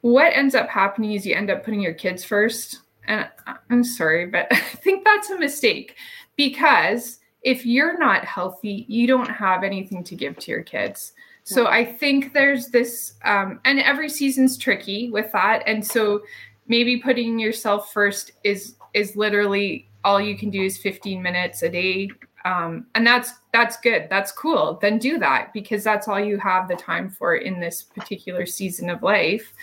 what 0.01 0.33
ends 0.33 0.53
up 0.53 0.69
happening 0.69 1.13
is 1.13 1.25
you 1.25 1.33
end 1.33 1.49
up 1.49 1.63
putting 1.63 1.81
your 1.81 1.95
kids 1.95 2.23
first. 2.23 2.81
And 3.07 3.27
I'm 3.71 3.83
sorry, 3.83 4.27
but 4.27 4.47
I 4.51 4.59
think 4.59 5.03
that's 5.03 5.31
a 5.31 5.39
mistake 5.39 5.95
because 6.35 7.19
if 7.41 7.65
you're 7.65 7.97
not 7.97 8.23
healthy, 8.23 8.85
you 8.87 9.07
don't 9.07 9.29
have 9.29 9.63
anything 9.63 10.03
to 10.03 10.15
give 10.15 10.37
to 10.37 10.51
your 10.51 10.63
kids. 10.63 11.13
So 11.43 11.67
I 11.67 11.85
think 11.85 12.33
there's 12.33 12.69
this, 12.69 13.13
um, 13.23 13.59
and 13.65 13.79
every 13.79 14.09
season's 14.09 14.57
tricky 14.57 15.11
with 15.11 15.31
that. 15.31 15.61
And 15.67 15.85
so 15.85 16.21
maybe 16.67 16.97
putting 16.97 17.39
yourself 17.39 17.93
first 17.93 18.31
is 18.43 18.75
is 18.95 19.15
literally 19.15 19.87
all 20.03 20.19
you 20.19 20.37
can 20.37 20.49
do 20.49 20.63
is 20.63 20.77
15 20.77 21.21
minutes 21.21 21.61
a 21.61 21.69
day. 21.69 22.09
Um, 22.45 22.85
and 22.95 23.05
that's 23.05 23.33
that's 23.51 23.77
good. 23.77 24.07
That's 24.09 24.31
cool. 24.31 24.77
Then 24.81 24.99
do 24.99 25.17
that 25.17 25.51
because 25.53 25.83
that's 25.83 26.07
all 26.07 26.19
you 26.19 26.37
have 26.37 26.67
the 26.67 26.75
time 26.75 27.09
for 27.09 27.35
in 27.35 27.59
this 27.59 27.83
particular 27.83 28.45
season 28.45 28.89
of 28.89 29.03
life. 29.03 29.53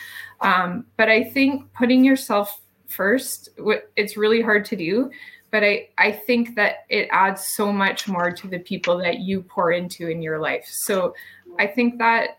Um, 0.40 0.86
but 0.96 1.08
i 1.08 1.22
think 1.22 1.72
putting 1.72 2.04
yourself 2.04 2.60
first 2.88 3.50
it's 3.96 4.16
really 4.16 4.42
hard 4.42 4.64
to 4.66 4.76
do 4.76 5.10
but 5.50 5.64
i 5.64 5.88
i 5.96 6.12
think 6.12 6.54
that 6.56 6.84
it 6.90 7.08
adds 7.10 7.46
so 7.46 7.72
much 7.72 8.06
more 8.06 8.30
to 8.30 8.48
the 8.48 8.58
people 8.58 8.98
that 8.98 9.20
you 9.20 9.40
pour 9.42 9.72
into 9.72 10.08
in 10.08 10.20
your 10.20 10.38
life. 10.38 10.66
So 10.68 11.14
i 11.58 11.66
think 11.66 11.98
that 11.98 12.38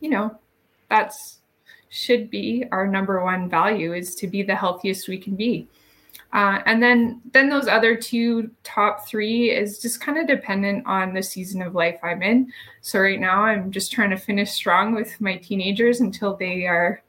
you 0.00 0.10
know 0.10 0.36
that's 0.90 1.38
should 1.88 2.28
be 2.30 2.64
our 2.72 2.86
number 2.88 3.22
one 3.22 3.48
value 3.48 3.92
is 3.94 4.14
to 4.16 4.26
be 4.26 4.42
the 4.42 4.56
healthiest 4.56 5.08
we 5.08 5.18
can 5.18 5.36
be 5.36 5.68
uh, 6.32 6.60
and 6.64 6.82
then 6.82 7.20
then 7.32 7.48
those 7.48 7.68
other 7.68 7.94
two 7.94 8.50
top 8.64 9.06
three 9.06 9.50
is 9.50 9.78
just 9.78 10.00
kind 10.00 10.16
of 10.18 10.26
dependent 10.26 10.86
on 10.86 11.12
the 11.12 11.22
season 11.22 11.60
of 11.60 11.74
life 11.74 11.98
i'm 12.02 12.22
in. 12.22 12.50
So 12.80 13.00
right 13.00 13.20
now 13.20 13.42
i'm 13.42 13.70
just 13.70 13.92
trying 13.92 14.10
to 14.10 14.16
finish 14.16 14.50
strong 14.50 14.94
with 14.94 15.20
my 15.20 15.36
teenagers 15.36 16.00
until 16.00 16.36
they 16.36 16.66
are 16.66 17.02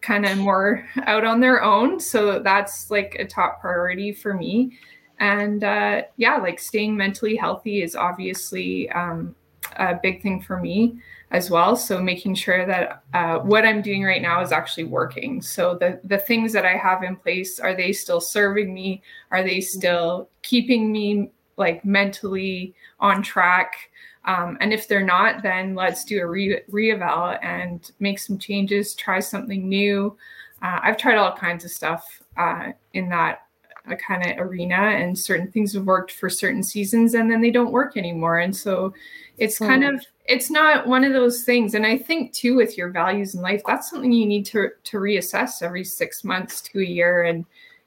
kind 0.00 0.26
of 0.26 0.36
more 0.38 0.86
out 1.06 1.24
on 1.24 1.40
their 1.40 1.62
own. 1.62 1.98
So 1.98 2.38
that's 2.38 2.90
like 2.90 3.16
a 3.18 3.24
top 3.24 3.60
priority 3.60 4.12
for 4.12 4.34
me. 4.34 4.78
And 5.20 5.62
uh, 5.62 6.02
yeah 6.16 6.36
like 6.36 6.58
staying 6.58 6.96
mentally 6.96 7.36
healthy 7.36 7.82
is 7.82 7.94
obviously 7.94 8.90
um, 8.90 9.34
a 9.76 9.98
big 10.02 10.22
thing 10.22 10.40
for 10.40 10.58
me 10.60 10.98
as 11.30 11.50
well. 11.50 11.74
So 11.74 12.00
making 12.00 12.36
sure 12.36 12.64
that 12.64 13.02
uh, 13.12 13.38
what 13.38 13.66
I'm 13.66 13.82
doing 13.82 14.04
right 14.04 14.22
now 14.22 14.40
is 14.40 14.52
actually 14.52 14.84
working. 14.84 15.42
So 15.42 15.74
the 15.74 16.00
the 16.04 16.18
things 16.18 16.52
that 16.52 16.64
I 16.64 16.76
have 16.76 17.02
in 17.02 17.16
place 17.16 17.58
are 17.58 17.74
they 17.74 17.92
still 17.92 18.20
serving 18.20 18.72
me? 18.72 19.02
Are 19.30 19.42
they 19.42 19.60
still 19.60 20.28
keeping 20.42 20.92
me 20.92 21.30
like 21.56 21.84
mentally 21.84 22.74
on 23.00 23.22
track? 23.22 23.90
Um, 24.26 24.56
and 24.60 24.72
if 24.72 24.88
they're 24.88 25.04
not, 25.04 25.42
then 25.42 25.74
let's 25.74 26.04
do 26.04 26.20
a 26.20 26.26
re 26.26 26.60
reeval 26.68 27.36
and 27.42 27.90
make 28.00 28.18
some 28.18 28.38
changes. 28.38 28.94
Try 28.94 29.20
something 29.20 29.68
new. 29.68 30.16
Uh, 30.62 30.80
I've 30.82 30.96
tried 30.96 31.18
all 31.18 31.36
kinds 31.36 31.64
of 31.64 31.70
stuff 31.70 32.22
uh, 32.36 32.72
in 32.92 33.08
that 33.10 33.40
a 33.86 33.96
kind 33.96 34.24
of 34.24 34.38
arena 34.38 34.76
and 34.76 35.18
certain 35.18 35.50
things 35.50 35.74
have 35.74 35.84
worked 35.84 36.12
for 36.12 36.30
certain 36.30 36.62
seasons 36.62 37.14
and 37.14 37.30
then 37.30 37.40
they 37.40 37.50
don't 37.50 37.72
work 37.72 37.96
anymore 37.96 38.38
and 38.38 38.56
so 38.56 38.94
it's 39.38 39.58
kind 39.58 39.84
of 39.84 40.04
it's 40.26 40.50
not 40.50 40.86
one 40.86 41.04
of 41.04 41.12
those 41.12 41.44
things. 41.44 41.74
And 41.74 41.86
i 41.86 41.96
think 41.98 42.32
too 42.32 42.56
with 42.56 42.76
your 42.78 42.90
values 42.90 43.34
in 43.34 43.42
life 43.42 43.62
that's 43.66 43.90
something 43.90 44.12
you 44.12 44.26
need 44.26 44.46
to 44.46 44.70
to 44.84 44.98
reassess 44.98 45.62
every 45.62 45.84
six 45.84 46.24
months 46.24 46.60
to 46.62 46.80
a 46.80 46.84
year. 46.84 47.24
And 47.24 47.44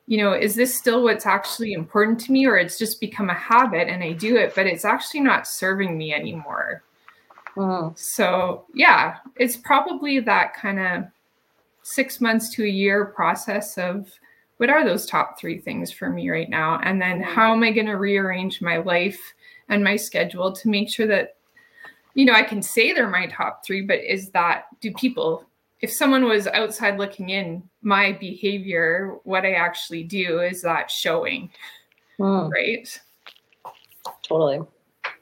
you 0.07 0.17
know 0.17 0.33
is 0.33 0.55
this 0.55 0.77
still 0.77 1.03
what's 1.03 1.25
actually 1.25 1.73
important 1.73 2.19
to 2.21 2.31
me 2.31 2.45
or 2.45 2.57
it's 2.57 2.77
just 2.79 3.01
become 3.01 3.29
a 3.29 3.33
habit 3.33 3.89
and 3.89 4.01
i 4.01 4.13
do 4.13 4.37
it 4.37 4.55
but 4.55 4.65
it's 4.65 4.85
actually 4.85 5.19
not 5.19 5.47
serving 5.47 5.97
me 5.97 6.13
anymore. 6.13 6.83
Mm. 7.57 7.97
so 7.97 8.65
yeah 8.73 9.17
it's 9.35 9.57
probably 9.57 10.19
that 10.19 10.53
kind 10.53 10.79
of 10.79 11.05
six 11.81 12.21
months 12.21 12.49
to 12.49 12.63
a 12.63 12.69
year 12.69 13.05
process 13.05 13.77
of 13.77 14.11
what 14.57 14.69
are 14.69 14.83
those 14.83 15.05
top 15.05 15.39
three 15.39 15.57
things 15.57 15.91
for 15.91 16.09
me 16.09 16.29
right 16.29 16.49
now? 16.49 16.79
And 16.83 17.01
then 17.01 17.21
mm-hmm. 17.21 17.33
how 17.33 17.53
am 17.53 17.63
i 17.63 17.71
going 17.71 17.85
to 17.85 17.93
rearrange 17.93 18.61
my 18.61 18.77
life 18.77 19.19
and 19.69 19.83
my 19.83 19.95
schedule 19.95 20.51
to 20.51 20.69
make 20.69 20.89
sure 20.89 21.07
that 21.07 21.36
you 22.17 22.25
know, 22.25 22.33
I 22.33 22.41
can 22.41 22.63
say 22.63 22.93
they're 22.93 23.07
my 23.07 23.27
top 23.27 23.63
three, 23.63 23.81
but 23.81 23.99
is 23.99 24.31
that 24.31 24.65
do 24.81 24.91
people, 24.93 25.45
if 25.81 25.93
someone 25.93 26.25
was 26.25 26.47
outside 26.47 26.97
looking 26.97 27.29
in, 27.29 27.61
my 27.83 28.13
behavior, 28.13 29.17
what 29.23 29.45
I 29.45 29.51
actually 29.51 30.03
do, 30.03 30.41
is 30.41 30.63
that 30.63 30.89
showing? 30.89 31.51
Mm. 32.19 32.51
Right. 32.51 32.99
Totally. 34.23 34.61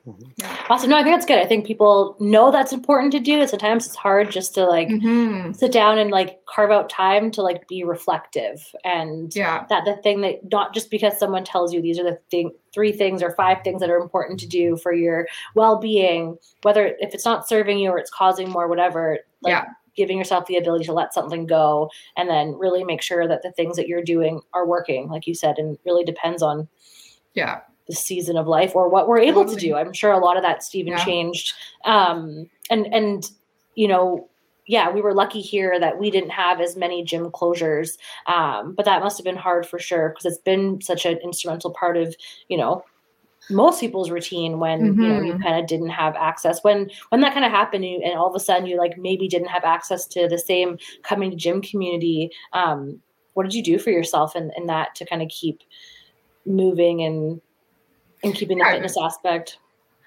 Mm-hmm. 0.06 0.72
Awesome. 0.72 0.90
No, 0.92 0.98
I 0.98 1.04
think 1.04 1.16
that's 1.16 1.26
good. 1.26 1.40
I 1.40 1.46
think 1.46 1.66
people 1.66 2.16
know 2.20 2.52
that's 2.52 2.72
important 2.72 3.12
to 3.14 3.20
do. 3.20 3.46
sometimes 3.48 3.88
it's 3.88 3.96
hard 3.96 4.30
just 4.30 4.54
to 4.54 4.66
like 4.66 4.88
mm-hmm. 4.88 5.54
sit 5.54 5.72
down 5.72 5.98
and 5.98 6.12
like 6.12 6.46
carve 6.46 6.70
out 6.70 6.90
time 6.90 7.32
to 7.32 7.42
like 7.42 7.68
be 7.68 7.84
reflective. 7.84 8.64
And 8.84 9.36
yeah, 9.36 9.66
that 9.70 9.86
the 9.86 9.96
thing 9.98 10.22
that 10.22 10.52
not 10.52 10.74
just 10.74 10.92
because 10.92 11.18
someone 11.18 11.44
tells 11.44 11.74
you 11.74 11.82
these 11.82 11.98
are 11.98 12.04
the 12.04 12.20
thing 12.30 12.52
three 12.72 12.92
things 12.92 13.24
or 13.24 13.32
five 13.32 13.60
things 13.64 13.80
that 13.80 13.90
are 13.90 13.98
important 13.98 14.40
to 14.42 14.48
do 14.48 14.78
for 14.78 14.94
your 14.94 15.28
well-being, 15.56 16.38
whether 16.62 16.96
if 17.00 17.14
it's 17.14 17.26
not 17.26 17.48
serving 17.48 17.80
you 17.80 17.90
or 17.90 17.98
it's 17.98 18.12
causing 18.12 18.50
more 18.50 18.68
whatever, 18.68 19.20
like 19.42 19.52
yeah. 19.52 19.66
giving 19.96 20.18
yourself 20.18 20.46
the 20.46 20.58
ability 20.58 20.86
to 20.86 20.94
let 20.94 21.14
something 21.14 21.48
go 21.48 21.90
and 22.18 22.30
then 22.30 22.54
really 22.60 22.84
make 22.84 23.02
sure 23.02 23.28
that 23.28 23.42
the 23.42 23.52
things 23.54 23.76
that 23.78 23.88
you're 23.88 24.04
doing 24.04 24.42
are 24.54 24.68
working, 24.68 25.08
like 25.10 25.26
you 25.26 25.34
said, 25.34 25.58
and 25.58 25.80
really 25.84 26.04
depends 26.04 26.44
on 26.44 26.68
yeah 27.34 27.62
the 27.88 27.94
season 27.94 28.38
of 28.38 28.48
life 28.48 28.76
or 28.76 28.90
what 28.90 29.08
we're 29.08 29.20
able 29.20 29.44
totally. 29.44 29.62
to 29.62 29.68
do. 29.68 29.76
I'm 29.76 29.94
sure 29.94 30.12
a 30.12 30.18
lot 30.18 30.38
of 30.38 30.44
that's 30.44 30.74
even 30.74 30.94
yeah. 30.94 31.06
changed. 31.06 31.54
Um, 31.86 32.50
and 32.70 32.88
and 32.94 33.30
you 33.76 33.88
know, 33.88 34.30
yeah, 34.66 34.90
we 34.90 35.02
were 35.02 35.14
lucky 35.14 35.42
here 35.42 35.80
that 35.80 36.00
we 36.00 36.10
didn't 36.10 36.32
have 36.32 36.60
as 36.60 36.76
many 36.76 37.04
gym 37.04 37.30
closures, 37.30 37.98
um, 38.28 38.74
but 38.74 38.86
that 38.86 39.02
must 39.02 39.18
have 39.18 39.26
been 39.26 39.36
hard 39.36 39.66
for 39.66 39.78
sure 39.78 40.10
because 40.10 40.26
it's 40.26 40.42
been 40.42 40.82
such 40.82 41.06
an 41.06 41.18
instrumental 41.24 41.72
part 41.72 41.98
of 41.98 42.16
you 42.50 42.58
know 42.58 42.84
most 43.50 43.80
people's 43.80 44.10
routine 44.10 44.60
when 44.60 44.82
mm-hmm. 44.82 45.02
you 45.02 45.08
know 45.08 45.22
you 45.22 45.34
mm-hmm. 45.34 45.44
kind 45.44 45.60
of 45.60 45.68
didn't 45.68 45.90
have 45.90 46.16
access 46.16 46.64
when 46.64 46.90
when 47.10 47.22
that 47.22 47.34
kind 47.34 47.46
of 47.46 47.52
happened 47.52 47.86
you, 47.86 48.02
and 48.04 48.18
all 48.18 48.28
of 48.28 48.36
a 48.36 48.40
sudden 48.40 48.66
you 48.66 48.78
like 48.78 48.98
maybe 48.98 49.28
didn't 49.28 49.50
have 49.50 49.64
access 49.64 50.06
to 50.06 50.28
the 50.28 50.40
same 50.40 50.78
coming 51.04 51.30
to 51.30 51.38
gym 51.38 51.62
community 51.62 52.32
um, 52.54 53.00
what 53.34 53.44
did 53.44 53.54
you 53.54 53.62
do 53.62 53.78
for 53.78 53.92
yourself 53.92 54.36
in, 54.36 54.52
in 54.58 54.66
that 54.66 54.96
to 54.96 55.06
kind 55.06 55.22
of 55.22 55.30
keep 55.30 55.62
moving 56.46 57.04
and 57.04 57.42
and 58.26 58.36
keeping 58.36 58.58
the 58.58 58.66
fitness 58.66 58.98
aspect. 58.98 59.60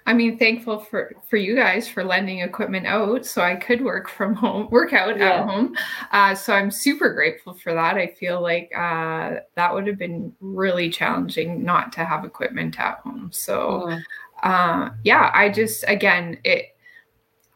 I 0.07 0.15
mean, 0.15 0.39
thankful 0.39 0.81
for 0.81 1.13
for 1.29 1.37
you 1.37 1.55
guys 1.55 1.87
for 1.87 2.03
lending 2.03 2.41
equipment 2.41 2.87
out 2.87 3.27
so 3.27 3.43
I 3.43 3.57
could 3.57 3.85
work 3.85 4.09
from 4.09 4.33
home, 4.35 4.71
work 4.71 4.95
out 4.95 5.19
yeah. 5.19 5.41
at 5.41 5.45
home. 5.45 5.77
Uh, 6.13 6.35
so 6.35 6.55
I'm 6.55 6.71
super 6.71 7.13
grateful 7.13 7.53
for 7.53 7.75
that. 7.75 7.97
I 7.97 8.07
feel 8.07 8.41
like 8.41 8.73
uh, 8.75 9.41
that 9.55 9.75
would 9.75 9.87
have 9.87 9.99
been 9.99 10.35
really 10.41 10.89
challenging 10.89 11.63
not 11.63 11.93
to 11.93 12.07
have 12.07 12.25
equipment 12.25 12.81
at 12.81 13.01
home. 13.01 13.29
So, 13.35 13.99
uh, 14.43 14.91
yeah, 15.05 15.31
I 15.35 15.51
just 15.51 15.85
again, 15.87 16.39
it. 16.43 16.75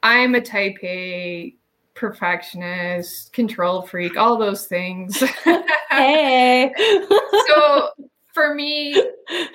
I'm 0.02 0.34
a 0.34 0.40
Type 0.42 0.76
A 0.82 1.54
perfectionist, 1.94 3.32
control 3.32 3.80
freak, 3.80 4.18
all 4.18 4.36
those 4.36 4.66
things. 4.66 5.18
hey. 5.90 6.70
so 7.48 7.88
for 8.34 8.54
me, 8.54 8.92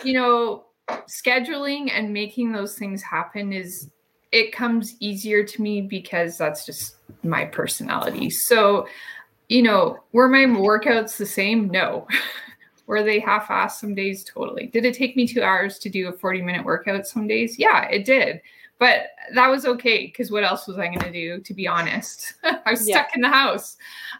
you 0.03 0.13
know, 0.13 0.66
scheduling 0.89 1.91
and 1.91 2.13
making 2.13 2.51
those 2.51 2.77
things 2.77 3.01
happen 3.01 3.53
is 3.53 3.89
it 4.31 4.51
comes 4.51 4.95
easier 4.99 5.43
to 5.43 5.61
me 5.61 5.81
because 5.81 6.37
that's 6.37 6.65
just 6.65 6.97
my 7.23 7.45
personality. 7.45 8.29
So, 8.29 8.87
you 9.47 9.63
know, 9.63 9.97
were 10.11 10.27
my 10.27 10.45
workouts 10.45 11.17
the 11.17 11.25
same? 11.25 11.69
No. 11.69 12.07
were 12.87 13.03
they 13.03 13.19
half-assed 13.19 13.71
some 13.71 13.95
days? 13.95 14.23
Totally. 14.23 14.67
Did 14.67 14.85
it 14.85 14.95
take 14.95 15.15
me 15.15 15.27
two 15.27 15.43
hours 15.43 15.77
to 15.79 15.89
do 15.89 16.07
a 16.07 16.13
40-minute 16.13 16.65
workout 16.65 17.05
some 17.05 17.27
days? 17.27 17.59
Yeah, 17.59 17.83
it 17.89 18.05
did. 18.05 18.41
But 18.79 19.07
that 19.33 19.47
was 19.49 19.65
okay 19.65 20.05
because 20.05 20.31
what 20.31 20.43
else 20.43 20.67
was 20.67 20.77
I 20.77 20.87
going 20.87 20.99
to 20.99 21.11
do? 21.11 21.39
To 21.41 21.53
be 21.53 21.67
honest, 21.67 22.35
I 22.43 22.71
was 22.71 22.87
yeah. 22.87 22.97
stuck 22.97 23.15
in 23.15 23.21
the 23.21 23.29
house. 23.29 23.75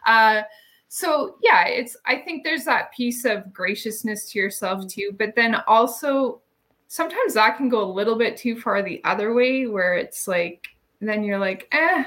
Uh, 0.06 0.42
so 0.88 1.36
yeah, 1.42 1.66
it's. 1.66 1.96
I 2.06 2.16
think 2.16 2.42
there's 2.42 2.64
that 2.64 2.92
piece 2.92 3.24
of 3.24 3.52
graciousness 3.52 4.30
to 4.30 4.38
yourself 4.38 4.88
too, 4.88 5.14
but 5.16 5.34
then 5.36 5.56
also 5.68 6.40
sometimes 6.88 7.34
that 7.34 7.56
can 7.56 7.68
go 7.68 7.82
a 7.82 7.92
little 7.92 8.16
bit 8.16 8.36
too 8.36 8.58
far 8.58 8.82
the 8.82 9.02
other 9.04 9.34
way 9.34 9.66
where 9.66 9.94
it's 9.94 10.26
like 10.26 10.68
then 11.00 11.22
you're 11.22 11.38
like 11.38 11.68
eh 11.72 12.04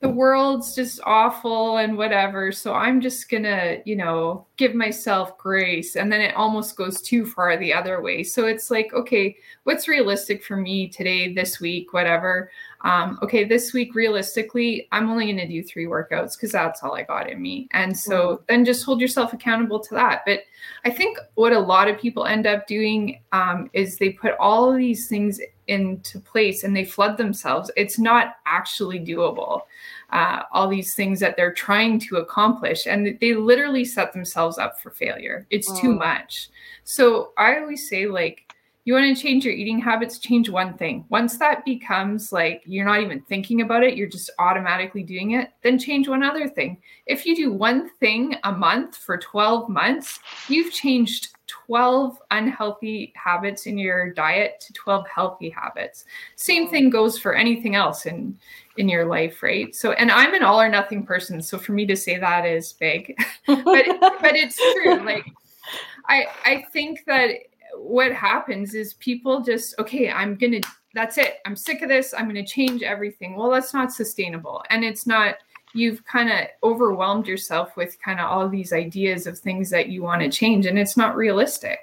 the 0.00 0.08
world's 0.08 0.74
just 0.74 1.00
awful 1.04 1.76
and 1.78 1.96
whatever 1.96 2.50
so 2.52 2.72
i'm 2.72 3.00
just 3.00 3.28
gonna 3.28 3.78
you 3.84 3.96
know 3.96 4.46
give 4.56 4.74
myself 4.74 5.36
grace 5.38 5.94
and 5.96 6.10
then 6.10 6.20
it 6.20 6.34
almost 6.36 6.76
goes 6.76 7.00
too 7.02 7.24
far 7.24 7.56
the 7.56 7.72
other 7.72 8.00
way. 8.02 8.22
So 8.22 8.46
it's 8.46 8.70
like 8.70 8.92
okay 8.92 9.36
what's 9.64 9.88
realistic 9.88 10.42
for 10.42 10.56
me 10.56 10.88
today 10.88 11.32
this 11.32 11.60
week 11.60 11.92
whatever 11.92 12.50
um, 12.82 13.18
okay, 13.22 13.44
this 13.44 13.72
week, 13.72 13.94
realistically, 13.94 14.88
I'm 14.92 15.10
only 15.10 15.26
going 15.26 15.38
to 15.38 15.48
do 15.48 15.62
three 15.62 15.86
workouts 15.86 16.36
because 16.36 16.52
that's 16.52 16.82
all 16.82 16.94
I 16.94 17.02
got 17.02 17.28
in 17.28 17.42
me. 17.42 17.68
And 17.72 17.96
so 17.96 18.28
mm-hmm. 18.28 18.44
then 18.48 18.64
just 18.64 18.84
hold 18.84 19.00
yourself 19.00 19.32
accountable 19.32 19.80
to 19.80 19.94
that. 19.94 20.22
But 20.24 20.40
I 20.84 20.90
think 20.90 21.18
what 21.34 21.52
a 21.52 21.58
lot 21.58 21.88
of 21.88 21.98
people 21.98 22.24
end 22.24 22.46
up 22.46 22.66
doing 22.66 23.20
um, 23.32 23.68
is 23.72 23.96
they 23.96 24.10
put 24.10 24.34
all 24.38 24.70
of 24.70 24.78
these 24.78 25.08
things 25.08 25.40
into 25.66 26.18
place 26.20 26.64
and 26.64 26.74
they 26.74 26.84
flood 26.84 27.16
themselves. 27.16 27.70
It's 27.76 27.98
not 27.98 28.36
actually 28.46 29.00
doable. 29.00 29.62
Uh, 30.10 30.42
all 30.52 30.68
these 30.68 30.94
things 30.94 31.20
that 31.20 31.36
they're 31.36 31.52
trying 31.52 31.98
to 31.98 32.16
accomplish, 32.16 32.86
and 32.86 33.18
they 33.20 33.34
literally 33.34 33.84
set 33.84 34.12
themselves 34.12 34.56
up 34.56 34.80
for 34.80 34.90
failure. 34.90 35.46
It's 35.50 35.68
too 35.80 35.94
mm. 35.94 35.98
much. 35.98 36.48
So 36.84 37.32
I 37.36 37.58
always 37.58 37.86
say, 37.86 38.06
like, 38.06 38.47
you 38.88 38.94
want 38.94 39.14
to 39.14 39.22
change 39.22 39.44
your 39.44 39.52
eating 39.52 39.78
habits, 39.78 40.18
change 40.18 40.48
one 40.48 40.72
thing. 40.72 41.04
Once 41.10 41.36
that 41.36 41.62
becomes 41.66 42.32
like 42.32 42.62
you're 42.64 42.86
not 42.86 43.02
even 43.02 43.20
thinking 43.20 43.60
about 43.60 43.84
it, 43.84 43.98
you're 43.98 44.08
just 44.08 44.30
automatically 44.38 45.02
doing 45.02 45.32
it, 45.32 45.50
then 45.62 45.78
change 45.78 46.08
one 46.08 46.22
other 46.22 46.48
thing. 46.48 46.78
If 47.04 47.26
you 47.26 47.36
do 47.36 47.52
one 47.52 47.90
thing 48.00 48.36
a 48.44 48.52
month 48.52 48.96
for 48.96 49.18
12 49.18 49.68
months, 49.68 50.20
you've 50.48 50.72
changed 50.72 51.36
12 51.48 52.18
unhealthy 52.30 53.12
habits 53.14 53.66
in 53.66 53.76
your 53.76 54.10
diet 54.14 54.58
to 54.60 54.72
12 54.72 55.06
healthy 55.06 55.50
habits. 55.50 56.06
Same 56.36 56.66
thing 56.66 56.88
goes 56.88 57.18
for 57.18 57.34
anything 57.34 57.74
else 57.74 58.06
in 58.06 58.38
in 58.78 58.88
your 58.88 59.04
life, 59.04 59.42
right? 59.42 59.74
So 59.74 59.92
and 59.92 60.10
I'm 60.10 60.32
an 60.32 60.42
all 60.42 60.58
or 60.58 60.68
nothing 60.70 61.04
person, 61.04 61.42
so 61.42 61.58
for 61.58 61.72
me 61.72 61.84
to 61.84 61.94
say 61.94 62.16
that 62.16 62.46
is 62.46 62.72
big. 62.72 63.14
but 63.46 63.84
but 64.00 64.34
it's 64.34 64.56
true. 64.56 65.04
Like 65.04 65.26
I 66.06 66.24
I 66.46 66.66
think 66.72 67.04
that 67.06 67.32
what 67.78 68.12
happens 68.12 68.74
is 68.74 68.94
people 68.94 69.40
just 69.40 69.78
okay 69.78 70.10
i'm 70.10 70.34
gonna 70.34 70.60
that's 70.94 71.18
it. 71.18 71.38
I'm 71.44 71.56
sick 71.56 71.82
of 71.82 71.88
this. 71.88 72.14
I'm 72.16 72.26
gonna 72.26 72.46
change 72.46 72.82
everything. 72.82 73.36
Well 73.36 73.50
that's 73.50 73.74
not 73.74 73.92
sustainable. 73.92 74.64
And 74.70 74.84
it's 74.84 75.06
not 75.06 75.36
you've 75.74 76.04
kind 76.04 76.30
of 76.30 76.48
overwhelmed 76.62 77.26
yourself 77.26 77.76
with 77.76 78.00
kind 78.02 78.18
of 78.18 78.26
all 78.26 78.48
these 78.48 78.72
ideas 78.72 79.26
of 79.26 79.38
things 79.38 79.68
that 79.70 79.90
you 79.90 80.02
want 80.02 80.22
to 80.22 80.30
change 80.30 80.66
and 80.66 80.78
it's 80.78 80.96
not 80.96 81.14
realistic. 81.14 81.78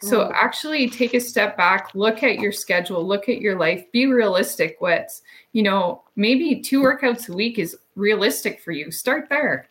So 0.00 0.20
mm. 0.20 0.32
actually 0.34 0.88
take 0.90 1.14
a 1.14 1.20
step 1.20 1.56
back 1.56 1.94
look 1.94 2.22
at 2.22 2.38
your 2.38 2.52
schedule 2.52 3.06
look 3.06 3.28
at 3.28 3.40
your 3.40 3.58
life 3.58 3.84
be 3.92 4.06
realistic 4.06 4.78
with 4.80 5.22
you 5.52 5.62
know 5.62 6.02
maybe 6.16 6.60
two 6.60 6.82
workouts 6.82 7.28
a 7.28 7.34
week 7.34 7.58
is 7.58 7.76
realistic 7.94 8.60
for 8.60 8.72
you. 8.72 8.90
Start 8.90 9.28
there. 9.28 9.68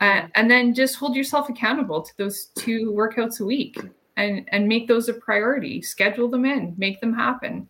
Uh, 0.00 0.26
and 0.34 0.50
then 0.50 0.74
just 0.74 0.96
hold 0.96 1.14
yourself 1.14 1.48
accountable 1.48 2.00
to 2.00 2.16
those 2.16 2.46
two 2.56 2.90
workouts 2.92 3.40
a 3.40 3.44
week 3.44 3.78
and 4.16 4.46
and 4.48 4.68
make 4.68 4.88
those 4.88 5.08
a 5.08 5.14
priority 5.14 5.82
schedule 5.82 6.28
them 6.28 6.44
in 6.44 6.74
make 6.78 7.00
them 7.00 7.12
happen 7.12 7.68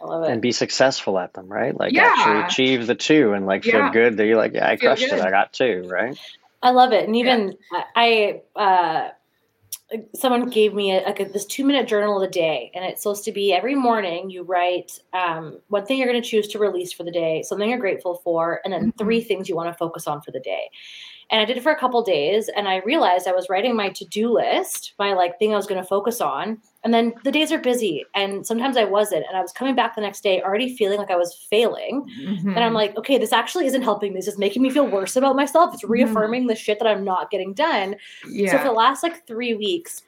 I 0.00 0.04
love 0.04 0.24
it. 0.24 0.30
and 0.30 0.42
be 0.42 0.52
successful 0.52 1.18
at 1.18 1.34
them 1.34 1.48
right 1.48 1.76
like 1.76 1.92
yeah. 1.92 2.12
actually 2.16 2.40
achieve 2.42 2.86
the 2.86 2.94
two 2.94 3.32
and 3.32 3.46
like 3.46 3.64
yeah. 3.64 3.72
feel 3.72 3.92
good 3.92 4.16
that 4.16 4.26
you're 4.26 4.36
like 4.36 4.54
yeah 4.54 4.68
i 4.68 4.76
feel 4.76 4.90
crushed 4.90 5.10
good. 5.10 5.18
it 5.18 5.24
i 5.24 5.30
got 5.30 5.52
two 5.52 5.86
right 5.88 6.18
i 6.62 6.70
love 6.70 6.92
it 6.92 7.06
and 7.06 7.16
even 7.16 7.54
yeah. 7.72 7.84
i 7.94 8.40
uh 8.56 9.08
someone 10.14 10.48
gave 10.48 10.74
me 10.74 10.92
a, 10.92 11.04
a, 11.06 11.24
this 11.24 11.44
two 11.44 11.64
minute 11.64 11.86
journal 11.86 12.16
of 12.16 12.22
the 12.22 12.32
day 12.32 12.70
and 12.74 12.84
it's 12.84 13.02
supposed 13.02 13.24
to 13.24 13.32
be 13.32 13.52
every 13.52 13.74
morning 13.74 14.30
you 14.30 14.42
write 14.42 14.98
um, 15.12 15.58
one 15.68 15.84
thing 15.84 15.98
you're 15.98 16.08
going 16.08 16.22
to 16.22 16.28
choose 16.28 16.48
to 16.48 16.58
release 16.58 16.92
for 16.92 17.04
the 17.04 17.10
day 17.10 17.42
something 17.42 17.68
you're 17.68 17.78
grateful 17.78 18.20
for 18.24 18.60
and 18.64 18.72
then 18.72 18.80
mm-hmm. 18.80 18.98
three 18.98 19.20
things 19.20 19.48
you 19.48 19.56
want 19.56 19.68
to 19.68 19.74
focus 19.74 20.06
on 20.06 20.20
for 20.22 20.30
the 20.30 20.40
day 20.40 20.70
and 21.30 21.40
I 21.40 21.44
did 21.44 21.56
it 21.56 21.62
for 21.62 21.72
a 21.72 21.78
couple 21.78 22.02
days 22.02 22.50
and 22.54 22.68
I 22.68 22.78
realized 22.78 23.26
I 23.26 23.32
was 23.32 23.48
writing 23.48 23.74
my 23.74 23.90
to-do 23.90 24.32
list, 24.32 24.94
my 24.98 25.12
like 25.14 25.38
thing 25.38 25.52
I 25.52 25.56
was 25.56 25.66
going 25.66 25.80
to 25.80 25.86
focus 25.86 26.20
on. 26.20 26.58
And 26.84 26.92
then 26.92 27.14
the 27.24 27.30
days 27.30 27.52
are 27.52 27.58
busy 27.58 28.04
and 28.14 28.46
sometimes 28.46 28.76
I 28.76 28.84
wasn't. 28.84 29.24
And 29.28 29.36
I 29.36 29.40
was 29.40 29.52
coming 29.52 29.74
back 29.74 29.94
the 29.94 30.00
next 30.00 30.22
day 30.22 30.42
already 30.42 30.76
feeling 30.76 30.98
like 30.98 31.10
I 31.10 31.16
was 31.16 31.46
failing. 31.48 32.06
Mm-hmm. 32.20 32.50
And 32.50 32.58
I'm 32.58 32.74
like, 32.74 32.96
okay, 32.96 33.18
this 33.18 33.32
actually 33.32 33.66
isn't 33.66 33.82
helping 33.82 34.12
me. 34.12 34.18
This 34.18 34.28
is 34.28 34.38
making 34.38 34.62
me 34.62 34.70
feel 34.70 34.86
worse 34.86 35.16
about 35.16 35.36
myself. 35.36 35.74
It's 35.74 35.84
mm-hmm. 35.84 35.92
reaffirming 35.92 36.42
mm-hmm. 36.42 36.48
the 36.48 36.56
shit 36.56 36.78
that 36.80 36.88
I'm 36.88 37.04
not 37.04 37.30
getting 37.30 37.54
done. 37.54 37.96
Yeah. 38.28 38.52
So 38.52 38.58
for 38.58 38.64
the 38.64 38.72
last 38.72 39.02
like 39.02 39.26
three 39.26 39.54
weeks, 39.54 40.02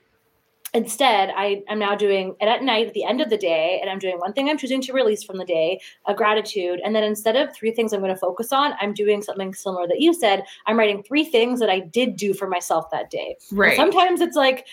Instead, 0.74 1.30
I 1.36 1.62
am 1.68 1.78
now 1.78 1.94
doing 1.94 2.34
it 2.40 2.46
at 2.46 2.64
night 2.64 2.88
at 2.88 2.94
the 2.94 3.04
end 3.04 3.20
of 3.20 3.30
the 3.30 3.36
day, 3.36 3.78
and 3.80 3.88
I'm 3.88 4.00
doing 4.00 4.18
one 4.18 4.32
thing 4.32 4.50
I'm 4.50 4.58
choosing 4.58 4.82
to 4.82 4.92
release 4.92 5.22
from 5.22 5.38
the 5.38 5.44
day, 5.44 5.80
a 6.06 6.14
gratitude. 6.14 6.80
And 6.84 6.96
then 6.96 7.04
instead 7.04 7.36
of 7.36 7.54
three 7.54 7.70
things 7.70 7.92
I'm 7.92 8.00
going 8.00 8.12
to 8.12 8.18
focus 8.18 8.52
on, 8.52 8.72
I'm 8.80 8.92
doing 8.92 9.22
something 9.22 9.54
similar 9.54 9.86
that 9.86 10.00
you 10.00 10.12
said. 10.12 10.42
I'm 10.66 10.76
writing 10.76 11.04
three 11.04 11.24
things 11.24 11.60
that 11.60 11.70
I 11.70 11.78
did 11.78 12.16
do 12.16 12.34
for 12.34 12.48
myself 12.48 12.90
that 12.90 13.08
day. 13.08 13.36
Right. 13.52 13.68
And 13.68 13.76
sometimes 13.76 14.20
it's 14.20 14.36
like, 14.36 14.66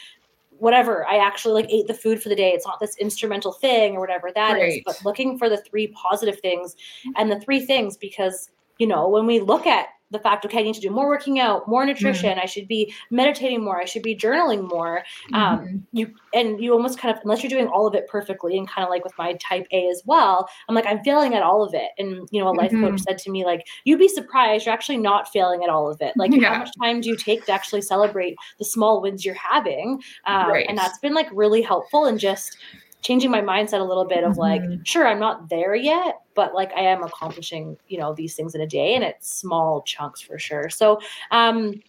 whatever 0.57 1.07
i 1.07 1.17
actually 1.17 1.55
like 1.55 1.71
ate 1.71 1.87
the 1.87 1.93
food 1.93 2.21
for 2.21 2.29
the 2.29 2.35
day 2.35 2.51
it's 2.51 2.67
not 2.67 2.79
this 2.79 2.95
instrumental 2.97 3.51
thing 3.51 3.95
or 3.95 3.99
whatever 3.99 4.29
that 4.35 4.53
right. 4.53 4.73
is. 4.73 4.81
but 4.85 5.03
looking 5.03 5.35
for 5.35 5.49
the 5.49 5.57
three 5.57 5.87
positive 5.87 6.39
things 6.39 6.75
and 7.15 7.31
the 7.31 7.39
three 7.39 7.65
things 7.65 7.97
because 7.97 8.51
you 8.77 8.85
know 8.85 9.09
when 9.09 9.25
we 9.25 9.39
look 9.39 9.65
at 9.65 9.87
the 10.11 10.19
fact, 10.19 10.45
okay, 10.45 10.59
I 10.59 10.63
need 10.63 10.75
to 10.75 10.81
do 10.81 10.89
more 10.89 11.07
working 11.07 11.39
out, 11.39 11.67
more 11.67 11.85
nutrition. 11.85 12.37
Mm. 12.37 12.43
I 12.43 12.45
should 12.45 12.67
be 12.67 12.93
meditating 13.09 13.63
more. 13.63 13.81
I 13.81 13.85
should 13.85 14.03
be 14.03 14.15
journaling 14.15 14.69
more. 14.69 15.03
Um, 15.33 15.59
mm-hmm. 15.59 15.77
you 15.91 16.13
and 16.33 16.61
you 16.61 16.73
almost 16.73 16.99
kind 16.99 17.15
of 17.15 17.21
unless 17.23 17.41
you're 17.43 17.49
doing 17.49 17.67
all 17.67 17.87
of 17.87 17.95
it 17.95 18.07
perfectly, 18.07 18.57
and 18.57 18.67
kind 18.67 18.83
of 18.83 18.89
like 18.89 19.03
with 19.03 19.17
my 19.17 19.33
type 19.33 19.67
A 19.71 19.87
as 19.87 20.01
well, 20.05 20.47
I'm 20.67 20.75
like 20.75 20.85
I'm 20.85 21.03
failing 21.03 21.33
at 21.33 21.41
all 21.41 21.63
of 21.63 21.73
it. 21.73 21.91
And 21.97 22.27
you 22.31 22.41
know, 22.41 22.49
a 22.49 22.51
life 22.51 22.71
mm-hmm. 22.71 22.91
coach 22.91 23.01
said 23.01 23.17
to 23.19 23.31
me 23.31 23.45
like, 23.45 23.67
you'd 23.85 23.99
be 23.99 24.07
surprised, 24.07 24.65
you're 24.65 24.73
actually 24.73 24.97
not 24.97 25.31
failing 25.31 25.63
at 25.63 25.69
all 25.69 25.89
of 25.89 26.01
it. 26.01 26.13
Like 26.15 26.33
yeah. 26.33 26.53
how 26.53 26.59
much 26.59 26.71
time 26.81 27.01
do 27.01 27.09
you 27.09 27.15
take 27.15 27.45
to 27.45 27.51
actually 27.51 27.81
celebrate 27.81 28.35
the 28.59 28.65
small 28.65 29.01
wins 29.01 29.25
you're 29.25 29.35
having? 29.35 30.01
Um, 30.25 30.49
right. 30.49 30.65
And 30.67 30.77
that's 30.77 30.99
been 30.99 31.13
like 31.13 31.29
really 31.31 31.61
helpful 31.61 32.05
and 32.05 32.19
just 32.19 32.57
changing 33.01 33.31
my 33.31 33.41
mindset 33.41 33.79
a 33.79 33.83
little 33.83 34.05
bit 34.05 34.23
of 34.23 34.37
like 34.37 34.61
mm-hmm. 34.61 34.81
sure 34.83 35.07
i'm 35.07 35.19
not 35.19 35.49
there 35.49 35.75
yet 35.75 36.21
but 36.35 36.53
like 36.53 36.71
i 36.73 36.81
am 36.81 37.03
accomplishing 37.03 37.77
you 37.87 37.97
know 37.97 38.13
these 38.13 38.35
things 38.35 38.55
in 38.55 38.61
a 38.61 38.67
day 38.67 38.95
and 38.95 39.03
it's 39.03 39.33
small 39.33 39.81
chunks 39.83 40.21
for 40.21 40.37
sure 40.37 40.69
so 40.69 40.99
um 41.31 41.81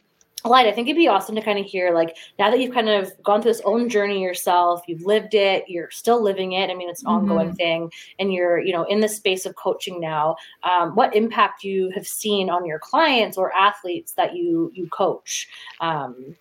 Light, 0.44 0.66
I 0.66 0.72
think 0.72 0.88
it'd 0.88 0.98
be 0.98 1.08
awesome 1.08 1.36
to 1.36 1.42
kind 1.42 1.58
of 1.58 1.66
hear, 1.66 1.94
like, 1.94 2.16
now 2.38 2.50
that 2.50 2.58
you've 2.58 2.74
kind 2.74 2.88
of 2.88 3.12
gone 3.22 3.40
through 3.40 3.52
this 3.52 3.62
own 3.64 3.88
journey 3.88 4.20
yourself, 4.20 4.82
you've 4.88 5.04
lived 5.04 5.34
it, 5.34 5.64
you're 5.68 5.90
still 5.90 6.20
living 6.20 6.52
it. 6.52 6.68
I 6.68 6.74
mean, 6.74 6.90
it's 6.90 7.02
an 7.02 7.08
mm-hmm. 7.08 7.30
ongoing 7.30 7.54
thing, 7.54 7.92
and 8.18 8.32
you're, 8.32 8.60
you 8.60 8.72
know, 8.72 8.82
in 8.84 9.00
the 9.00 9.08
space 9.08 9.46
of 9.46 9.54
coaching 9.54 10.00
now. 10.00 10.34
Um, 10.64 10.96
what 10.96 11.14
impact 11.14 11.62
you 11.62 11.90
have 11.94 12.06
seen 12.06 12.50
on 12.50 12.66
your 12.66 12.80
clients 12.80 13.38
or 13.38 13.54
athletes 13.54 14.14
that 14.14 14.34
you 14.34 14.72
you 14.74 14.88
coach? 14.88 15.48
Um, 15.80 16.36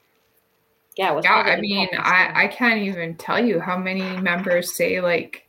yeah 0.98 1.20
yeah 1.24 1.36
i 1.36 1.60
mean 1.60 1.88
i 1.98 2.44
i 2.44 2.48
can't 2.48 2.82
even 2.82 3.16
tell 3.16 3.44
you 3.44 3.60
how 3.60 3.78
many 3.78 4.02
members 4.18 4.76
say 4.76 5.00
like 5.00 5.48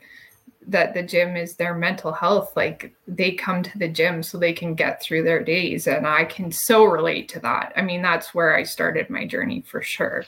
that 0.67 0.95
the 0.95 1.03
gym 1.03 1.37
is 1.37 1.57
their 1.57 1.75
mental 1.75 2.13
health. 2.13 2.53
Like 2.57 2.95
they 3.07 3.33
come 3.33 3.63
to 3.63 3.79
the 3.79 3.89
gym 3.89 4.23
so 4.23 4.39
they 4.39 4.53
can 4.53 4.75
get 4.75 5.03
through 5.03 5.25
their 5.25 5.43
days 5.43 5.87
and 5.87 6.07
i 6.07 6.25
can 6.25 6.53
so 6.53 6.85
relate 6.85 7.29
to 7.31 7.41
that. 7.41 7.73
I 7.77 7.83
mean 7.83 8.03
that's 8.03 8.35
where 8.35 8.57
i 8.57 8.63
started 8.63 9.11
my 9.11 9.27
journey 9.27 9.63
for 9.67 9.83
sure. 9.83 10.25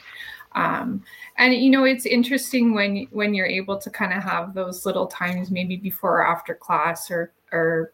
Um, 0.53 1.03
and 1.37 1.53
you 1.55 1.71
know 1.71 1.85
it's 1.85 2.07
interesting 2.07 2.75
when 2.75 3.09
when 3.11 3.35
you're 3.35 3.47
able 3.47 3.79
to 3.79 3.91
kind 3.91 4.13
of 4.13 4.23
have 4.23 4.55
those 4.55 4.87
little 4.87 5.07
times 5.07 5.51
maybe 5.51 5.77
before 5.77 6.21
or 6.21 6.27
after 6.27 6.55
class 6.55 7.11
or 7.11 7.33
or 7.53 7.93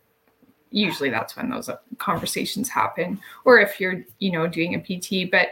usually 0.71 1.11
that's 1.11 1.37
when 1.37 1.51
those 1.51 1.68
conversations 1.99 2.68
happen 2.68 3.18
or 3.45 3.59
if 3.59 3.81
you're 3.81 4.05
you 4.18 4.31
know 4.31 4.47
doing 4.47 4.75
a 4.75 4.79
pt 4.79 5.29
but 5.31 5.49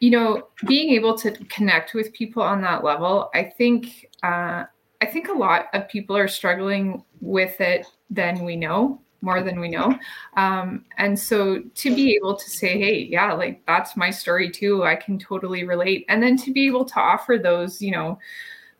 you 0.00 0.10
know, 0.10 0.48
being 0.66 0.90
able 0.94 1.16
to 1.18 1.30
connect 1.44 1.94
with 1.94 2.12
people 2.12 2.42
on 2.42 2.62
that 2.62 2.82
level, 2.82 3.30
I 3.34 3.44
think 3.44 4.08
uh, 4.22 4.64
I 5.02 5.06
think 5.06 5.28
a 5.28 5.32
lot 5.32 5.66
of 5.72 5.88
people 5.88 6.16
are 6.16 6.28
struggling 6.28 7.04
with 7.20 7.60
it 7.60 7.86
than 8.10 8.44
we 8.44 8.56
know, 8.56 9.00
more 9.22 9.42
than 9.42 9.60
we 9.60 9.68
know. 9.68 9.98
Um, 10.36 10.84
and 10.98 11.18
so 11.18 11.62
to 11.74 11.94
be 11.94 12.16
able 12.16 12.36
to 12.36 12.50
say, 12.50 12.78
hey, 12.78 12.98
yeah, 13.10 13.32
like 13.32 13.64
that's 13.66 13.96
my 13.96 14.10
story 14.10 14.50
too, 14.50 14.84
I 14.84 14.96
can 14.96 15.18
totally 15.18 15.64
relate. 15.64 16.04
And 16.08 16.22
then 16.22 16.36
to 16.38 16.52
be 16.52 16.66
able 16.66 16.84
to 16.86 17.00
offer 17.00 17.38
those, 17.38 17.80
you 17.80 17.92
know, 17.92 18.18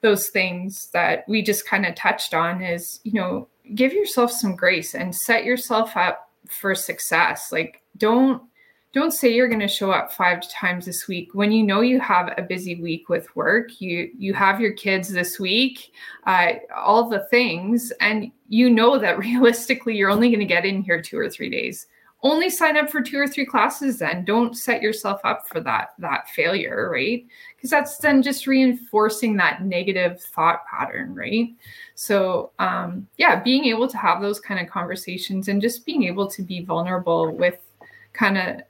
those 0.02 0.28
things 0.28 0.88
that 0.92 1.24
we 1.28 1.42
just 1.42 1.66
kind 1.66 1.86
of 1.86 1.94
touched 1.94 2.34
on 2.34 2.62
is, 2.62 3.00
you 3.04 3.12
know, 3.12 3.48
give 3.74 3.92
yourself 3.92 4.30
some 4.30 4.56
grace 4.56 4.94
and 4.94 5.14
set 5.14 5.44
yourself 5.44 5.96
up 5.96 6.30
for 6.48 6.74
success. 6.74 7.52
Like, 7.52 7.82
don't 7.96 8.42
don't 8.92 9.12
say 9.12 9.32
you're 9.32 9.48
going 9.48 9.60
to 9.60 9.68
show 9.68 9.92
up 9.92 10.12
five 10.12 10.48
times 10.48 10.86
this 10.86 11.06
week. 11.06 11.30
When 11.32 11.52
you 11.52 11.62
know 11.62 11.80
you 11.80 12.00
have 12.00 12.34
a 12.36 12.42
busy 12.42 12.80
week 12.80 13.08
with 13.08 13.34
work 13.36 13.80
you 13.80 14.10
you 14.18 14.34
have 14.34 14.60
your 14.60 14.72
kids 14.72 15.08
this 15.08 15.38
week 15.38 15.92
uh, 16.26 16.54
all 16.76 17.08
the 17.08 17.20
things 17.30 17.92
and 18.00 18.30
you 18.48 18.68
know 18.68 18.98
that 18.98 19.18
realistically 19.26 19.96
you're 19.96 20.10
only 20.10 20.28
going 20.28 20.40
to 20.40 20.46
get 20.46 20.64
in 20.64 20.82
here 20.82 21.00
two 21.00 21.18
or 21.18 21.30
three 21.30 21.50
days. 21.50 21.86
Only 22.22 22.50
sign 22.50 22.76
up 22.76 22.90
for 22.90 23.00
two 23.00 23.18
or 23.18 23.26
three 23.26 23.46
classes 23.46 24.00
then. 24.00 24.26
Don't 24.26 24.54
set 24.54 24.82
yourself 24.82 25.22
up 25.24 25.48
for 25.48 25.60
that 25.60 25.90
that 26.00 26.28
failure 26.28 26.90
right? 26.90 27.24
Because 27.56 27.70
that's 27.70 27.96
then 27.98 28.22
just 28.22 28.46
reinforcing 28.46 29.36
that 29.36 29.62
negative 29.62 30.20
thought 30.20 30.66
pattern 30.66 31.14
right? 31.14 31.48
So 31.94 32.50
um 32.58 33.06
yeah 33.18 33.40
being 33.40 33.66
able 33.66 33.86
to 33.88 33.96
have 33.96 34.20
those 34.20 34.40
kind 34.40 34.58
of 34.58 34.68
conversations 34.68 35.46
and 35.46 35.62
just 35.62 35.86
being 35.86 36.02
able 36.02 36.28
to 36.28 36.42
be 36.42 36.64
vulnerable 36.64 37.30
with 37.30 37.58
kind 38.12 38.36
of 38.36 38.62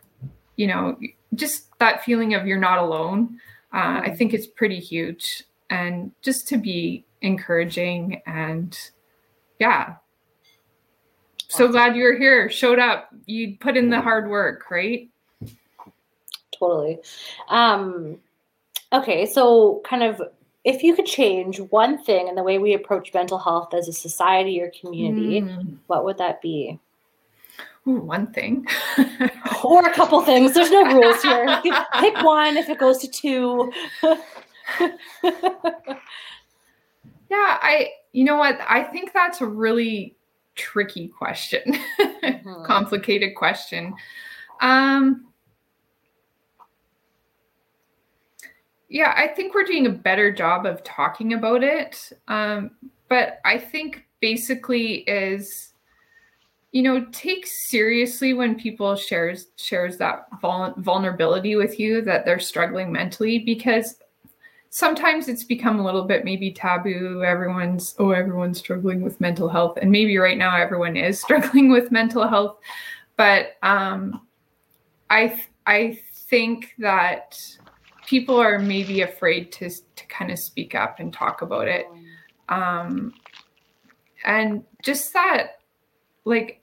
you 0.61 0.67
know, 0.67 0.95
just 1.35 1.67
that 1.79 2.05
feeling 2.05 2.35
of 2.35 2.47
you're 2.47 2.59
not 2.59 2.77
alone. 2.77 3.41
Uh, 3.73 3.77
I 3.77 3.81
mm-hmm. 3.81 4.17
think 4.17 4.35
it's 4.35 4.47
pretty 4.47 4.79
huge. 4.79 5.45
And 5.71 6.13
just 6.21 6.47
to 6.49 6.59
be 6.59 7.07
encouraging 7.23 8.21
and 8.27 8.79
yeah. 9.59 9.95
So 11.49 11.69
glad 11.69 11.97
you 11.97 12.05
were 12.05 12.19
here, 12.19 12.51
showed 12.51 12.79
up. 12.79 13.09
You 13.25 13.57
put 13.59 13.79
in 13.79 13.89
the 13.89 14.03
hard 14.03 14.29
work, 14.29 14.71
right? 14.71 15.09
Totally. 16.59 16.99
Um, 17.49 18.19
okay, 18.93 19.25
so 19.25 19.81
kind 19.83 20.03
of 20.03 20.21
if 20.63 20.83
you 20.83 20.95
could 20.95 21.07
change 21.07 21.59
one 21.59 21.97
thing 22.05 22.29
in 22.29 22.35
the 22.35 22.43
way 22.43 22.59
we 22.59 22.75
approach 22.75 23.15
mental 23.15 23.39
health 23.39 23.73
as 23.73 23.89
a 23.89 23.95
society 23.95 24.61
or 24.61 24.71
community, 24.79 25.41
mm. 25.41 25.79
what 25.87 26.05
would 26.05 26.19
that 26.19 26.43
be? 26.43 26.79
Ooh, 27.91 28.01
one 28.01 28.33
thing. 28.33 28.67
or 29.65 29.85
a 29.85 29.93
couple 29.93 30.23
things. 30.23 30.55
There's 30.55 30.71
no 30.71 30.85
rules 30.85 31.23
here. 31.23 31.61
Pick 32.01 32.23
one 32.23 32.57
if 32.57 32.69
it 32.69 32.79
goes 32.79 32.99
to 32.99 33.09
two. 33.09 33.73
yeah, 34.03 34.19
I 37.31 37.91
you 38.13 38.25
know 38.25 38.37
what? 38.37 38.59
I 38.69 38.83
think 38.83 39.13
that's 39.13 39.41
a 39.41 39.47
really 39.47 40.17
tricky 40.55 41.09
question. 41.09 41.79
Mm-hmm. 41.99 42.65
Complicated 42.65 43.35
question. 43.35 43.95
Um 44.61 45.27
Yeah, 48.89 49.15
I 49.17 49.29
think 49.29 49.55
we're 49.55 49.65
doing 49.65 49.87
a 49.87 49.91
better 49.91 50.33
job 50.33 50.67
of 50.67 50.83
talking 50.83 51.33
about 51.33 51.63
it. 51.63 52.13
Um, 52.27 52.73
but 53.09 53.39
I 53.45 53.57
think 53.57 54.05
basically 54.21 54.99
is 55.03 55.70
you 56.73 56.83
know 56.83 57.05
take 57.13 57.47
seriously 57.47 58.33
when 58.33 58.55
people 58.55 58.95
shares 58.95 59.49
shares 59.57 59.97
that 59.99 60.27
vul- 60.41 60.75
vulnerability 60.79 61.57
with 61.57 61.81
you 61.81 62.01
that 62.03 62.25
they're 62.25 62.39
struggling 62.39 62.93
mentally 62.93 63.41
because 63.41 63.97
sometimes 64.71 65.29
it's 65.29 65.45
become 65.45 65.81
a 65.81 65.85
little 65.85 66.05
bit 66.05 66.25
maybe 66.25 66.51
taboo. 66.51 67.23
Everyone's 67.23 67.95
oh 67.99 68.13
everyone's 68.13 68.59
struggling 68.59 69.03
with 69.03 69.21
mental 69.21 69.49
health. 69.49 69.79
And 69.83 69.91
maybe 69.91 70.17
right 70.17 70.39
now 70.39 70.57
everyone 70.57 70.97
is 70.97 71.21
struggling 71.23 71.71
with 71.71 71.93
mental 71.93 72.27
health. 72.27 72.59
But 73.17 73.57
um 73.63 74.23
i 75.11 75.43
i 75.67 75.99
think 76.29 76.75
that 76.79 77.39
people 78.07 78.37
are 78.37 78.59
maybe 78.59 79.03
afraid 79.03 79.53
to 79.53 79.69
to 79.69 80.07
kind 80.07 80.31
of 80.31 80.39
speak 80.39 80.75
up 80.75 81.01
and 81.01 81.13
talk 81.13 81.43
about 81.43 81.69
it. 81.69 81.87
Um 82.49 83.13
and 84.25 84.65
just 84.83 85.13
that 85.13 85.61
like 86.25 86.60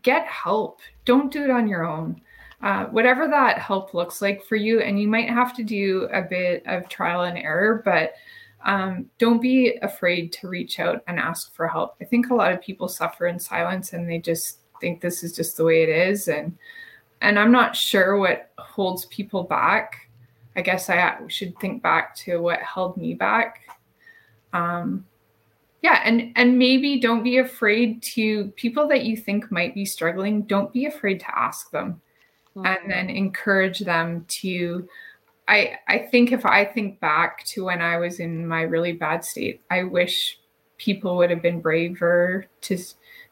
get 0.00 0.26
help. 0.26 0.80
Don't 1.04 1.32
do 1.32 1.44
it 1.44 1.50
on 1.50 1.68
your 1.68 1.84
own. 1.84 2.20
Uh, 2.62 2.86
whatever 2.86 3.26
that 3.26 3.58
help 3.58 3.92
looks 3.92 4.22
like 4.22 4.44
for 4.44 4.56
you, 4.56 4.80
and 4.80 5.00
you 5.00 5.08
might 5.08 5.28
have 5.28 5.54
to 5.56 5.64
do 5.64 6.08
a 6.12 6.22
bit 6.22 6.62
of 6.66 6.88
trial 6.88 7.22
and 7.22 7.36
error, 7.36 7.82
but 7.84 8.12
um, 8.64 9.10
don't 9.18 9.42
be 9.42 9.74
afraid 9.82 10.32
to 10.32 10.48
reach 10.48 10.78
out 10.78 11.02
and 11.08 11.18
ask 11.18 11.52
for 11.54 11.66
help. 11.66 11.96
I 12.00 12.04
think 12.04 12.30
a 12.30 12.34
lot 12.34 12.52
of 12.52 12.62
people 12.62 12.86
suffer 12.86 13.26
in 13.26 13.38
silence 13.38 13.92
and 13.92 14.08
they 14.08 14.18
just 14.18 14.60
think 14.80 15.00
this 15.00 15.24
is 15.24 15.34
just 15.34 15.56
the 15.56 15.64
way 15.64 15.82
it 15.82 15.88
is, 15.88 16.28
and 16.28 16.56
and 17.20 17.38
I'm 17.38 17.52
not 17.52 17.76
sure 17.76 18.16
what 18.16 18.50
holds 18.58 19.06
people 19.06 19.42
back. 19.44 20.08
I 20.54 20.62
guess 20.62 20.90
I 20.90 21.16
should 21.28 21.58
think 21.58 21.82
back 21.82 22.14
to 22.16 22.38
what 22.38 22.60
held 22.60 22.96
me 22.96 23.14
back. 23.14 23.60
Um, 24.52 25.06
yeah 25.82 26.00
and 26.04 26.32
and 26.36 26.58
maybe 26.58 26.98
don't 26.98 27.22
be 27.22 27.38
afraid 27.38 28.02
to 28.02 28.46
people 28.56 28.88
that 28.88 29.04
you 29.04 29.16
think 29.16 29.50
might 29.52 29.74
be 29.74 29.84
struggling 29.84 30.42
don't 30.42 30.72
be 30.72 30.86
afraid 30.86 31.20
to 31.20 31.38
ask 31.38 31.70
them 31.70 32.00
mm-hmm. 32.56 32.66
and 32.66 32.90
then 32.90 33.10
encourage 33.10 33.80
them 33.80 34.24
to 34.28 34.88
i 35.48 35.76
i 35.88 35.98
think 35.98 36.32
if 36.32 36.46
i 36.46 36.64
think 36.64 36.98
back 37.00 37.44
to 37.44 37.64
when 37.64 37.82
i 37.82 37.98
was 37.98 38.20
in 38.20 38.46
my 38.46 38.62
really 38.62 38.92
bad 38.92 39.24
state 39.24 39.60
i 39.70 39.82
wish 39.82 40.38
people 40.78 41.16
would 41.16 41.30
have 41.30 41.42
been 41.42 41.60
braver 41.60 42.46
to 42.60 42.78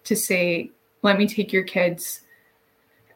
to 0.04 0.14
say 0.14 0.70
let 1.02 1.18
me 1.18 1.26
take 1.26 1.52
your 1.52 1.64
kids 1.64 2.22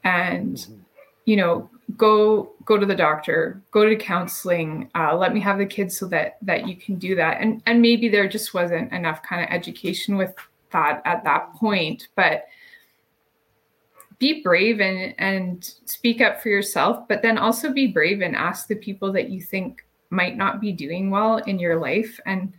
and 0.05 0.57
mm-hmm. 0.57 0.81
you 1.25 1.37
know 1.37 1.69
go 1.97 2.53
go 2.65 2.79
to 2.79 2.87
the 2.87 2.95
doctor 2.95 3.63
go 3.71 3.85
to 3.87 3.95
counseling 3.95 4.91
uh, 4.95 5.15
let 5.15 5.35
me 5.35 5.41
have 5.41 5.59
the 5.59 5.67
kids 5.67 5.97
so 5.99 6.07
that 6.07 6.39
that 6.41 6.67
you 6.67 6.77
can 6.77 6.97
do 6.97 7.15
that 7.15 7.41
and 7.41 7.63
and 7.67 7.81
maybe 7.81 8.09
there 8.09 8.27
just 8.27 8.55
wasn't 8.55 8.91
enough 8.93 9.23
kind 9.23 9.43
of 9.43 9.55
education 9.55 10.17
with 10.17 10.35
that 10.73 11.03
at 11.05 11.23
that 11.25 11.53
point 11.55 12.09
but 12.17 12.47
be 14.19 14.43
brave 14.43 14.81
and 14.81 15.15
and 15.19 15.75
speak 15.85 16.21
up 16.21 16.41
for 16.43 16.49
yourself 16.49 17.07
but 17.07 17.21
then 17.21 17.37
also 17.37 17.73
be 17.73 17.87
brave 17.87 18.23
and 18.23 18.35
ask 18.35 18.67
the 18.67 18.75
people 18.75 19.13
that 19.13 19.29
you 19.29 19.41
think 19.41 19.85
might 20.11 20.37
not 20.37 20.61
be 20.61 20.73
doing 20.73 21.11
well 21.11 21.37
in 21.39 21.59
your 21.59 21.79
life 21.79 22.19
and 22.25 22.53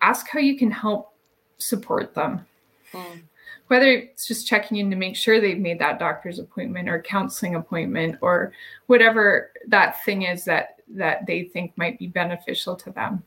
ask 0.00 0.28
how 0.28 0.40
you 0.40 0.58
can 0.58 0.70
help 0.70 1.14
support 1.58 2.14
them 2.14 2.44
mm. 2.92 3.20
Whether 3.68 3.90
it's 3.90 4.26
just 4.26 4.46
checking 4.46 4.78
in 4.78 4.90
to 4.90 4.96
make 4.96 5.16
sure 5.16 5.40
they've 5.40 5.58
made 5.58 5.78
that 5.78 5.98
doctor's 5.98 6.38
appointment 6.38 6.88
or 6.88 7.00
counseling 7.00 7.54
appointment 7.54 8.16
or 8.20 8.52
whatever 8.86 9.52
that 9.68 10.02
thing 10.04 10.22
is 10.22 10.44
that 10.44 10.80
that 10.88 11.26
they 11.26 11.44
think 11.44 11.72
might 11.76 11.98
be 11.98 12.06
beneficial 12.06 12.74
to 12.74 12.90
them. 12.90 13.22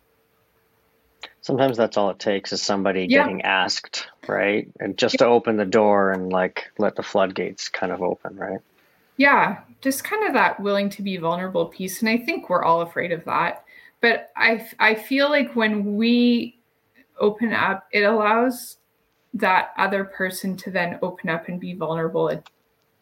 Sometimes 1.41 1.77
that's 1.77 1.97
all 1.97 2.09
it 2.09 2.19
takes 2.19 2.51
is 2.51 2.61
somebody 2.61 3.05
yeah. 3.09 3.23
getting 3.23 3.41
asked 3.43 4.07
right? 4.27 4.67
And 4.79 4.97
just 4.97 5.17
to 5.19 5.25
open 5.25 5.57
the 5.57 5.65
door 5.65 6.11
and 6.11 6.31
like 6.31 6.71
let 6.77 6.95
the 6.95 7.03
floodgates 7.03 7.69
kind 7.69 7.91
of 7.91 8.01
open 8.01 8.35
right? 8.35 8.59
Yeah 9.17 9.59
just 9.81 10.03
kind 10.03 10.25
of 10.27 10.33
that 10.33 10.59
willing 10.59 10.89
to 10.89 11.01
be 11.01 11.17
vulnerable 11.17 11.65
piece 11.65 12.01
and 12.01 12.09
i 12.09 12.17
think 12.17 12.49
we're 12.49 12.63
all 12.63 12.81
afraid 12.81 13.11
of 13.11 13.23
that. 13.25 13.65
But 13.99 14.31
i 14.35 14.67
i 14.79 14.95
feel 14.95 15.29
like 15.29 15.55
when 15.55 15.95
we 15.95 16.59
open 17.19 17.53
up 17.53 17.87
it 17.91 18.03
allows 18.03 18.77
that 19.33 19.71
other 19.77 20.03
person 20.03 20.57
to 20.57 20.71
then 20.71 20.99
open 21.01 21.29
up 21.29 21.47
and 21.47 21.59
be 21.59 21.73
vulnerable 21.73 22.29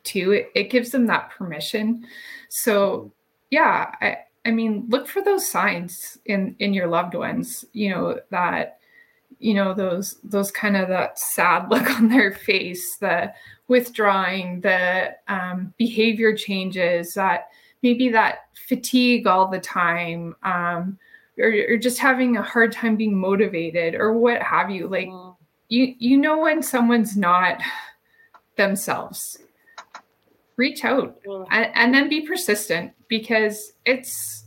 too 0.03 0.31
it, 0.31 0.49
it 0.55 0.69
gives 0.69 0.91
them 0.91 1.07
that 1.07 1.29
permission 1.31 2.05
so 2.49 3.11
yeah 3.49 3.91
I, 4.01 4.17
I 4.45 4.51
mean, 4.51 4.85
look 4.89 5.07
for 5.07 5.21
those 5.21 5.49
signs 5.49 6.17
in 6.25 6.55
in 6.59 6.73
your 6.73 6.87
loved 6.87 7.13
ones. 7.13 7.65
You 7.73 7.89
know 7.91 8.19
that, 8.31 8.79
you 9.39 9.53
know 9.53 9.73
those 9.73 10.17
those 10.23 10.51
kind 10.51 10.77
of 10.77 10.87
that 10.89 11.19
sad 11.19 11.67
look 11.69 11.89
on 11.91 12.09
their 12.09 12.31
face, 12.33 12.97
the 12.97 13.33
withdrawing, 13.67 14.61
the 14.61 15.15
um, 15.27 15.73
behavior 15.77 16.35
changes, 16.35 17.13
that 17.13 17.49
maybe 17.83 18.09
that 18.09 18.39
fatigue 18.67 19.27
all 19.27 19.47
the 19.47 19.59
time, 19.59 20.35
um, 20.43 20.97
or, 21.37 21.53
or 21.69 21.77
just 21.77 21.99
having 21.99 22.37
a 22.37 22.41
hard 22.41 22.71
time 22.71 22.95
being 22.95 23.17
motivated, 23.17 23.93
or 23.93 24.13
what 24.13 24.41
have 24.41 24.71
you. 24.71 24.87
Like 24.87 25.09
mm. 25.09 25.28
You 25.69 25.95
you 25.99 26.17
know 26.17 26.39
when 26.39 26.61
someone's 26.61 27.15
not 27.15 27.61
themselves. 28.57 29.37
Reach 30.57 30.83
out 30.83 31.17
and, 31.51 31.71
and, 31.73 31.93
then 31.93 32.09
be 32.09 32.19
persistent 32.19 32.91
because 33.07 33.71
it's 33.85 34.43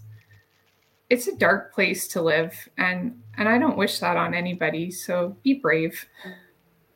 it's 1.09 1.27
a 1.27 1.37
dark 1.37 1.75
place 1.75 2.07
to 2.09 2.20
live 2.20 2.68
and 2.77 3.18
and 3.39 3.49
i 3.49 3.57
don't 3.57 3.79
wish 3.79 3.99
that 3.99 4.18
on 4.18 4.35
anybody 4.35 4.91
so 4.91 5.35
be 5.43 5.55
brave. 5.55 6.07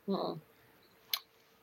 Mm-hmm. 0.07 0.39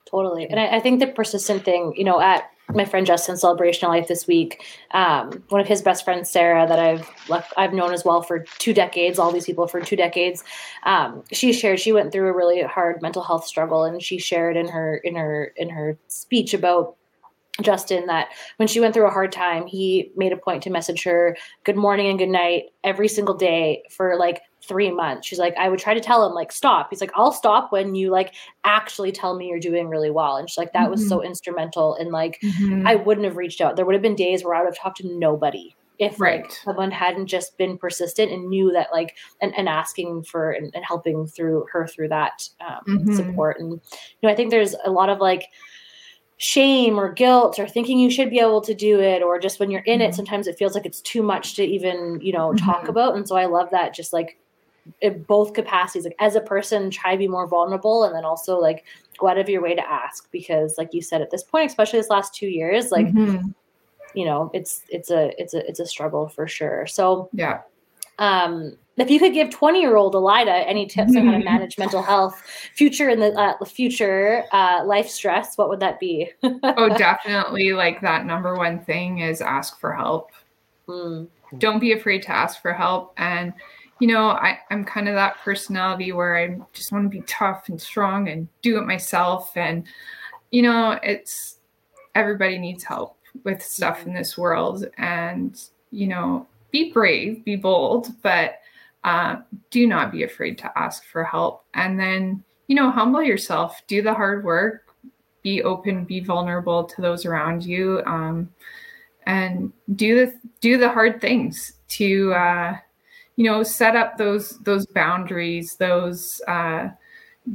totally. 0.05 0.49
And 0.51 0.59
I, 0.59 0.77
I, 0.77 0.81
think 0.81 0.99
the 0.99 1.07
persistent 1.07 1.65
thing 1.65 1.95
you 1.97 2.03
know 2.03 2.21
at 2.21 2.51
my 2.73 2.85
friend 2.85 3.07
justin's 3.07 3.41
celebration 3.41 3.87
of 3.87 3.91
life 3.91 4.09
this 4.09 4.27
week. 4.27 4.65
Um, 4.93 5.43
one 5.49 5.61
of 5.61 5.67
his 5.67 5.83
best 5.83 6.05
friends 6.05 6.31
sarah 6.31 6.67
that 6.67 6.79
i've 6.79 7.11
i've 7.57 7.73
known 7.73 7.93
as 7.93 8.05
well 8.05 8.23
for 8.23 8.41
two 8.59 8.75
decades 8.75 9.19
all 9.19 9.33
these 9.33 9.47
people 9.47 9.67
for 9.67 9.81
two 9.81 9.97
decades. 9.97 10.45
Um, 10.85 11.23
she 11.33 11.53
shared 11.53 11.81
she 11.81 11.93
went 11.93 12.13
through 12.13 12.29
a 12.29 12.37
really 12.37 12.63
hard 12.63 13.03
mental 13.03 13.23
health 13.23 13.47
struggle 13.47 13.85
and 13.85 14.03
she 14.03 14.19
shared 14.19 14.57
in 14.57 14.69
her 14.69 14.97
in 14.97 15.15
her 15.17 15.53
in 15.57 15.69
her 15.71 15.99
speech 16.09 16.55
about 16.55 16.97
Justin 17.63 18.07
that 18.07 18.29
when 18.57 18.67
she 18.67 18.81
went 18.81 18.95
through 18.95 19.07
a 19.07 19.11
hard 19.11 19.31
time, 19.31 19.67
he 19.67 20.11
made 20.17 20.33
a 20.33 20.37
point 20.37 20.63
to 20.65 20.71
message 20.71 21.05
her 21.05 21.37
good 21.63 21.77
morning 21.77 22.09
and 22.09 22.19
good 22.19 22.29
night 22.29 22.65
every 22.83 23.07
single 23.07 23.35
day 23.35 23.85
for 23.91 24.17
like 24.17 24.43
three 24.67 24.91
months. 24.91 25.27
She's 25.27 25.39
like, 25.39 25.55
I 25.57 25.69
would 25.69 25.79
try 25.79 25.95
to 25.95 26.01
tell 26.01 26.27
him, 26.27 26.33
like, 26.33 26.53
stop. 26.53 26.89
He's 26.91 27.01
like, 27.01 27.13
I'll 27.15 27.33
stop 27.33 27.73
when 27.73 27.95
you 27.95 28.11
like 28.11 28.35
actually 28.65 29.13
tell 29.13 29.37
me 29.37 29.49
you're 29.49 29.61
doing 29.61 29.89
really 29.89 30.11
well. 30.11 30.37
And 30.37 30.49
she's 30.49 30.59
like, 30.59 30.73
that 30.73 30.83
mm-hmm. 30.83 30.91
was 30.93 31.09
so 31.09 31.19
mm-hmm. 31.19 31.27
instrumental. 31.27 31.95
And 31.95 32.11
like, 32.11 32.41
mm-hmm. 32.43 32.87
I 32.87 32.95
wouldn't 32.95 33.27
have 33.27 33.37
reached 33.37 33.61
out. 33.61 33.77
There 33.77 33.85
would 33.85 33.95
have 33.95 34.03
been 34.03 34.17
days 34.17 34.45
where 34.45 34.55
I 34.55 34.61
would 34.61 34.69
have 34.69 34.79
talked 34.79 34.99
to 34.99 35.19
nobody 35.19 35.75
if 36.01 36.21
right. 36.21 36.43
like 36.43 36.53
someone 36.53 36.91
hadn't 36.91 37.29
just 37.29 37.57
been 37.57 37.79
persistent 37.79 38.33
and 38.33 38.49
knew 38.49 38.73
that 38.73 38.89
like 38.93 39.15
and, 39.41 39.55
and 39.57 39.69
asking 39.69 40.25
for 40.25 40.51
and, 40.51 40.73
and 40.75 40.85
helping 40.85 41.27
through 41.27 41.67
her 41.73 41.87
through 41.87 42.09
that 42.09 42.49
um, 42.61 42.81
mm-hmm. 42.87 43.15
support. 43.15 43.61
And, 43.61 43.71
you 43.71 43.81
know, 44.23 44.29
I 44.29 44.35
think 44.35 44.51
there's 44.51 44.75
a 44.85 44.91
lot 44.91 45.09
of 45.09 45.21
like, 45.21 45.47
shame 46.37 46.99
or 46.99 47.13
guilt 47.13 47.59
or 47.61 47.69
thinking 47.69 47.99
you 47.99 48.11
should 48.11 48.29
be 48.29 48.41
able 48.41 48.61
to 48.61 48.75
do 48.75 49.01
it 49.01 49.23
or 49.23 49.39
just 49.39 49.61
when 49.61 49.71
you're 49.71 49.83
in 49.83 50.01
mm-hmm. 50.01 50.11
it 50.11 50.15
sometimes 50.15 50.49
it 50.49 50.59
feels 50.59 50.75
like 50.75 50.85
it's 50.85 51.01
too 51.01 51.23
much 51.23 51.55
to 51.55 51.65
even 51.65 52.19
you 52.21 52.33
know 52.33 52.53
talk 52.55 52.81
mm-hmm. 52.81 52.91
about 52.91 53.15
and 53.15 53.29
so 53.29 53.37
i 53.37 53.47
love 53.47 53.71
that 53.71 53.95
just 53.95 54.13
like 54.13 54.37
in 55.01 55.23
both 55.23 55.55
capacities 55.55 56.05
like 56.05 56.17
as 56.19 56.37
a 56.37 56.41
person 56.41 56.91
try 56.91 57.13
to 57.13 57.19
be 57.19 57.29
more 57.29 57.47
vulnerable 57.47 58.05
and 58.05 58.15
then 58.15 58.25
also 58.25 58.59
like 58.59 58.85
go 59.19 59.29
out 59.29 59.39
of 59.39 59.49
your 59.49 59.63
way 59.63 59.75
to 59.75 59.91
ask 59.91 60.31
because 60.31 60.77
like 60.77 60.93
you 60.93 61.01
said 61.01 61.23
at 61.23 61.31
this 61.31 61.43
point 61.43 61.71
especially 61.71 61.99
this 61.99 62.11
last 62.11 62.35
two 62.35 62.47
years 62.47 62.91
like 62.91 63.07
mm-hmm. 63.07 63.49
you 64.15 64.25
know 64.25 64.51
it's 64.53 64.83
it's 64.91 65.11
a 65.11 65.33
it's 65.41 65.55
a 65.55 65.67
it's 65.69 65.81
a 65.81 65.87
struggle 65.87 66.29
for 66.29 66.47
sure 66.47 66.87
so 66.87 67.29
yeah 67.33 67.61
um 68.19 68.77
if 68.97 69.11
you 69.11 69.19
could 69.19 69.35
give 69.35 69.51
20 69.51 69.81
year 69.81 69.97
old 69.97 70.15
Alida 70.15 70.69
any 70.69 70.87
tips 70.87 71.17
on 71.17 71.27
how 71.27 71.33
to 71.33 71.45
manage 71.45 71.79
mental 71.79 72.03
health 72.03 72.41
future 72.75 73.09
in 73.09 73.19
the 73.19 73.33
uh, 73.33 73.65
future 73.65 74.45
uh, 74.53 74.85
life 74.85 75.09
stress, 75.09 75.59
what 75.59 75.69
would 75.69 75.81
that 75.81 75.99
be? 75.99 76.31
oh, 76.43 76.97
definitely. 76.97 77.73
Like 77.73 78.01
that 78.03 78.25
number 78.25 78.55
one 78.55 78.79
thing 78.85 79.19
is 79.19 79.41
ask 79.41 79.81
for 79.81 79.93
help. 79.93 80.31
Mm. 80.87 81.27
Don't 81.59 81.81
be 81.81 81.93
afraid 81.93 82.23
to 82.23 82.31
ask 82.31 82.63
for 82.63 82.73
help. 82.73 83.15
And, 83.17 83.53
you 84.01 84.09
know, 84.09 84.31
I, 84.31 84.59
I'm 84.71 84.85
kind 84.85 85.09
of 85.09 85.15
that 85.15 85.39
personality 85.39 86.13
where 86.13 86.37
I 86.37 86.59
just 86.73 86.93
want 86.93 87.05
to 87.05 87.09
be 87.09 87.25
tough 87.27 87.69
and 87.69 87.81
strong 87.81 88.29
and 88.29 88.49
do 88.63 88.79
it 88.79 88.87
myself. 88.87 89.57
And, 89.57 89.87
you 90.51 90.63
know, 90.63 90.99
it's 91.03 91.59
everybody 92.15 92.59
needs 92.59 92.85
help 92.85 93.17
with 93.45 93.63
stuff 93.63 94.07
in 94.07 94.13
this 94.13 94.37
world. 94.37 94.87
And, 94.99 95.61
you 95.91 96.07
know, 96.09 96.47
be 96.71 96.93
brave, 96.93 97.45
be 97.45 97.57
bold, 97.57 98.09
but 98.23 98.59
uh, 99.05 99.37
do 99.71 99.87
not 99.87 100.11
be 100.11 100.25
afraid 100.25 100.59
to 100.59 100.79
ask 100.79 101.05
for 101.05 101.23
help. 101.23 101.65
And 101.75 101.99
then, 101.99 102.43
you 102.67 102.75
know, 102.75 102.91
humble 102.91 103.23
yourself, 103.23 103.83
do 103.87 104.03
the 104.03 104.15
hard 104.15 104.45
work, 104.45 104.95
be 105.43 105.63
open, 105.63 106.05
be 106.05 106.21
vulnerable 106.21 106.85
to 106.85 107.03
those 107.03 107.27
around 107.27 107.65
you, 107.65 108.03
um, 108.07 108.51
and 109.27 109.73
do 109.95 110.27
the 110.27 110.39
do 110.61 110.79
the 110.79 110.89
hard 110.89 111.21
things 111.21 111.75
to, 111.89 112.33
uh, 112.35 112.77
you 113.37 113.45
know, 113.45 113.63
set 113.63 113.97
up 113.97 114.17
those 114.19 114.59
those 114.61 114.87
boundaries, 114.87 115.77
those 115.77 116.41
uh, 116.47 116.89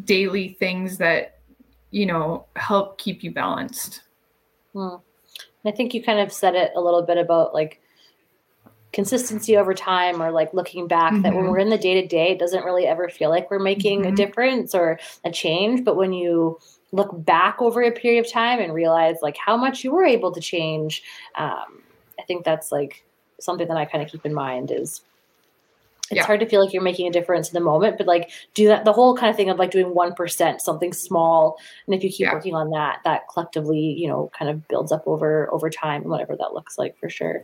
daily 0.03 0.49
things 0.59 0.97
that 0.97 1.39
you 1.91 2.05
know 2.05 2.45
help 2.55 2.97
keep 2.97 3.23
you 3.23 3.31
balanced. 3.31 4.01
Well, 4.73 5.03
I 5.65 5.71
think 5.71 5.93
you 5.93 6.03
kind 6.03 6.19
of 6.19 6.31
said 6.31 6.55
it 6.55 6.71
a 6.75 6.81
little 6.81 7.01
bit 7.01 7.17
about 7.17 7.53
like 7.53 7.81
consistency 8.91 9.55
over 9.55 9.73
time 9.73 10.21
or 10.21 10.31
like 10.31 10.53
looking 10.53 10.87
back 10.87 11.13
mm-hmm. 11.13 11.21
that 11.21 11.33
when 11.33 11.43
mm-hmm. 11.43 11.51
we're 11.51 11.59
in 11.59 11.69
the 11.69 11.77
day 11.77 12.01
to 12.01 12.07
day 12.07 12.31
it 12.31 12.39
doesn't 12.39 12.65
really 12.65 12.87
ever 12.87 13.07
feel 13.07 13.29
like 13.29 13.49
we're 13.51 13.59
making 13.59 14.01
mm-hmm. 14.01 14.13
a 14.13 14.15
difference 14.15 14.73
or 14.73 14.99
a 15.23 15.31
change 15.31 15.85
but 15.85 15.95
when 15.95 16.11
you 16.11 16.57
look 16.91 17.09
back 17.23 17.61
over 17.61 17.83
a 17.83 17.91
period 17.91 18.25
of 18.25 18.31
time 18.31 18.59
and 18.59 18.73
realize 18.73 19.17
like 19.21 19.37
how 19.37 19.55
much 19.55 19.83
you 19.83 19.91
were 19.91 20.05
able 20.05 20.31
to 20.31 20.41
change 20.41 21.03
um, 21.35 21.83
i 22.19 22.23
think 22.23 22.43
that's 22.43 22.71
like 22.71 23.03
something 23.39 23.67
that 23.67 23.77
i 23.77 23.85
kind 23.85 24.03
of 24.03 24.09
keep 24.09 24.25
in 24.25 24.33
mind 24.33 24.71
is 24.71 25.01
it's 26.11 26.17
yeah. 26.17 26.25
hard 26.25 26.39
to 26.39 26.47
feel 26.47 26.63
like 26.63 26.73
you're 26.73 26.81
making 26.81 27.07
a 27.07 27.11
difference 27.11 27.49
in 27.49 27.53
the 27.53 27.59
moment, 27.59 27.97
but 27.97 28.07
like 28.07 28.31
do 28.55 28.67
that 28.67 28.83
the 28.83 28.93
whole 28.93 29.15
kind 29.15 29.29
of 29.29 29.35
thing 29.35 29.49
of 29.49 29.59
like 29.59 29.69
doing 29.69 29.93
one 29.93 30.13
percent, 30.15 30.61
something 30.61 30.91
small. 30.91 31.57
And 31.85 31.93
if 31.93 32.03
you 32.03 32.09
keep 32.09 32.21
yeah. 32.21 32.33
working 32.33 32.55
on 32.55 32.71
that, 32.71 33.01
that 33.03 33.27
collectively, 33.31 33.79
you 33.79 34.07
know, 34.07 34.31
kind 34.37 34.49
of 34.49 34.67
builds 34.67 34.91
up 34.91 35.03
over 35.05 35.51
over 35.53 35.69
time 35.69 36.01
and 36.01 36.09
whatever 36.09 36.35
that 36.35 36.53
looks 36.53 36.77
like 36.77 36.97
for 36.99 37.09
sure. 37.09 37.43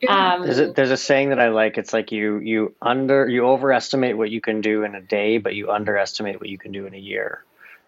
Yeah. 0.00 0.34
Um, 0.34 0.42
there's, 0.42 0.58
a, 0.60 0.72
there's 0.72 0.90
a 0.90 0.96
saying 0.96 1.30
that 1.30 1.40
I 1.40 1.48
like. 1.48 1.76
It's 1.76 1.92
like 1.92 2.12
you 2.12 2.38
you 2.38 2.74
under 2.80 3.28
you 3.28 3.46
overestimate 3.46 4.16
what 4.16 4.30
you 4.30 4.40
can 4.40 4.60
do 4.60 4.84
in 4.84 4.94
a 4.94 5.00
day, 5.00 5.38
but 5.38 5.54
you 5.54 5.70
underestimate 5.70 6.38
what 6.38 6.48
you 6.48 6.58
can 6.58 6.70
do 6.70 6.86
in 6.86 6.94
a 6.94 6.98
year. 6.98 7.42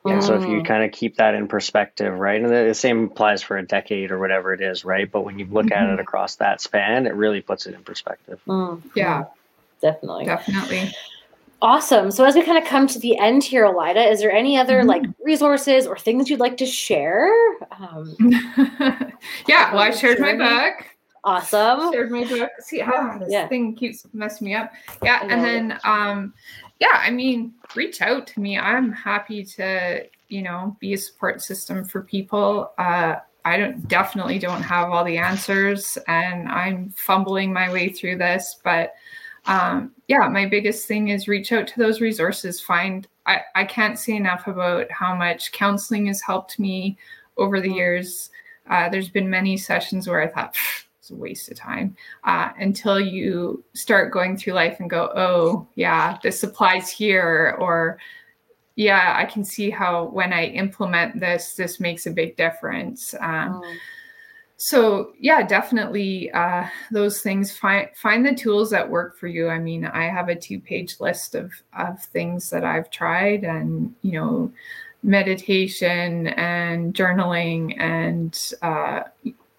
And 0.04 0.22
so 0.22 0.36
if 0.36 0.42
you 0.42 0.60
mm. 0.60 0.64
kind 0.64 0.84
of 0.84 0.92
keep 0.92 1.16
that 1.16 1.34
in 1.34 1.48
perspective, 1.48 2.16
right? 2.16 2.40
And 2.40 2.48
the 2.48 2.74
same 2.74 3.06
applies 3.06 3.42
for 3.42 3.56
a 3.56 3.66
decade 3.66 4.12
or 4.12 4.20
whatever 4.20 4.52
it 4.52 4.60
is, 4.60 4.84
right? 4.84 5.10
But 5.10 5.22
when 5.22 5.40
you 5.40 5.46
look 5.46 5.66
mm-hmm. 5.66 5.72
at 5.72 5.88
it 5.88 5.92
mm-hmm. 5.94 6.00
across 6.00 6.36
that 6.36 6.60
span, 6.60 7.08
it 7.08 7.14
really 7.16 7.40
puts 7.40 7.66
it 7.66 7.74
in 7.74 7.82
perspective. 7.82 8.40
Mm. 8.46 8.82
Yeah 8.94 9.24
definitely. 9.92 10.24
Definitely. 10.26 10.92
Awesome. 11.62 12.10
So 12.10 12.24
as 12.24 12.34
we 12.34 12.42
kind 12.42 12.58
of 12.58 12.64
come 12.64 12.86
to 12.86 12.98
the 12.98 13.16
end 13.18 13.42
here, 13.42 13.64
Alida, 13.64 14.00
is 14.00 14.20
there 14.20 14.30
any 14.30 14.58
other 14.58 14.80
mm-hmm. 14.80 14.88
like 14.88 15.02
resources 15.24 15.86
or 15.86 15.96
things 15.96 16.28
you'd 16.28 16.40
like 16.40 16.56
to 16.58 16.66
share? 16.66 17.32
Um, 17.78 18.14
yeah, 19.48 19.72
well, 19.72 19.80
I 19.80 19.90
shared 19.90 20.20
my 20.20 20.34
book. 20.34 20.86
Awesome. 21.24 21.92
Shared 21.92 22.10
my 22.10 22.24
book. 22.24 22.50
See, 22.60 22.82
oh, 22.82 23.18
this 23.18 23.32
yeah. 23.32 23.48
thing 23.48 23.74
keeps 23.74 24.06
messing 24.12 24.46
me 24.46 24.54
up. 24.54 24.70
Yeah, 25.02 25.20
and 25.22 25.42
then 25.44 25.80
um, 25.84 26.34
yeah, 26.78 27.00
I 27.00 27.10
mean, 27.10 27.54
reach 27.74 28.02
out 28.02 28.26
to 28.28 28.40
me. 28.40 28.58
I'm 28.58 28.92
happy 28.92 29.42
to, 29.44 30.04
you 30.28 30.42
know, 30.42 30.76
be 30.78 30.92
a 30.92 30.98
support 30.98 31.40
system 31.42 31.84
for 31.84 32.02
people. 32.02 32.70
Uh, 32.78 33.16
I 33.46 33.56
don't 33.56 33.88
definitely 33.88 34.38
don't 34.38 34.62
have 34.62 34.90
all 34.90 35.04
the 35.04 35.18
answers, 35.18 35.96
and 36.06 36.48
I'm 36.48 36.90
fumbling 36.90 37.52
my 37.52 37.72
way 37.72 37.88
through 37.88 38.18
this, 38.18 38.60
but 38.62 38.92
um, 39.46 39.92
yeah, 40.08 40.28
my 40.28 40.46
biggest 40.46 40.86
thing 40.86 41.08
is 41.08 41.28
reach 41.28 41.52
out 41.52 41.66
to 41.68 41.78
those 41.78 42.00
resources. 42.00 42.60
Find, 42.60 43.06
I, 43.26 43.40
I 43.54 43.64
can't 43.64 43.98
say 43.98 44.16
enough 44.16 44.46
about 44.46 44.90
how 44.90 45.14
much 45.14 45.52
counseling 45.52 46.06
has 46.06 46.20
helped 46.20 46.58
me 46.58 46.98
over 47.36 47.60
the 47.60 47.72
years. 47.72 48.30
Uh, 48.68 48.88
there's 48.88 49.08
been 49.08 49.30
many 49.30 49.56
sessions 49.56 50.08
where 50.08 50.20
I 50.20 50.28
thought, 50.28 50.56
it's 50.98 51.10
a 51.12 51.14
waste 51.14 51.50
of 51.50 51.56
time 51.56 51.96
uh, 52.24 52.50
until 52.58 52.98
you 52.98 53.62
start 53.74 54.12
going 54.12 54.36
through 54.36 54.54
life 54.54 54.80
and 54.80 54.90
go, 54.90 55.12
oh, 55.14 55.68
yeah, 55.76 56.18
this 56.22 56.42
applies 56.42 56.90
here, 56.90 57.56
or 57.60 57.98
yeah, 58.74 59.14
I 59.16 59.24
can 59.24 59.44
see 59.44 59.70
how 59.70 60.06
when 60.06 60.32
I 60.32 60.46
implement 60.46 61.20
this, 61.20 61.54
this 61.54 61.78
makes 61.78 62.06
a 62.06 62.10
big 62.10 62.36
difference. 62.36 63.14
Um, 63.20 63.62
mm. 63.62 63.76
So 64.58 65.12
yeah, 65.20 65.46
definitely 65.46 66.30
uh, 66.32 66.66
those 66.90 67.20
things. 67.20 67.54
Find 67.56 67.88
find 67.94 68.24
the 68.24 68.34
tools 68.34 68.70
that 68.70 68.88
work 68.88 69.18
for 69.18 69.26
you. 69.26 69.48
I 69.48 69.58
mean, 69.58 69.84
I 69.84 70.04
have 70.04 70.28
a 70.28 70.34
two 70.34 70.60
page 70.60 70.98
list 70.98 71.34
of 71.34 71.52
of 71.78 72.02
things 72.02 72.48
that 72.50 72.64
I've 72.64 72.90
tried, 72.90 73.44
and 73.44 73.94
you 74.00 74.12
know, 74.12 74.52
meditation 75.02 76.28
and 76.28 76.94
journaling 76.94 77.78
and 77.78 78.52
uh, 78.62 79.02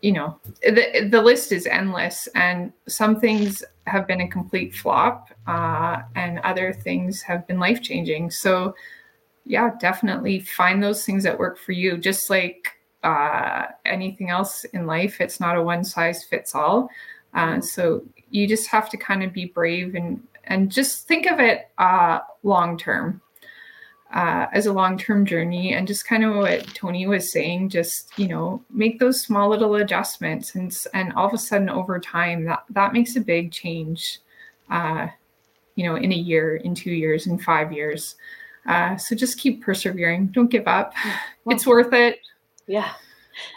you 0.01 0.11
know 0.11 0.39
the, 0.61 1.07
the 1.09 1.21
list 1.21 1.51
is 1.51 1.65
endless 1.65 2.27
and 2.35 2.71
some 2.87 3.19
things 3.19 3.63
have 3.85 4.05
been 4.07 4.21
a 4.21 4.27
complete 4.27 4.75
flop 4.75 5.29
uh, 5.47 6.01
and 6.15 6.39
other 6.39 6.73
things 6.73 7.21
have 7.21 7.47
been 7.47 7.59
life 7.59 7.81
changing 7.81 8.29
so 8.29 8.75
yeah 9.45 9.71
definitely 9.79 10.39
find 10.39 10.83
those 10.83 11.05
things 11.05 11.23
that 11.23 11.39
work 11.39 11.57
for 11.57 11.71
you 11.71 11.97
just 11.97 12.29
like 12.29 12.76
uh, 13.03 13.67
anything 13.85 14.29
else 14.29 14.63
in 14.65 14.85
life 14.85 15.21
it's 15.21 15.39
not 15.39 15.57
a 15.57 15.61
one 15.61 15.83
size 15.83 16.23
fits 16.23 16.55
all 16.55 16.89
uh, 17.33 17.45
mm-hmm. 17.45 17.61
so 17.61 18.03
you 18.29 18.47
just 18.47 18.67
have 18.67 18.89
to 18.89 18.97
kind 18.97 19.23
of 19.23 19.31
be 19.33 19.45
brave 19.45 19.95
and 19.95 20.21
and 20.45 20.71
just 20.71 21.07
think 21.07 21.25
of 21.25 21.39
it 21.39 21.69
uh, 21.77 22.19
long 22.43 22.77
term 22.77 23.21
uh, 24.13 24.47
as 24.53 24.65
a 24.65 24.73
long-term 24.73 25.25
journey. 25.25 25.73
And 25.73 25.87
just 25.87 26.07
kind 26.07 26.23
of 26.23 26.35
what 26.35 26.65
tony 26.73 27.07
was 27.07 27.31
saying 27.31 27.69
just 27.69 28.17
you 28.17 28.27
know 28.27 28.63
make 28.69 28.99
those 28.99 29.21
small 29.21 29.49
little 29.49 29.75
adjustments 29.75 30.55
and 30.55 30.75
and 30.93 31.13
all 31.13 31.27
of 31.27 31.33
a 31.33 31.37
sudden 31.37 31.69
over 31.69 31.99
time 31.99 32.45
that 32.45 32.63
that 32.69 32.93
makes 32.93 33.15
a 33.15 33.21
big 33.21 33.51
change 33.51 34.19
uh, 34.69 35.07
you 35.75 35.85
know 35.85 35.95
in 35.95 36.11
a 36.11 36.15
year 36.15 36.57
in 36.57 36.73
two 36.75 36.91
years 36.91 37.27
in 37.27 37.37
five 37.37 37.71
years. 37.71 38.15
Uh, 38.65 38.97
so 38.97 39.15
just 39.15 39.39
keep 39.39 39.63
persevering. 39.63 40.27
Don't 40.27 40.51
give 40.51 40.67
up. 40.67 40.93
Well, 41.45 41.55
it's 41.55 41.65
worth 41.65 41.93
it 41.93 42.19
yeah 42.67 42.91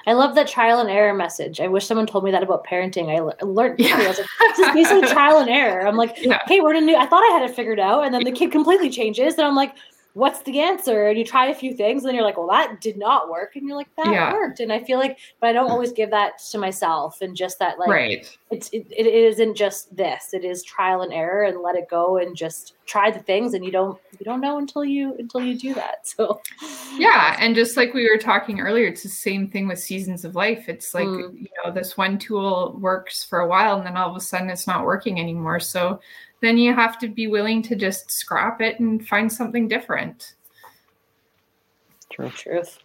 I 0.06 0.12
love 0.12 0.34
that 0.34 0.46
trial 0.46 0.80
and 0.80 0.90
error 0.90 1.14
message. 1.14 1.60
I 1.60 1.66
wish 1.66 1.86
someone 1.86 2.06
told 2.06 2.24
me 2.24 2.30
that 2.30 2.42
about 2.42 2.66
parenting. 2.66 3.08
I 3.08 3.44
learned 3.44 3.78
yeah. 3.78 3.96
I 3.96 4.08
was 4.08 4.18
like, 4.18 4.28
this 4.40 4.58
is 4.58 4.74
basically 4.74 5.08
trial 5.12 5.38
and 5.38 5.48
error. 5.48 5.86
I'm 5.86 5.96
like, 5.96 6.16
yeah. 6.20 6.38
hey, 6.46 6.60
we're 6.60 6.74
in 6.74 6.82
a 6.82 6.86
new. 6.86 6.96
I 6.96 7.06
thought 7.06 7.22
I 7.22 7.38
had 7.38 7.48
it 7.48 7.54
figured 7.54 7.80
out, 7.80 8.04
and 8.04 8.14
then 8.14 8.24
the 8.24 8.32
kid 8.32 8.52
completely 8.52 8.90
changes, 8.90 9.34
and 9.34 9.46
I'm 9.46 9.56
like, 9.56 9.74
what's 10.14 10.42
the 10.42 10.60
answer? 10.60 11.06
And 11.06 11.18
you 11.18 11.24
try 11.24 11.46
a 11.46 11.54
few 11.54 11.74
things, 11.74 12.02
and 12.02 12.08
then 12.08 12.14
you're 12.14 12.24
like, 12.24 12.36
well, 12.36 12.48
that 12.48 12.80
did 12.80 12.96
not 12.96 13.30
work. 13.30 13.56
And 13.56 13.66
you're 13.66 13.76
like, 13.76 13.94
that 13.96 14.12
yeah. 14.12 14.32
worked. 14.32 14.60
And 14.60 14.72
I 14.72 14.82
feel 14.82 14.98
like, 14.98 15.18
but 15.40 15.48
I 15.48 15.52
don't 15.52 15.70
always 15.70 15.92
give 15.92 16.10
that 16.10 16.38
to 16.50 16.58
myself. 16.58 17.20
And 17.20 17.36
just 17.36 17.58
that, 17.60 17.78
like, 17.78 17.88
right. 17.88 18.38
it's, 18.50 18.68
it, 18.70 18.86
it 18.90 19.06
isn't 19.06 19.56
just 19.56 19.94
this, 19.96 20.34
it 20.34 20.44
is 20.44 20.64
trial 20.64 21.02
and 21.02 21.12
error 21.12 21.44
and 21.44 21.60
let 21.62 21.76
it 21.76 21.88
go 21.88 22.18
and 22.18 22.36
just 22.36 22.74
try 22.86 23.10
the 23.10 23.20
things. 23.20 23.54
And 23.54 23.64
you 23.64 23.70
don't, 23.70 23.98
you 24.18 24.24
don't 24.24 24.40
know 24.40 24.58
until 24.58 24.84
you, 24.84 25.14
until 25.18 25.42
you 25.42 25.58
do 25.58 25.74
that. 25.74 26.06
So, 26.20 26.40
yeah. 26.96 27.36
And 27.38 27.54
just 27.54 27.76
like 27.76 27.94
we 27.94 28.10
were 28.10 28.18
talking 28.18 28.60
earlier, 28.60 28.88
it's 28.88 29.04
the 29.04 29.08
same 29.08 29.48
thing 29.48 29.68
with 29.68 29.78
seasons 29.78 30.24
of 30.24 30.34
life. 30.34 30.68
It's 30.68 30.92
like, 30.92 31.06
mm. 31.06 31.32
you 31.40 31.48
know, 31.64 31.70
this 31.70 31.96
one 31.96 32.18
tool 32.18 32.76
works 32.80 33.22
for 33.22 33.38
a 33.38 33.46
while 33.46 33.76
and 33.76 33.86
then 33.86 33.96
all 33.96 34.10
of 34.10 34.16
a 34.16 34.20
sudden 34.20 34.50
it's 34.50 34.66
not 34.66 34.84
working 34.84 35.20
anymore. 35.20 35.60
So, 35.60 36.00
then 36.40 36.58
you 36.58 36.74
have 36.74 36.98
to 36.98 37.08
be 37.08 37.26
willing 37.26 37.62
to 37.62 37.76
just 37.76 38.10
scrap 38.10 38.60
it 38.60 38.80
and 38.80 39.06
find 39.06 39.32
something 39.32 39.68
different. 39.68 40.34
True. 42.10 42.30
Truth. 42.30 42.78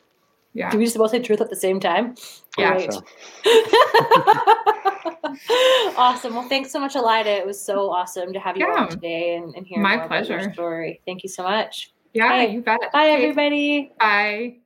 Yeah. 0.54 0.70
Do 0.70 0.78
we 0.78 0.86
just 0.86 0.98
both 0.98 1.12
say 1.12 1.22
truth 1.22 1.42
at 1.42 1.50
the 1.50 1.56
same 1.56 1.80
time? 1.80 2.16
Yeah. 2.58 2.90
So. 2.90 3.02
awesome. 5.98 6.34
Well, 6.34 6.48
thanks 6.48 6.72
so 6.72 6.80
much, 6.80 6.96
Alida. 6.96 7.30
It 7.30 7.46
was 7.46 7.64
so 7.64 7.92
awesome 7.92 8.32
to 8.32 8.40
have 8.40 8.56
you 8.56 8.66
yeah. 8.66 8.84
on 8.84 8.90
today 8.90 9.36
and, 9.36 9.54
and 9.56 9.68
hear 9.68 9.80
my 9.80 10.08
pleasure 10.08 10.54
story. 10.54 11.02
Thank 11.06 11.24
you 11.24 11.30
so 11.30 11.44
much. 11.44 11.94
Yeah, 12.14 12.30
Bye. 12.30 12.48
you 12.48 12.62
bet. 12.62 12.80
Bye, 12.94 13.10
everybody. 13.10 13.92
Bye. 14.00 14.60